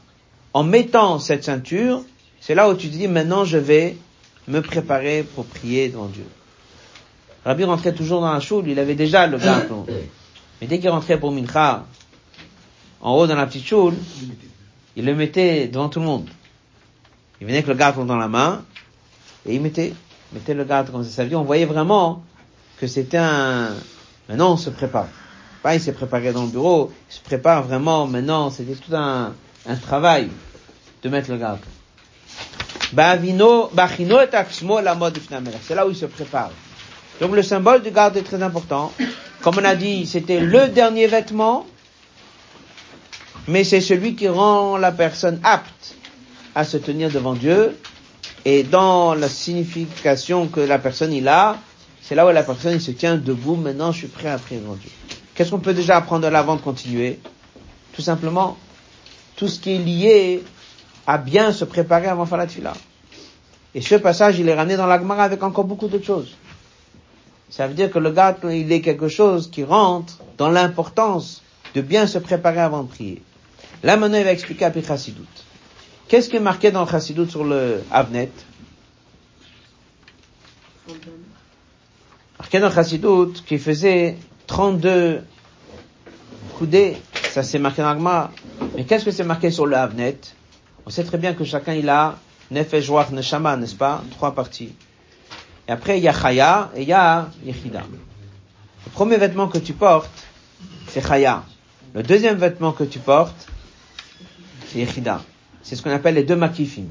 En 0.53 0.63
mettant 0.63 1.19
cette 1.19 1.43
ceinture, 1.43 2.03
c'est 2.39 2.55
là 2.55 2.69
où 2.69 2.73
tu 2.73 2.89
te 2.89 2.95
dis, 2.95 3.07
maintenant 3.07 3.45
je 3.45 3.57
vais 3.57 3.97
me 4.47 4.61
préparer 4.61 5.23
pour 5.23 5.45
prier 5.45 5.89
devant 5.89 6.07
Dieu. 6.07 6.25
Rabbi 7.45 7.63
rentrait 7.63 7.93
toujours 7.93 8.21
dans 8.21 8.33
la 8.33 8.39
choule, 8.39 8.67
il 8.67 8.79
avait 8.79 8.95
déjà 8.95 9.27
le 9.27 9.37
garde. 9.37 9.71
Mais 10.59 10.67
dès 10.67 10.79
qu'il 10.79 10.89
rentrait 10.89 11.19
pour 11.19 11.31
Mincha, 11.31 11.85
en 13.01 13.13
haut 13.13 13.27
dans 13.27 13.35
la 13.35 13.45
petite 13.45 13.65
choule, 13.65 13.95
il 14.95 15.05
le 15.05 15.15
mettait 15.15 15.67
devant 15.67 15.87
tout 15.87 15.99
le 15.99 16.05
monde. 16.05 16.27
Il 17.39 17.47
venait 17.47 17.59
avec 17.59 17.67
le 17.67 17.75
garde 17.75 18.05
dans 18.05 18.17
la 18.17 18.27
main, 18.27 18.63
et 19.45 19.55
il 19.55 19.61
mettait, 19.61 19.93
mettait 20.33 20.53
le 20.53 20.65
garde 20.65 20.91
comme 20.91 21.03
ça. 21.03 21.23
On 21.31 21.43
voyait 21.43 21.65
vraiment 21.65 22.23
que 22.77 22.87
c'était 22.87 23.17
un, 23.17 23.69
maintenant 24.27 24.53
on 24.53 24.57
se 24.57 24.69
prépare. 24.69 25.07
Pas 25.61 25.75
il 25.75 25.81
s'est 25.81 25.93
préparé 25.93 26.33
dans 26.33 26.43
le 26.43 26.49
bureau, 26.49 26.91
il 27.09 27.13
se 27.13 27.21
prépare 27.21 27.63
vraiment 27.63 28.07
maintenant, 28.07 28.49
c'était 28.49 28.75
tout 28.75 28.95
un, 28.95 29.33
un 29.67 29.75
travail 29.75 30.29
de 31.03 31.09
mettre 31.09 31.31
le 31.31 31.37
garde. 31.37 31.59
C'est 35.61 35.75
là 35.75 35.85
où 35.85 35.89
il 35.89 35.95
se 35.95 36.05
prépare. 36.05 36.51
Donc 37.21 37.33
le 37.33 37.43
symbole 37.43 37.81
du 37.83 37.91
garde 37.91 38.17
est 38.17 38.23
très 38.23 38.41
important. 38.41 38.91
Comme 39.41 39.55
on 39.59 39.65
a 39.65 39.75
dit, 39.75 40.05
c'était 40.05 40.39
le 40.39 40.67
dernier 40.69 41.07
vêtement, 41.07 41.65
mais 43.47 43.63
c'est 43.63 43.81
celui 43.81 44.15
qui 44.15 44.27
rend 44.27 44.77
la 44.77 44.91
personne 44.91 45.39
apte 45.43 45.95
à 46.55 46.63
se 46.63 46.77
tenir 46.77 47.09
devant 47.09 47.33
Dieu. 47.33 47.77
Et 48.45 48.63
dans 48.63 49.13
la 49.13 49.27
signification 49.29 50.47
que 50.47 50.61
la 50.61 50.79
personne 50.79 51.13
il 51.13 51.27
a, 51.27 51.57
c'est 52.01 52.15
là 52.15 52.25
où 52.25 52.31
la 52.31 52.43
personne 52.43 52.79
se 52.79 52.91
tient 52.91 53.17
debout. 53.17 53.55
Maintenant, 53.55 53.91
je 53.91 53.99
suis 53.99 54.07
prêt 54.07 54.29
à 54.29 54.37
prier 54.37 54.61
devant 54.61 54.75
Dieu. 54.75 54.89
Qu'est-ce 55.35 55.51
qu'on 55.51 55.59
peut 55.59 55.73
déjà 55.73 55.97
apprendre 55.97 56.23
de 56.23 56.31
l'avant 56.31 56.55
de 56.55 56.61
continuer? 56.61 57.19
Tout 57.93 58.01
simplement, 58.01 58.57
tout 59.39 59.47
ce 59.47 59.57
qui 59.57 59.71
est 59.75 59.77
lié 59.77 60.43
à 61.07 61.17
bien 61.17 61.53
se 61.53 61.63
préparer 61.63 62.07
avant 62.07 62.25
faire 62.25 62.37
la. 62.39 62.73
Et 63.73 63.79
ce 63.81 63.95
passage, 63.95 64.37
il 64.37 64.49
est 64.49 64.53
ramené 64.53 64.75
dans 64.75 64.85
l'Agmara 64.85 65.23
avec 65.23 65.41
encore 65.43 65.63
beaucoup 65.63 65.87
d'autres 65.87 66.05
choses. 66.05 66.35
Ça 67.49 67.65
veut 67.65 67.73
dire 67.73 67.89
que 67.89 67.99
le 67.99 68.11
gars, 68.11 68.35
il 68.43 68.69
est 68.71 68.81
quelque 68.81 69.07
chose 69.07 69.49
qui 69.49 69.63
rentre 69.63 70.19
dans 70.37 70.49
l'importance 70.49 71.41
de 71.73 71.79
bien 71.79 72.05
se 72.05 72.17
préparer 72.19 72.59
avant 72.59 72.83
de 72.83 72.89
prier. 72.89 73.21
Là, 73.81 73.95
maintenant, 73.95 74.17
il 74.17 74.25
va 74.25 74.33
expliquer 74.33 74.65
à 74.65 74.73
Chassidut. 74.73 75.21
Qu'est-ce 76.09 76.27
qui 76.29 76.35
est 76.35 76.41
marqué 76.41 76.71
dans 76.71 76.83
le 76.83 76.89
Chassidut 76.91 77.29
sur 77.29 77.45
le 77.45 77.81
Avnet? 77.91 78.29
Marqué 82.37 82.59
dans 82.59 82.67
le 82.67 82.73
Chassidut 82.75 83.41
qui 83.45 83.57
faisait 83.57 84.17
32 84.47 85.23
coudées, 86.57 86.97
ça 87.31 87.41
c'est 87.41 87.59
marqué 87.59 87.81
dans 87.81 87.89
l'agma. 87.93 88.31
Mais 88.75 88.83
qu'est-ce 88.85 89.05
que 89.05 89.11
c'est 89.11 89.23
marqué 89.23 89.51
sur 89.51 89.65
le 89.65 89.75
Havnet 89.75 90.17
On 90.85 90.89
sait 90.89 91.03
très 91.03 91.17
bien 91.17 91.33
que 91.33 91.43
chacun 91.43 91.73
il 91.73 91.89
a 91.89 92.17
Nefesh, 92.51 92.89
Ruach, 92.89 93.11
Neshama, 93.11 93.57
n'est-ce 93.57 93.75
pas? 93.75 94.03
Trois 94.11 94.33
parties. 94.33 94.73
Et 95.67 95.71
après 95.71 95.97
il 95.97 96.03
y 96.03 96.07
a 96.07 96.13
Chaya 96.13 96.71
et 96.75 96.81
il 96.81 96.87
y 96.87 96.93
a 96.93 97.29
Yechida. 97.45 97.83
Le 98.85 98.91
premier 98.91 99.17
vêtement 99.17 99.47
que 99.47 99.57
tu 99.59 99.73
portes, 99.73 100.25
c'est 100.87 101.05
Chaya. 101.05 101.43
Le 101.93 102.03
deuxième 102.03 102.37
vêtement 102.37 102.71
que 102.71 102.83
tu 102.83 102.99
portes, 102.99 103.47
c'est 104.67 104.79
Yechida. 104.79 105.21
C'est 105.61 105.75
ce 105.75 105.83
qu'on 105.83 105.91
appelle 105.91 106.15
les 106.15 106.23
deux 106.23 106.35
makifim. 106.35 106.85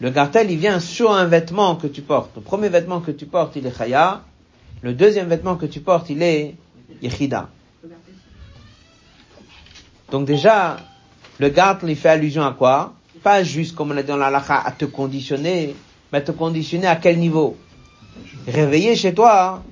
Le 0.00 0.10
gartel, 0.10 0.50
il 0.50 0.58
vient 0.58 0.78
sur 0.78 1.12
un 1.12 1.24
vêtement 1.24 1.74
que 1.76 1.86
tu 1.86 2.02
portes. 2.02 2.30
Le 2.36 2.42
premier 2.42 2.68
vêtement 2.68 3.00
que 3.00 3.10
tu 3.10 3.26
portes, 3.26 3.56
il 3.56 3.66
est 3.66 3.76
Chaya. 3.76 4.22
Le 4.82 4.92
deuxième 4.92 5.28
vêtement 5.28 5.56
que 5.56 5.66
tu 5.66 5.80
portes, 5.80 6.10
il 6.10 6.22
est 6.22 6.54
Yechida. 7.02 7.48
Donc 10.10 10.26
déjà, 10.26 10.78
le 11.38 11.48
garde, 11.48 11.80
il 11.86 11.96
fait 11.96 12.10
allusion 12.10 12.44
à 12.44 12.52
quoi? 12.52 12.94
Pas 13.22 13.42
juste, 13.42 13.74
comme 13.74 13.90
on 13.90 13.96
a 13.96 14.02
dit 14.02 14.08
dans 14.08 14.16
la 14.16 14.28
à 14.28 14.70
te 14.72 14.84
conditionner, 14.84 15.74
mais 16.12 16.18
à 16.18 16.20
te 16.20 16.32
conditionner 16.32 16.86
à 16.86 16.96
quel 16.96 17.18
niveau? 17.18 17.56
Réveiller 18.46 18.94
chez 18.94 19.12
toi, 19.12 19.62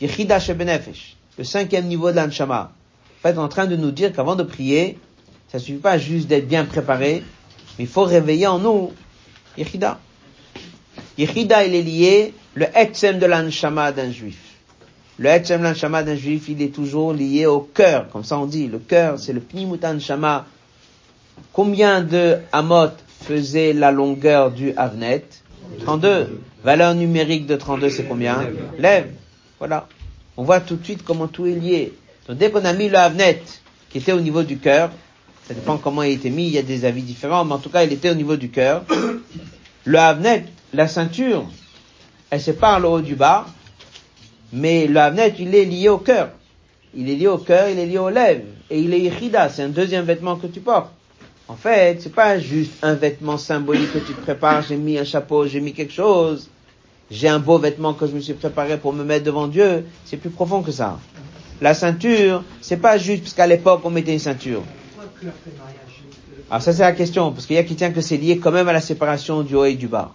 Yechida 0.00 0.40
Shebenefesh, 0.40 1.16
le 1.36 1.44
cinquième 1.44 1.86
niveau 1.86 2.10
de 2.10 2.16
l'anshama. 2.16 2.72
En 3.18 3.22
fait, 3.22 3.38
en 3.38 3.48
train 3.48 3.66
de 3.66 3.76
nous 3.76 3.90
dire 3.90 4.12
qu'avant 4.12 4.36
de 4.36 4.42
prier, 4.42 4.98
ça 5.48 5.58
suffit 5.58 5.78
pas 5.78 5.98
juste 5.98 6.28
d'être 6.28 6.48
bien 6.48 6.64
préparé, 6.64 7.22
mais 7.78 7.84
il 7.84 7.90
faut 7.90 8.04
réveiller 8.04 8.46
en 8.46 8.58
nous 8.58 8.92
Yechida. 9.58 9.98
Yechida, 11.18 11.64
il 11.64 11.74
est 11.74 11.82
lié 11.82 12.34
le 12.54 12.66
etzem 12.74 13.18
de 13.18 13.26
l'anshama 13.26 13.92
d'un 13.92 14.10
juif. 14.10 14.47
Le 15.18 15.30
etzem 15.30 15.62
l'anshama 15.62 16.04
d'un 16.04 16.14
juif, 16.14 16.48
il 16.48 16.62
est 16.62 16.72
toujours 16.72 17.12
lié 17.12 17.46
au 17.46 17.60
cœur, 17.60 18.08
comme 18.08 18.22
ça 18.22 18.38
on 18.38 18.46
dit. 18.46 18.68
Le 18.68 18.78
cœur, 18.78 19.18
c'est 19.18 19.32
le 19.32 19.40
pnimutan 19.40 19.98
shama. 19.98 20.46
Combien 21.52 22.02
de 22.02 22.38
amot 22.52 22.90
faisait 23.22 23.72
la 23.72 23.90
longueur 23.90 24.52
du 24.52 24.72
Avnet? 24.76 25.24
32. 25.80 26.40
Valeur 26.62 26.94
numérique 26.94 27.46
de 27.46 27.56
32, 27.56 27.90
c'est 27.90 28.04
combien? 28.04 28.46
Lève. 28.78 29.10
Voilà. 29.58 29.88
On 30.36 30.44
voit 30.44 30.60
tout 30.60 30.76
de 30.76 30.84
suite 30.84 31.02
comment 31.04 31.26
tout 31.26 31.46
est 31.46 31.54
lié. 31.54 31.92
Donc 32.28 32.38
dès 32.38 32.50
qu'on 32.50 32.64
a 32.64 32.72
mis 32.72 32.88
le 32.88 32.98
Avnet, 32.98 33.42
qui 33.90 33.98
était 33.98 34.12
au 34.12 34.20
niveau 34.20 34.44
du 34.44 34.58
cœur, 34.58 34.90
ça 35.48 35.54
dépend 35.54 35.78
comment 35.78 36.02
il 36.02 36.12
était 36.12 36.30
mis, 36.30 36.46
il 36.46 36.52
y 36.52 36.58
a 36.58 36.62
des 36.62 36.84
avis 36.84 37.02
différents, 37.02 37.44
mais 37.44 37.54
en 37.54 37.58
tout 37.58 37.70
cas, 37.70 37.82
il 37.82 37.92
était 37.92 38.10
au 38.10 38.14
niveau 38.14 38.36
du 38.36 38.50
cœur. 38.50 38.84
Le 39.84 39.98
Avnet, 39.98 40.44
la 40.74 40.86
ceinture, 40.86 41.44
elle 42.30 42.40
sépare 42.40 42.78
le 42.80 42.88
haut 42.88 43.00
du 43.00 43.14
bas, 43.14 43.46
mais 44.52 44.86
le 44.86 44.98
Havnet, 44.98 45.34
il 45.38 45.54
est 45.54 45.64
lié 45.64 45.88
au 45.88 45.98
cœur. 45.98 46.30
Il 46.94 47.10
est 47.10 47.16
lié 47.16 47.28
au 47.28 47.38
cœur, 47.38 47.68
il 47.68 47.78
est 47.78 47.86
lié 47.86 47.98
aux 47.98 48.10
lèvres. 48.10 48.44
Et 48.70 48.80
il 48.80 48.92
est 48.94 49.00
Yichida, 49.00 49.48
c'est 49.48 49.62
un 49.62 49.68
deuxième 49.68 50.04
vêtement 50.04 50.36
que 50.36 50.46
tu 50.46 50.60
portes. 50.60 50.90
En 51.48 51.56
fait, 51.56 52.00
c'est 52.02 52.14
pas 52.14 52.38
juste 52.38 52.72
un 52.82 52.94
vêtement 52.94 53.38
symbolique 53.38 53.92
que 53.92 53.98
tu 53.98 54.12
te 54.12 54.20
prépares, 54.20 54.62
j'ai 54.62 54.76
mis 54.76 54.98
un 54.98 55.04
chapeau, 55.04 55.46
j'ai 55.46 55.60
mis 55.60 55.72
quelque 55.72 55.92
chose. 55.92 56.50
J'ai 57.10 57.28
un 57.28 57.38
beau 57.38 57.58
vêtement 57.58 57.94
que 57.94 58.06
je 58.06 58.12
me 58.12 58.20
suis 58.20 58.34
préparé 58.34 58.76
pour 58.76 58.92
me 58.92 59.02
mettre 59.02 59.24
devant 59.24 59.46
Dieu. 59.48 59.86
C'est 60.04 60.18
plus 60.18 60.28
profond 60.28 60.62
que 60.62 60.72
ça. 60.72 60.98
La 61.60 61.72
ceinture, 61.72 62.44
c'est 62.60 62.76
pas 62.76 62.98
juste 62.98 63.22
parce 63.22 63.34
qu'à 63.34 63.46
l'époque 63.46 63.80
on 63.84 63.90
mettait 63.90 64.12
une 64.12 64.18
ceinture. 64.18 64.62
Alors 66.50 66.62
ça 66.62 66.72
c'est 66.72 66.82
la 66.82 66.92
question, 66.92 67.32
parce 67.32 67.46
qu'il 67.46 67.56
y 67.56 67.58
a 67.58 67.64
qui 67.64 67.76
tient 67.76 67.90
que 67.90 68.00
c'est 68.02 68.18
lié 68.18 68.38
quand 68.38 68.50
même 68.52 68.68
à 68.68 68.72
la 68.72 68.80
séparation 68.80 69.42
du 69.42 69.54
haut 69.54 69.64
et 69.64 69.74
du 69.74 69.88
bas. 69.88 70.12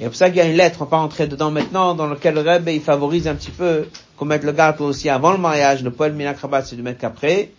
Et 0.00 0.04
pour 0.06 0.14
ça 0.14 0.28
qu'il 0.28 0.38
y 0.38 0.40
a 0.40 0.46
une 0.46 0.56
lettre, 0.56 0.78
on 0.80 0.84
va 0.84 0.90
pas 0.90 0.96
rentrer 0.98 1.26
dedans 1.26 1.50
maintenant, 1.50 1.94
dans 1.94 2.06
laquelle 2.06 2.34
le 2.34 2.40
Rebbe, 2.40 2.68
il 2.68 2.80
favorise 2.80 3.28
un 3.28 3.34
petit 3.34 3.50
peu 3.50 3.86
qu'on 4.16 4.24
mette 4.24 4.44
le 4.44 4.52
garde 4.52 4.80
aussi 4.80 5.08
avant 5.08 5.32
le 5.32 5.38
mariage, 5.38 5.82
le 5.82 5.90
poil 5.90 6.12
minakrabat, 6.12 6.64
c'est 6.64 6.76
de 6.76 6.82
mettre 6.82 7.00
qu'après. 7.00 7.50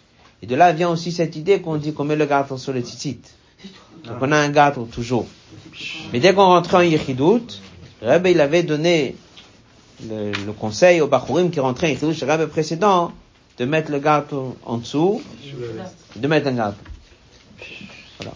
Et 0.42 0.48
de 0.48 0.56
là 0.56 0.72
vient 0.74 0.90
aussi 0.90 1.12
cette 1.12 1.36
idée 1.36 1.62
qu'on 1.62 1.78
dit 1.78 1.94
qu'on 1.94 2.04
met 2.04 2.16
le 2.16 2.26
garde 2.26 2.58
sur 2.58 2.74
les 2.74 2.82
tzitzit. 2.82 3.20
Donc 4.06 4.18
on 4.22 4.32
a 4.32 4.38
un 4.38 4.50
garde 4.50 4.90
toujours. 4.90 5.26
Mais 6.14 6.20
dès 6.20 6.34
qu'on 6.34 6.46
rentrait 6.46 6.78
en 6.78 6.82
Yichidut, 6.82 7.62
le 8.02 8.10
Rebbe, 8.10 8.28
il 8.28 8.42
avait 8.42 8.64
donné 8.64 9.16
le, 10.08 10.52
conseil 10.52 11.02
aux 11.02 11.08
Bachurim 11.08 11.50
qui 11.50 11.60
rentraient 11.60 11.88
en 11.88 11.90
Yichidut, 11.92 12.26
le 12.26 12.32
Rebbe 12.32 12.50
précédent, 12.50 13.12
de 13.58 13.66
mettre 13.66 13.92
le 13.92 14.00
garde 14.00 14.28
en 14.66 14.78
dessous, 14.78 15.22
de 16.16 16.28
mettre 16.28 16.48
un 16.48 16.54
garde. 16.54 16.76
Voilà. 18.20 18.34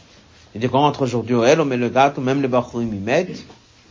Et 0.56 0.60
dès 0.60 0.68
qu'on 0.68 0.80
rentre 0.80 1.04
aujourd'hui 1.04 1.36
au 1.36 1.43
L, 1.43 1.60
on 1.62 1.66
met 1.66 1.78
le 1.78 1.89
garde, 1.89 2.18
même 2.18 2.41
les 2.41 2.47
Bachurim 2.47 2.93
y 2.93 2.97
mettent. 2.97 3.45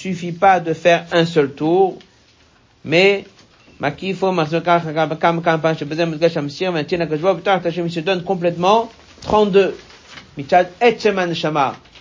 suffit 0.00 0.32
pas 0.32 0.60
de 0.60 0.72
faire 0.72 1.04
un 1.12 1.26
seul 1.26 1.52
tour, 1.52 1.98
mais 2.84 3.24
il 3.82 4.14
se 4.14 5.20
donne 8.00 8.22
complètement 8.22 8.90
32. 9.22 9.76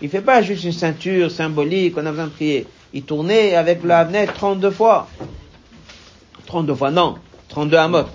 Il 0.02 0.10
fait 0.10 0.22
pas 0.22 0.42
juste 0.42 0.64
une 0.64 0.72
ceinture 0.72 1.30
symbolique, 1.30 1.96
on 1.98 2.06
a 2.06 2.12
besoin 2.12 2.26
de 2.26 2.32
prier. 2.32 2.68
Il 2.94 3.04
tournait 3.04 3.56
avec 3.56 3.84
le 3.84 3.92
Havnet 3.92 4.28
32 4.28 4.72
fois. 4.72 5.08
32 6.46 6.76
fois, 6.76 6.92
non. 6.92 7.16
32 7.50 7.78
amot. 7.78 8.06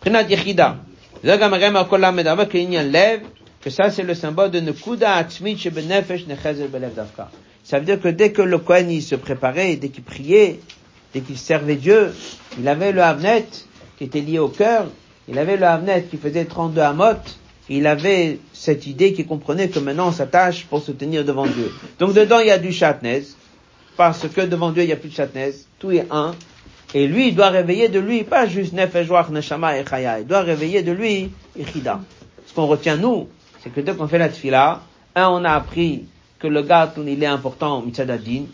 Prenat 0.00 0.22
Yechida. 0.22 0.76
Que 3.62 3.68
ça, 3.68 3.90
c'est 3.90 4.02
le 4.02 4.14
symbole 4.14 4.50
de 4.50 4.60
Nekuda 4.60 5.16
Atzmit 5.16 5.58
Shebenefesh 5.58 6.26
Nechezel 6.26 6.68
Belev 6.68 6.94
Davka. 6.94 7.30
Ça 7.70 7.78
veut 7.78 7.84
dire 7.84 8.00
que 8.00 8.08
dès 8.08 8.32
que 8.32 8.42
le 8.42 8.58
Kohen 8.58 8.90
il 8.90 9.00
se 9.00 9.14
préparait, 9.14 9.76
dès 9.76 9.90
qu'il 9.90 10.02
priait, 10.02 10.58
dès 11.14 11.20
qu'il 11.20 11.38
servait 11.38 11.76
Dieu, 11.76 12.12
il 12.58 12.66
avait 12.66 12.90
le 12.90 13.00
Havnet 13.00 13.46
qui 13.96 14.02
était 14.02 14.22
lié 14.22 14.40
au 14.40 14.48
cœur, 14.48 14.88
il 15.28 15.38
avait 15.38 15.56
le 15.56 15.66
Havnet 15.66 16.06
qui 16.10 16.16
faisait 16.16 16.46
32 16.46 16.80
amot, 16.80 17.22
il 17.68 17.86
avait 17.86 18.40
cette 18.52 18.88
idée 18.88 19.12
qui 19.12 19.24
comprenait 19.24 19.68
que 19.68 19.78
maintenant 19.78 20.08
on 20.08 20.12
s'attache 20.12 20.64
pour 20.64 20.82
se 20.82 20.90
tenir 20.90 21.24
devant 21.24 21.46
Dieu. 21.46 21.70
Donc 22.00 22.12
dedans 22.12 22.40
il 22.40 22.48
y 22.48 22.50
a 22.50 22.58
du 22.58 22.72
chatnez, 22.72 23.22
parce 23.96 24.26
que 24.26 24.40
devant 24.40 24.72
Dieu 24.72 24.82
il 24.82 24.86
n'y 24.86 24.92
a 24.92 24.96
plus 24.96 25.10
de 25.10 25.14
chatnez, 25.14 25.52
tout 25.78 25.92
est 25.92 26.08
un, 26.10 26.34
et 26.92 27.06
lui 27.06 27.28
il 27.28 27.36
doit 27.36 27.50
réveiller 27.50 27.88
de 27.88 28.00
lui 28.00 28.24
pas 28.24 28.48
juste 28.48 28.72
Nefesh 28.72 29.06
Neshama 29.30 29.78
et 29.78 29.84
Chaya, 29.88 30.18
il 30.18 30.26
doit 30.26 30.40
réveiller 30.40 30.82
de 30.82 30.90
lui 30.90 31.30
Ichida. 31.56 32.00
Ce 32.46 32.52
qu'on 32.52 32.66
retient 32.66 32.96
nous, 32.96 33.28
c'est 33.62 33.72
que 33.72 33.80
dès 33.80 33.94
qu'on 33.94 34.08
fait 34.08 34.18
la 34.18 34.28
tfila, 34.28 34.80
un 35.14 35.28
on 35.28 35.44
a 35.44 35.52
appris 35.52 36.06
que 36.40 36.46
le 36.46 36.62
gâteau, 36.62 37.04
il 37.06 37.22
est 37.22 37.26
important, 37.26 37.82
mitzadadin. 37.82 38.44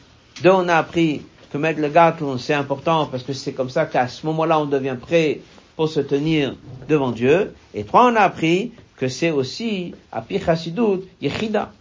Deux, 0.43 0.51
on 0.51 0.69
a 0.69 0.75
appris 0.75 1.23
que 1.51 1.57
mettre 1.57 1.81
le 1.81 1.89
gâteau, 1.89 2.37
c'est 2.37 2.55
important 2.55 3.07
parce 3.07 3.23
que 3.23 3.33
c'est 3.33 3.53
comme 3.53 3.71
ça 3.71 3.87
qu'à 3.87 4.09
ce 4.09 4.27
moment-là, 4.27 4.61
on 4.61 4.67
devient 4.67 4.97
prêt 5.01 5.41
pour 5.77 5.89
se 5.89 6.01
tenir 6.01 6.57
devant 6.89 7.13
Dieu. 7.13 7.55
Et 7.75 7.85
trois, 7.85 8.11
on 8.11 8.17
a 8.17 8.21
appris 8.21 8.73
que 8.97 9.09
c'est 9.09 9.31
aussi, 9.31 9.95
à 10.11 10.21
Pichasidut, 10.21 11.05
Yechida. 11.23 11.73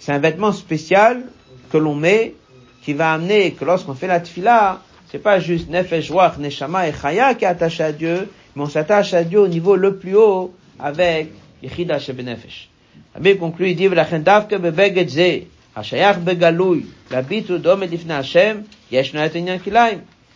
C'est 0.00 0.12
un 0.12 0.18
vêtement 0.18 0.52
spécial 0.52 1.24
que 1.70 1.78
l'on 1.78 1.94
met, 1.94 2.34
qui 2.82 2.92
va 2.92 3.12
amener 3.12 3.52
que 3.52 3.64
lorsqu'on 3.64 3.94
fait 3.94 4.06
la 4.06 4.20
tfila, 4.20 4.80
c'est 5.10 5.18
pas 5.18 5.38
juste 5.38 5.68
Nefesh, 5.70 6.10
Ruach, 6.10 6.38
Neshama 6.38 6.88
et 6.88 6.92
Chaya 6.92 7.34
qui 7.34 7.44
est 7.44 7.48
attaché 7.48 7.82
à 7.84 7.92
Dieu, 7.92 8.28
mais 8.54 8.62
on 8.62 8.68
s'attache 8.68 9.14
à 9.14 9.22
Dieu 9.22 9.40
au 9.40 9.48
niveau 9.48 9.76
le 9.76 9.96
plus 9.96 10.16
haut 10.16 10.52
avec 10.78 11.32
Yechida 11.62 11.98
Shebenefesh. 11.98 12.68
Rabbi 13.14 13.36
conclut, 13.38 13.70
il 13.70 13.76
dit, 13.76 13.88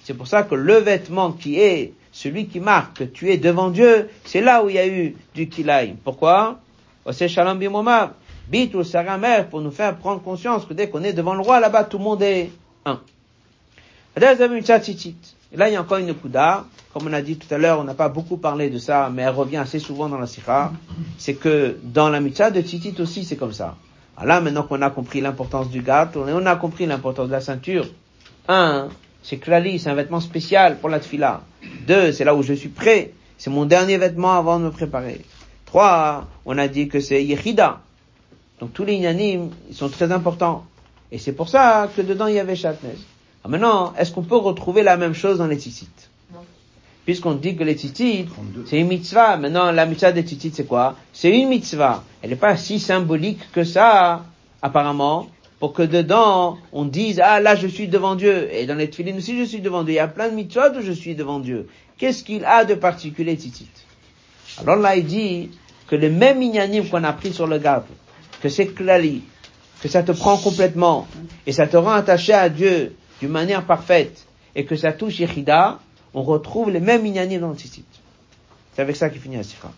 c'est 0.03 0.15
pour 0.15 0.27
ça 0.27 0.43
que 0.43 0.55
le 0.55 0.75
vêtement 0.77 1.33
qui 1.33 1.61
est 1.61 1.93
celui 2.13 2.47
qui 2.47 2.61
marque 2.61 2.99
que 2.99 3.05
tu 3.05 3.31
es 3.31 3.37
devant 3.39 3.71
Dieu, 3.71 4.09
c'est 4.25 4.41
là 4.41 4.65
où 4.65 4.69
il 4.69 4.75
y 4.75 4.79
a 4.79 4.87
eu 4.87 5.15
du 5.35 5.49
kilaim. 5.49 5.95
Pourquoi? 6.03 6.61
C'est 7.13 7.29
shalom 7.29 7.59
bimomar. 7.59 8.13
Bit 8.49 8.75
ou 8.75 8.83
saramer 8.83 9.45
pour 9.49 9.61
nous 9.61 9.71
faire 9.71 9.97
prendre 9.97 10.21
conscience 10.21 10.65
que 10.67 10.75
dès 10.75 10.89
qu'on 10.89 11.05
est 11.05 11.13
devant 11.13 11.35
le 11.35 11.41
roi 11.41 11.61
là-bas, 11.61 11.85
tout 11.85 11.99
le 11.99 12.05
monde 12.05 12.23
est 12.23 12.51
un. 12.85 13.01
Et 14.17 14.21
là, 14.21 14.35
il 15.69 15.73
y 15.73 15.77
a 15.77 15.81
encore 15.81 15.99
une 15.99 16.15
kouda 16.15 16.65
comme 16.93 17.07
on 17.07 17.12
a 17.12 17.22
dit 17.22 17.36
tout 17.36 17.53
à 17.55 17.59
l'heure, 17.59 17.78
on 17.78 17.84
n'a 17.84 17.95
pas 17.95 18.09
beaucoup 18.09 18.36
parlé 18.36 18.68
de 18.68 18.78
ça, 18.78 19.11
mais 19.14 19.22
elle 19.22 19.34
revient 19.34 19.59
assez 19.59 19.78
souvent 19.78 20.09
dans 20.09 20.18
la 20.18 20.26
sikha. 20.26 20.72
C'est 21.18 21.34
que 21.34 21.78
dans 21.84 22.09
la 22.09 22.20
mitzvah 22.20 22.51
de 22.51 22.61
Tzitzit 22.61 22.99
aussi, 23.01 23.24
c'est 23.24 23.36
comme 23.36 23.53
ça. 23.53 23.76
Alors 24.16 24.26
là, 24.26 24.41
maintenant 24.41 24.64
qu'on 24.64 24.82
a 24.82 24.91
compris 24.91 25.20
l'importance 25.20 25.70
du 25.70 25.82
garde, 25.82 26.16
on 26.16 26.47
a 26.47 26.57
compris 26.57 26.86
l'importance 26.86 27.28
de 27.28 27.32
la 27.32 27.41
ceinture. 27.41 27.86
Un, 28.49 28.88
c'est 29.22 29.36
klali, 29.36 29.78
c'est 29.78 29.88
un 29.88 29.95
vêtement 29.95 30.20
spécial 30.20 30.78
pour 30.78 30.88
la 30.88 30.99
tfila. 30.99 31.43
Deux, 31.86 32.12
c'est 32.12 32.24
là 32.24 32.34
où 32.34 32.43
je 32.43 32.55
suis 32.55 32.68
prêt. 32.68 33.12
C'est 33.38 33.51
mon 33.51 33.66
dernier 33.66 33.97
vêtement 33.97 34.32
avant 34.32 34.59
de 34.59 34.64
me 34.64 34.70
préparer. 34.70 35.20
Trois, 35.66 36.26
on 36.45 36.59
a 36.59 36.66
dit 36.66 36.88
que 36.88 36.99
c'est 36.99 37.24
yechida. 37.24 37.80
Donc 38.59 38.72
tous 38.72 38.84
les 38.84 38.95
inanimes, 38.95 39.51
ils 39.68 39.76
sont 39.76 39.88
très 39.88 40.11
importants. 40.11 40.66
Et 41.12 41.18
c'est 41.18 41.32
pour 41.32 41.49
ça 41.49 41.88
que 41.97 42.03
dedans 42.03 42.26
il 42.26 42.34
y 42.34 42.41
avait 42.41 42.57
chatnez. 42.57 42.99
maintenant, 43.47 43.95
est-ce 43.97 44.11
qu'on 44.12 44.22
peut 44.22 44.36
retrouver 44.36 44.82
la 44.82 44.97
même 44.97 45.14
chose 45.14 45.38
dans 45.38 45.47
les 45.47 45.57
tzitzit? 45.57 46.10
Puisqu'on 47.05 47.34
dit 47.34 47.57
que 47.57 47.64
les 47.64 47.74
tzitzit, 47.74 48.26
c'est 48.66 48.78
une 48.78 48.88
mitzvah. 48.88 49.36
Maintenant, 49.36 49.72
la 49.72 49.86
mitzvah 49.86 50.12
des 50.12 50.22
tzitzit, 50.22 50.53
c'est 50.55 50.66
quoi? 50.66 50.96
C'est 51.12 51.30
une 51.30 51.48
mitzvah. 51.48 52.05
Elle 52.22 52.30
n'est 52.30 52.36
pas 52.36 52.57
si 52.57 52.78
symbolique 52.78 53.40
que 53.53 53.64
ça, 53.64 54.24
apparemment, 54.62 55.28
pour 55.59 55.72
que 55.72 55.82
dedans, 55.82 56.59
on 56.72 56.84
dise, 56.84 57.20
ah 57.22 57.40
là, 57.40 57.55
je 57.55 57.66
suis 57.66 57.88
devant 57.88 58.14
Dieu. 58.14 58.48
Et 58.53 58.66
dans 58.66 58.74
les 58.76 58.88
tefillin 58.88 59.16
aussi, 59.16 59.38
je 59.38 59.44
suis 59.44 59.61
devant 59.61 59.82
Dieu. 59.82 59.94
Il 59.94 59.96
y 59.96 60.01
a 60.01 60.09
plein 60.09 60.28
de 60.28 60.34
mitzvahs 60.34 60.72
où 60.78 60.80
je 60.82 60.92
suis 60.92 61.14
devant 61.14 61.38
Dieu. 61.38 61.68
Qu'est-ce 61.98 62.24
qu'il 62.24 62.44
a 62.44 62.64
de 62.64 62.74
particulier, 62.74 63.34
tzitzit? 63.34 63.68
Alors 64.59 64.76
là, 64.76 64.96
il 64.96 65.05
dit 65.05 65.51
que 65.86 65.96
le 65.96 66.11
même 66.11 66.42
inyanim 66.42 66.88
qu'on 66.88 67.05
a 67.05 67.12
pris 67.12 67.32
sur 67.32 67.46
le 67.46 67.59
garde, 67.59 67.84
que 68.40 68.48
c'est 68.48 68.68
klali, 68.68 69.22
que 69.82 69.88
ça 69.88 70.03
te 70.03 70.12
prend 70.12 70.36
complètement, 70.36 71.07
et 71.46 71.53
ça 71.53 71.66
te 71.66 71.76
rend 71.76 71.92
attaché 71.92 72.32
à 72.32 72.48
Dieu 72.48 72.94
d'une 73.20 73.30
manière 73.30 73.64
parfaite, 73.64 74.26
et 74.55 74.64
que 74.64 74.76
ça 74.76 74.92
touche 74.92 75.18
Yechida, 75.18 75.78
on 76.14 76.24
retrouve 76.24 76.72
les 76.72 76.80
mêmes 76.80 77.06
inyanim 77.06 77.39
dans 77.39 77.49
le 77.49 77.56
tzitzit. 77.56 77.86
C'est 78.74 78.82
avec 78.82 78.95
ça 78.95 79.10
qu'il 79.10 79.22
finit 79.22 79.38
la 79.38 79.43
sikha. 79.43 79.72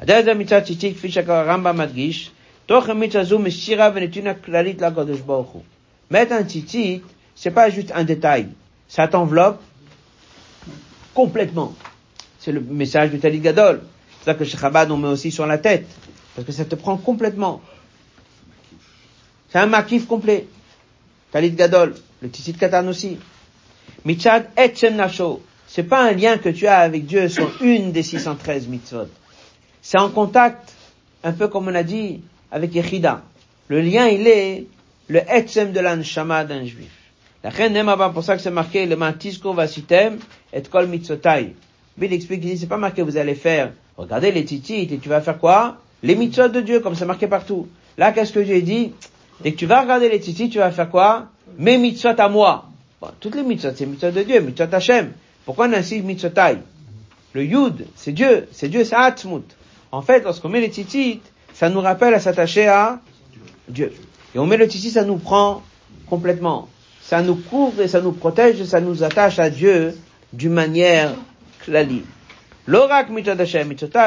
הדרך 0.00 0.28
המצוות 0.28 0.64
ציצית, 0.64 0.96
כפי 0.96 1.10
שהרמב"ם 1.10 1.78
מדגיש, 1.78 2.30
תוך 2.66 2.88
המצווה 2.88 3.24
זו 3.24 3.38
מסירה 3.38 3.90
ונתינה 3.94 4.34
כללית 4.34 4.82
לקדוש 4.82 5.20
ברוך 5.20 5.48
הוא. 5.48 5.62
Mettre 6.12 6.32
un 6.32 6.44
tzitzit, 6.44 7.02
c'est 7.36 7.50
pas 7.50 7.70
juste 7.70 7.92
un 7.94 8.04
détail. 8.04 8.48
Ça 8.88 9.06
t'enveloppe 9.06 9.60
complètement. 11.14 11.74
C'est 12.40 12.52
le 12.52 12.60
message 12.60 13.10
du 13.10 13.18
Talit 13.20 13.40
Gadol. 13.40 13.82
C'est 14.18 14.24
ça 14.24 14.34
que 14.34 14.44
chez 14.44 14.56
Chabad 14.56 14.90
on 14.90 14.96
met 14.96 15.08
aussi 15.08 15.30
sur 15.30 15.46
la 15.46 15.58
tête. 15.58 15.86
Parce 16.34 16.46
que 16.46 16.52
ça 16.52 16.64
te 16.64 16.74
prend 16.74 16.96
complètement. 16.96 17.60
C'est 19.50 19.58
un 19.58 19.66
makif 19.66 20.06
complet. 20.06 20.48
Talit 21.30 21.52
Gadol, 21.52 21.94
le 22.22 22.28
Tissit 22.30 22.56
Katan 22.58 22.88
aussi. 22.88 23.18
Mitzad 24.04 24.48
Etchem 24.56 24.96
Nasho. 24.96 25.42
C'est 25.67 25.83
pas 25.83 26.03
un 26.03 26.11
lien 26.11 26.37
que 26.37 26.49
tu 26.49 26.67
as 26.67 26.79
avec 26.79 27.05
Dieu 27.05 27.27
sur 27.27 27.61
une 27.61 27.91
des 27.91 28.03
613 28.03 28.67
mitzvot. 28.67 29.07
C'est 29.81 29.99
en 29.99 30.09
contact, 30.09 30.73
un 31.23 31.33
peu 31.33 31.47
comme 31.47 31.67
on 31.67 31.75
a 31.75 31.83
dit, 31.83 32.21
avec 32.51 32.73
Yechida. 32.73 33.23
Le 33.67 33.81
lien, 33.81 34.07
il 34.07 34.27
est 34.27 34.65
le 35.07 35.19
Etchem 35.27 35.71
de 35.71 35.79
l'Anshama 35.79 36.43
d'un 36.43 36.65
juif. 36.65 36.91
La 37.43 37.49
reine 37.51 37.85
pas 37.85 38.09
pour 38.09 38.23
ça 38.23 38.35
que 38.35 38.41
c'est 38.41 38.49
marqué 38.49 38.85
le 38.85 38.95
Mantisko 38.95 39.53
Vasitem 39.53 40.17
et 40.51 40.61
Kol 40.63 40.87
Mitzotai. 40.87 41.53
Bill 41.97 42.13
explique, 42.13 42.41
il 42.43 42.51
dit, 42.51 42.57
c'est 42.57 42.67
pas 42.67 42.77
marqué 42.77 43.03
vous 43.03 43.17
allez 43.17 43.35
faire, 43.35 43.71
regardez 43.97 44.31
les 44.31 44.43
titites 44.43 44.91
et 44.91 44.97
tu 44.97 45.09
vas 45.09 45.21
faire 45.21 45.37
quoi? 45.37 45.77
Les 46.03 46.15
mitzvot 46.15 46.49
de 46.49 46.61
Dieu, 46.61 46.79
comme 46.79 46.95
c'est 46.95 47.05
marqué 47.05 47.27
partout. 47.27 47.67
Là, 47.97 48.11
qu'est-ce 48.11 48.33
que 48.33 48.39
Dieu 48.39 48.61
dit? 48.61 48.93
Dès 49.41 49.51
que 49.51 49.57
tu 49.57 49.65
vas 49.65 49.81
regarder 49.81 50.09
les 50.09 50.19
titites, 50.19 50.51
tu 50.51 50.57
vas 50.57 50.71
faire 50.71 50.89
quoi? 50.89 51.27
Mes 51.57 51.77
mitzvot 51.77 52.19
à 52.19 52.29
moi. 52.29 52.65
Bon, 52.99 53.09
toutes 53.19 53.35
les 53.35 53.43
mitzvot, 53.43 53.69
c'est 53.75 53.85
mitzvot 53.85 54.11
de 54.11 54.23
Dieu, 54.23 54.41
mitzvot 54.41 54.73
Hashem. 54.73 55.13
Pourquoi 55.45 55.67
n'insiste 55.67 56.03
mitzotai 56.03 56.57
Le 57.33 57.43
yud, 57.43 57.85
c'est 57.95 58.11
Dieu, 58.11 58.47
c'est 58.51 58.67
Dieu, 58.69 58.83
c'est 58.83 58.95
atmut. 58.95 59.45
En 59.91 60.01
fait, 60.01 60.23
lorsqu'on 60.23 60.49
met 60.49 60.61
les 60.61 60.69
titites, 60.69 61.23
ça 61.53 61.69
nous 61.69 61.81
rappelle 61.81 62.13
à 62.13 62.19
s'attacher 62.19 62.67
à 62.67 62.99
Dieu. 63.69 63.93
Et 64.33 64.39
on 64.39 64.45
met 64.45 64.57
le 64.57 64.67
titit, 64.67 64.89
ça 64.91 65.03
nous 65.03 65.17
prend 65.17 65.61
complètement. 66.07 66.67
Ça 67.01 67.21
nous 67.21 67.35
couvre 67.35 67.81
et 67.81 67.87
ça 67.87 68.01
nous 68.01 68.11
protège 68.11 68.59
et 68.59 68.65
ça 68.65 68.81
nous 68.81 69.03
attache 69.03 69.39
à 69.39 69.49
Dieu 69.49 69.95
d'une 70.33 70.53
manière 70.53 71.13
clalique. 71.59 72.05
לא 72.68 72.86
רק 72.90 73.10
מצד 73.10 73.40
השם, 73.40 73.68
מצותי, 73.68 73.98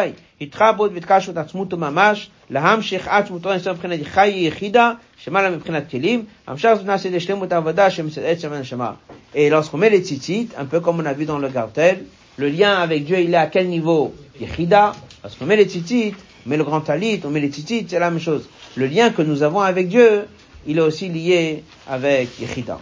התחברות 0.41 0.91
והתקשרות 0.93 1.38
עצמות 1.38 1.74
וממש, 1.74 2.30
להמשיך 2.49 3.07
עצמותו 3.07 3.51
אינסוף 3.51 3.78
מבחינת 3.78 3.99
חי 4.03 4.30
יחידה, 4.30 4.91
שמעלה 5.18 5.49
מבחינת 5.49 5.89
כלים, 5.89 6.26
המשך 6.47 6.74
זאת 6.76 6.86
נעשה 6.86 7.09
לשלמות 7.09 7.51
העבודה 7.51 7.89
שמצד 7.89 8.22
עצם 8.24 8.53
הנשמה. 8.53 8.91
Et 9.36 9.49
lorsqu'on 9.49 9.78
met 9.78 9.89
les 9.89 10.01
tzitzit, 10.01 10.49
un 10.57 10.66
peu 10.66 10.80
comme 10.80 10.99
on 10.99 11.05
a 11.05 11.14
vu 11.14 11.26
dans 11.26 11.39
le 11.39 11.49
cartel, 11.49 12.05
le 12.38 12.49
lien 12.49 12.74
avec 12.76 13.05
Dieu, 13.05 13.20
il 13.20 13.34
est 13.34 13.38
à 13.38 13.47
quel 13.47 13.68
niveau 13.68 14.14
Yechida. 14.39 14.93
Lorsqu'on 15.24 15.45
met 15.45 15.55
les 15.55 15.66
tzitzit, 15.66 16.14
on 16.45 16.49
met 16.49 16.57
le 16.57 16.64
grand 16.64 16.82
talit, 16.82 17.20
on 17.26 17.30
met 17.30 17.39
les 17.39 17.49
tzitzit, 17.49 17.88
c'est 17.89 17.99
la 17.99 18.11
même 18.11 18.20
chose. 18.20 18.47
Le 18.76 18.86
lien 18.86 19.09
que 19.09 19.24
nous 19.24 19.41
avons 19.43 19.61
avec 19.61 19.88
Dieu, 19.88 20.26
il 20.68 20.78
est 20.78 20.82
aussi 20.82 21.09
lié 21.09 21.64
avec 21.88 22.39
Yechida. 22.39 22.78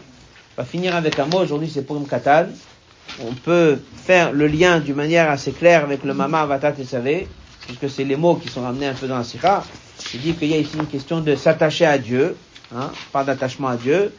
On 0.58 0.62
va 0.62 0.66
finir 0.66 0.96
avec 0.96 1.18
un 1.20 1.26
mot, 1.26 1.40
aujourd'hui 1.40 1.70
c'est 1.74 1.86
pour 1.86 2.06
Katan 2.08 2.48
on 3.23 3.33
peut 3.33 3.79
faire 3.97 4.33
le 4.33 4.47
lien 4.47 4.81
d'une 4.81 4.95
manière 4.95 5.31
assez 5.31 5.53
claire 5.53 5.85
avec 5.85 6.05
le 6.05 6.15
Mama 6.15 6.43
Avatat 6.43 6.75
et 6.79 6.85
Savé, 6.85 7.29
puisque 7.67 7.91
c'est 7.91 8.05
les 8.05 8.17
mots 8.17 8.37
qui 8.37 8.49
sont 8.49 8.63
ramenés 8.63 8.87
un 8.87 8.95
peu 8.95 9.07
dans 9.07 9.19
la 9.19 9.25
Sikha. 9.25 9.65
Il 10.15 10.21
dit 10.21 10.35
qu'il 10.35 10.49
y 10.49 10.55
a 10.55 10.59
ici 10.59 10.77
une 10.77 10.87
question 10.87 11.21
de 11.21 11.35
s'attacher 11.35 11.87
à 11.87 11.99
Dieu, 11.99 12.37
hein, 12.75 12.91
pas 13.13 13.25
d'attachement 13.25 13.69
à 13.69 13.77
Dieu, 13.77 14.13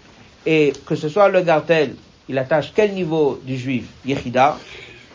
et 0.45 0.73
que 0.85 0.95
ce 0.95 1.09
soit 1.09 1.29
le 1.29 1.41
Gartel, 1.41 1.95
il 2.29 2.37
attache 2.37 2.71
quel 2.75 2.93
niveau 2.93 3.39
du 3.45 3.57
juif, 3.57 3.85
Yechida, 4.05 4.57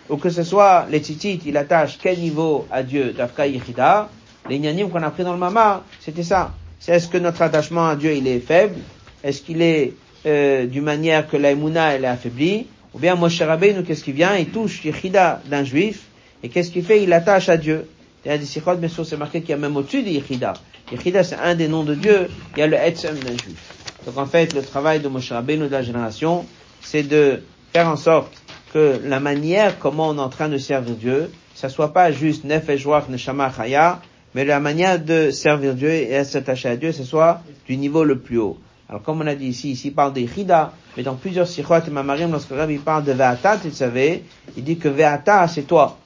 ou 0.09 0.17
que 0.17 0.31
ce 0.31 0.43
soit 0.43 0.87
les 0.91 1.01
Tzitzit, 1.01 1.41
il 1.47 1.57
attache 1.57 1.99
quel 2.03 2.19
niveau 2.19 2.67
à 2.71 2.83
Dieu, 2.83 3.13
Dafka 3.13 3.47
Yechida, 3.47 4.09
les 4.49 4.59
Nyanim 4.59 4.91
qu'on 4.91 5.03
a 5.03 5.11
pris 5.11 5.25
dans 5.25 5.33
le 5.33 5.39
Mama, 5.39 5.85
c'était 6.01 6.23
ça. 6.23 6.53
C'est 6.81 6.93
est-ce 6.93 7.09
que 7.09 7.19
notre 7.19 7.43
attachement 7.43 7.89
à 7.89 7.97
Dieu, 7.97 8.13
il 8.15 8.27
est 8.27 8.41
faible? 8.41 8.77
Est-ce 9.23 9.41
qu'il 9.43 9.63
est, 9.63 9.93
euh, 10.27 10.67
d'une 10.67 10.83
manière 10.83 11.29
que 11.29 11.37
l'aïmouna, 11.37 11.95
elle 11.95 12.05
est 12.05 12.09
affaiblie? 12.09 12.67
Ou 12.95 12.99
bien 12.99 13.15
Moshe 13.15 13.41
Rabbeinu, 13.41 13.83
qu'est-ce 13.85 14.05
qui 14.05 14.13
vient 14.13 14.37
Il 14.37 14.47
touche 14.47 14.85
Yechida 14.85 15.43
d'un 15.47 15.65
juif, 15.65 16.03
et 16.43 16.49
qu'est-ce 16.49 16.71
qu'il 16.71 16.85
fait 16.85 17.03
Il 17.03 17.13
attache 17.13 17.49
à 17.49 17.57
Dieu. 17.57 17.89
Il 18.25 18.31
y 18.31 18.35
a 18.35 18.39
des 18.39 18.47
sikhot, 18.47 18.77
bien 18.77 18.89
sûr, 18.89 19.05
c'est 19.05 19.17
marqué 19.17 19.41
qu'il 19.41 19.51
y 19.51 19.55
a 19.55 19.57
même 19.57 19.77
au-dessus 19.77 20.03
de 20.03 20.09
Yechida. 20.09 20.55
Yechida, 20.91 21.25
c'est 21.25 21.37
un 21.37 21.55
des 21.55 21.69
noms 21.69 21.85
de 21.85 21.95
Dieu, 21.95 22.29
il 22.57 22.61
y 22.61 22.63
a 22.63 22.67
le 22.67 22.77
Etzem 22.77 23.19
d'un 23.19 23.37
juif. 23.37 23.75
Donc 24.07 24.19
en 24.19 24.27
fait, 24.27 24.55
le 24.55 24.63
travail 24.63 25.01
de 25.01 25.09
Moshe 25.09 25.33
Rabbeinu 25.33 25.67
de 25.67 25.73
la 25.73 25.83
génération, 25.83 26.45
c'est 26.81 27.03
de 27.03 27.43
faire 27.73 27.89
en 27.89 27.97
sorte 27.97 28.33
que 28.73 29.01
la 29.05 29.21
manière 29.21 29.79
comment 29.79 30.09
on 30.09 30.17
est 30.17 30.21
en 30.21 30.29
train 30.29 30.49
de 30.49 30.59
servir 30.59 30.95
Dieu, 30.95 31.31
ça 31.55 31.69
soit 31.69 31.93
pas 31.93 32.11
juste 32.11 32.45
Nefesh 32.45 32.87
Neshama 33.09 33.53
Chaya, 33.55 34.01
mais 34.35 34.45
la 34.45 34.61
manière 34.61 34.99
de 34.99 35.31
servir 35.31 35.75
Dieu 35.75 35.91
et 35.91 36.25
s'attacher 36.25 36.69
à 36.69 36.77
Dieu, 36.77 36.93
ce 36.93 37.05
soit 37.05 37.43
du 37.67 37.77
niveau 37.77 38.03
le 38.05 38.19
plus 38.19 38.39
haut. 38.39 38.59
Alors 38.93 39.03
comme 39.05 39.23
on 39.23 39.27
a 39.27 39.35
dit 39.35 39.47
ici, 39.47 39.71
ici 39.71 39.89
il 39.89 39.95
parle 39.95 40.13
de 40.13 40.21
Yechida, 40.21 40.71
mais 40.99 41.03
dans 41.03 41.15
plusieurs 41.15 41.49
sikhot 41.49 41.77
et 41.79 41.91
mamarim, 41.91 42.31
lorsque 42.31 42.51
le 42.51 42.57
Rabbi 42.57 42.77
parle 42.77 43.05
de 43.05 43.13
Ve'ata, 43.13 43.57
tu 43.57 43.71
savais, 43.71 44.23
il 44.55 44.63
dit 44.63 44.77
que 44.77 44.89
Ve'ata, 44.89 45.49
c'est 45.49 45.63
toi. 45.63 45.97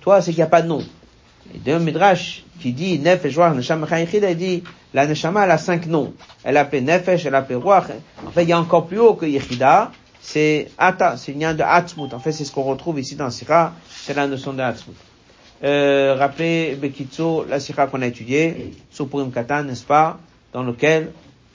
Toi, 0.00 0.20
c'est 0.20 0.32
qu'il 0.32 0.40
n'y 0.40 0.42
a 0.42 0.48
pas 0.48 0.60
de 0.60 0.66
nom. 0.66 0.82
Et 1.54 1.58
d'un 1.58 1.78
Midrash 1.78 2.42
qui 2.58 2.72
dit 2.72 2.98
Nefesh, 2.98 3.36
Ruach, 3.36 3.54
Neshama, 3.54 3.86
il 4.00 4.36
dit, 4.36 4.64
la 4.92 5.06
Neshama, 5.06 5.44
elle 5.44 5.52
a 5.52 5.58
cinq 5.58 5.86
noms. 5.86 6.12
Elle 6.42 6.56
appelait 6.56 6.80
Nefesh, 6.80 7.24
elle 7.24 7.36
appelait 7.36 7.54
Ruach. 7.54 7.84
En 8.26 8.32
fait, 8.32 8.42
il 8.42 8.48
y 8.48 8.52
a 8.52 8.58
encore 8.58 8.88
plus 8.88 8.98
haut 8.98 9.14
que 9.14 9.26
Yechida, 9.26 9.92
c'est 10.20 10.72
Ata, 10.76 11.16
c'est 11.16 11.30
une 11.30 11.38
lien 11.38 11.54
de 11.54 11.62
Atzmut. 11.62 12.12
En 12.12 12.18
fait, 12.18 12.32
c'est 12.32 12.44
ce 12.44 12.50
qu'on 12.50 12.64
retrouve 12.64 12.98
ici 12.98 13.14
dans 13.14 13.30
Sikha, 13.30 13.74
c'est 13.88 14.14
la 14.14 14.26
notion 14.26 14.52
de 14.52 14.60
Atzmut. 14.60 14.96
Euh, 15.62 16.16
rappelez, 16.18 16.74
Bekitso, 16.74 17.46
la 17.48 17.60
Sikha 17.60 17.86
qu'on 17.86 18.02
a 18.02 18.08
étudiée, 18.08 18.72
Supurim 18.90 19.30
Katan, 19.30 19.62
n'est-ce 19.62 19.84
pas, 19.84 20.18
dans 20.52 20.64
lequel, 20.64 21.12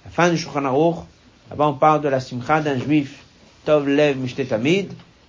fin 0.09 0.29
du 0.29 0.37
Shulchan 0.37 0.65
Aruch, 0.65 1.05
Là-bas, 1.49 1.67
on 1.67 1.73
parle 1.73 2.01
de 2.01 2.09
la 2.09 2.19
simcha 2.19 2.61
d'un 2.61 2.77
juif, 2.77 3.23
Tov 3.65 3.87
Lev 3.89 4.17
Mishtet 4.17 4.47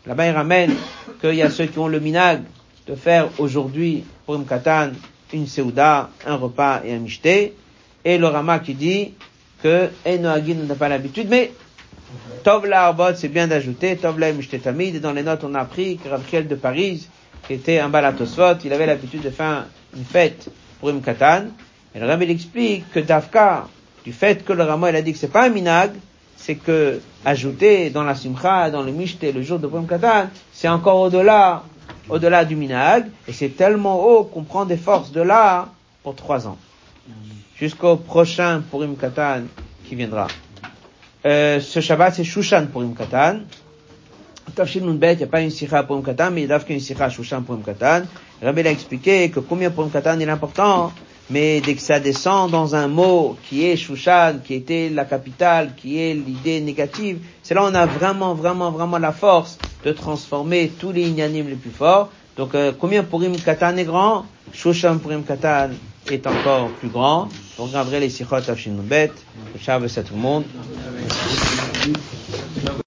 Là-bas, 0.07 0.27
il 0.27 0.33
ramène 0.33 0.75
qu'il 1.21 1.35
y 1.35 1.43
a 1.43 1.49
ceux 1.49 1.67
qui 1.67 1.79
ont 1.79 1.89
le 1.89 1.99
minag 1.99 2.43
de 2.87 2.95
faire 2.95 3.29
aujourd'hui, 3.39 4.05
pour 4.27 4.35
une 4.35 4.45
une 5.33 5.47
seuda, 5.47 6.11
un 6.27 6.35
repas 6.35 6.83
et 6.85 6.93
un 6.93 6.99
mishté. 6.99 7.55
Et 8.05 8.19
le 8.19 8.27
Rama 8.27 8.59
qui 8.59 8.75
dit 8.75 9.15
que 9.63 9.89
Enoagin 10.07 10.57
n'a 10.67 10.75
pas 10.75 10.89
l'habitude, 10.89 11.29
mais 11.31 11.53
Tov 12.43 12.71
Arbot, 12.71 13.15
c'est 13.15 13.29
bien 13.29 13.47
d'ajouter, 13.47 13.97
Tov 13.97 14.19
Lev 14.19 14.37
Mishtet 14.37 14.61
Et 14.67 15.01
dans 15.01 15.13
les 15.13 15.23
notes, 15.23 15.45
on 15.45 15.55
a 15.55 15.61
appris 15.61 15.97
que 15.97 16.09
Rabkiel 16.09 16.49
de 16.49 16.55
Paris, 16.55 17.09
qui 17.47 17.55
était 17.55 17.79
un 17.79 17.89
balatosfot, 17.89 18.59
il 18.65 18.73
avait 18.73 18.87
l'habitude 18.87 19.23
de 19.23 19.31
faire 19.31 19.67
une 19.97 20.05
fête 20.05 20.51
pour 20.81 20.91
une. 20.91 21.01
Et 21.95 21.99
le 21.99 22.07
Rama, 22.07 22.25
il 22.25 22.31
explique 22.31 22.91
que 22.91 23.01
Dafka, 23.01 23.69
du 24.05 24.13
fait 24.13 24.45
que 24.45 24.53
le 24.53 24.65
Rama, 24.65 24.91
il 24.91 24.97
a 24.97 25.03
dit 25.03 25.13
que 25.13 25.19
c'est 25.19 25.29
pas 25.33 25.47
un 25.47 25.51
minag, 25.51 25.93
c'est 26.37 26.55
que 26.55 27.01
ajouter 27.25 27.91
dans 27.91 28.03
la 28.03 28.15
simcha, 28.15 28.71
dans 28.71 28.83
le 28.83 28.93
mishte, 28.93 29.23
le 29.23 29.43
jour 29.43 29.59
de 29.59 29.67
Purim 29.67 29.87
Katan, 29.87 30.29
c'est 30.53 30.69
encore 30.69 31.01
au-delà, 31.01 31.65
au-delà 32.09 32.45
du 32.45 32.57
minag, 32.57 33.07
et 33.29 33.33
c'est 33.33 33.51
tellement 33.51 34.03
haut 34.03 34.25
qu'on 34.25 34.43
prend 34.43 34.65
des 34.65 34.79
forces 34.79 35.13
de 35.13 35.21
là 35.21 35.69
pour 36.03 36.15
trois 36.15 36.47
ans. 36.47 36.57
Jusqu'au 37.57 37.97
prochain 37.97 38.63
Purim 38.71 38.97
Katan 38.97 39.43
qui 39.85 39.95
viendra. 39.95 40.29
Euh, 41.27 41.61
ce 41.61 41.81
Shabbat, 41.81 42.15
c'est 42.15 42.25
Shushan 42.25 42.67
Purim 42.73 42.95
Katan. 42.95 43.41
Tafshin 44.55 44.81
Nunbet, 44.81 45.13
il 45.13 45.19
n'y 45.19 45.25
a 45.25 45.27
pas 45.27 45.43
une 45.43 45.51
sikha 45.51 45.83
Purim 45.83 46.03
Katan, 46.03 46.31
mais 46.31 46.45
il 46.45 46.49
y 46.49 46.53
a 46.53 46.61
une 46.69 46.81
sikha 46.81 47.11
Shushan 47.11 47.43
Purim 47.43 47.63
Katan. 47.63 48.05
Rabbi 48.43 48.67
a 48.67 48.71
expliqué 48.71 49.31
que 49.31 49.41
combien 49.41 49.71
Purim 49.71 49.91
Katan 49.91 50.19
est 50.21 50.29
important, 50.29 50.93
mais 51.31 51.61
dès 51.61 51.75
que 51.75 51.81
ça 51.81 52.01
descend 52.01 52.51
dans 52.51 52.75
un 52.75 52.89
mot 52.89 53.37
qui 53.49 53.65
est 53.67 53.77
Shushan, 53.77 54.41
qui 54.45 54.55
était 54.55 54.89
la 54.89 55.05
capitale, 55.05 55.75
qui 55.77 55.99
est 55.99 56.15
l'idée 56.15 56.61
négative, 56.61 57.21
c'est 57.43 57.55
là 57.55 57.63
on 57.65 57.75
a 57.75 57.87
vraiment, 57.87 58.35
vraiment, 58.35 58.71
vraiment 58.71 58.99
la 58.99 59.13
force 59.13 59.59
de 59.85 59.93
transformer 59.93 60.73
tous 60.79 60.93
les 60.93 61.09
inanimes 61.09 61.49
les 61.49 61.55
plus 61.55 61.71
forts. 61.71 62.11
Donc, 62.37 62.55
euh, 62.55 62.73
combien 62.79 63.03
Purim 63.03 63.37
Katan 63.37 63.77
est 63.77 63.85
grand? 63.85 64.25
Shushan 64.53 64.99
Purim 64.99 65.23
Katan 65.25 65.71
est 66.11 66.27
encore 66.27 66.69
plus 66.81 66.89
grand. 66.89 67.29
Vous 67.57 67.65
regarderez 67.65 68.01
les 68.01 68.11
Sichot 68.11 68.37
Afshin. 68.37 68.73
Le 68.77 68.95
à 69.69 70.03
tout 70.03 70.15
le 70.15 70.21
monde. 70.21 70.45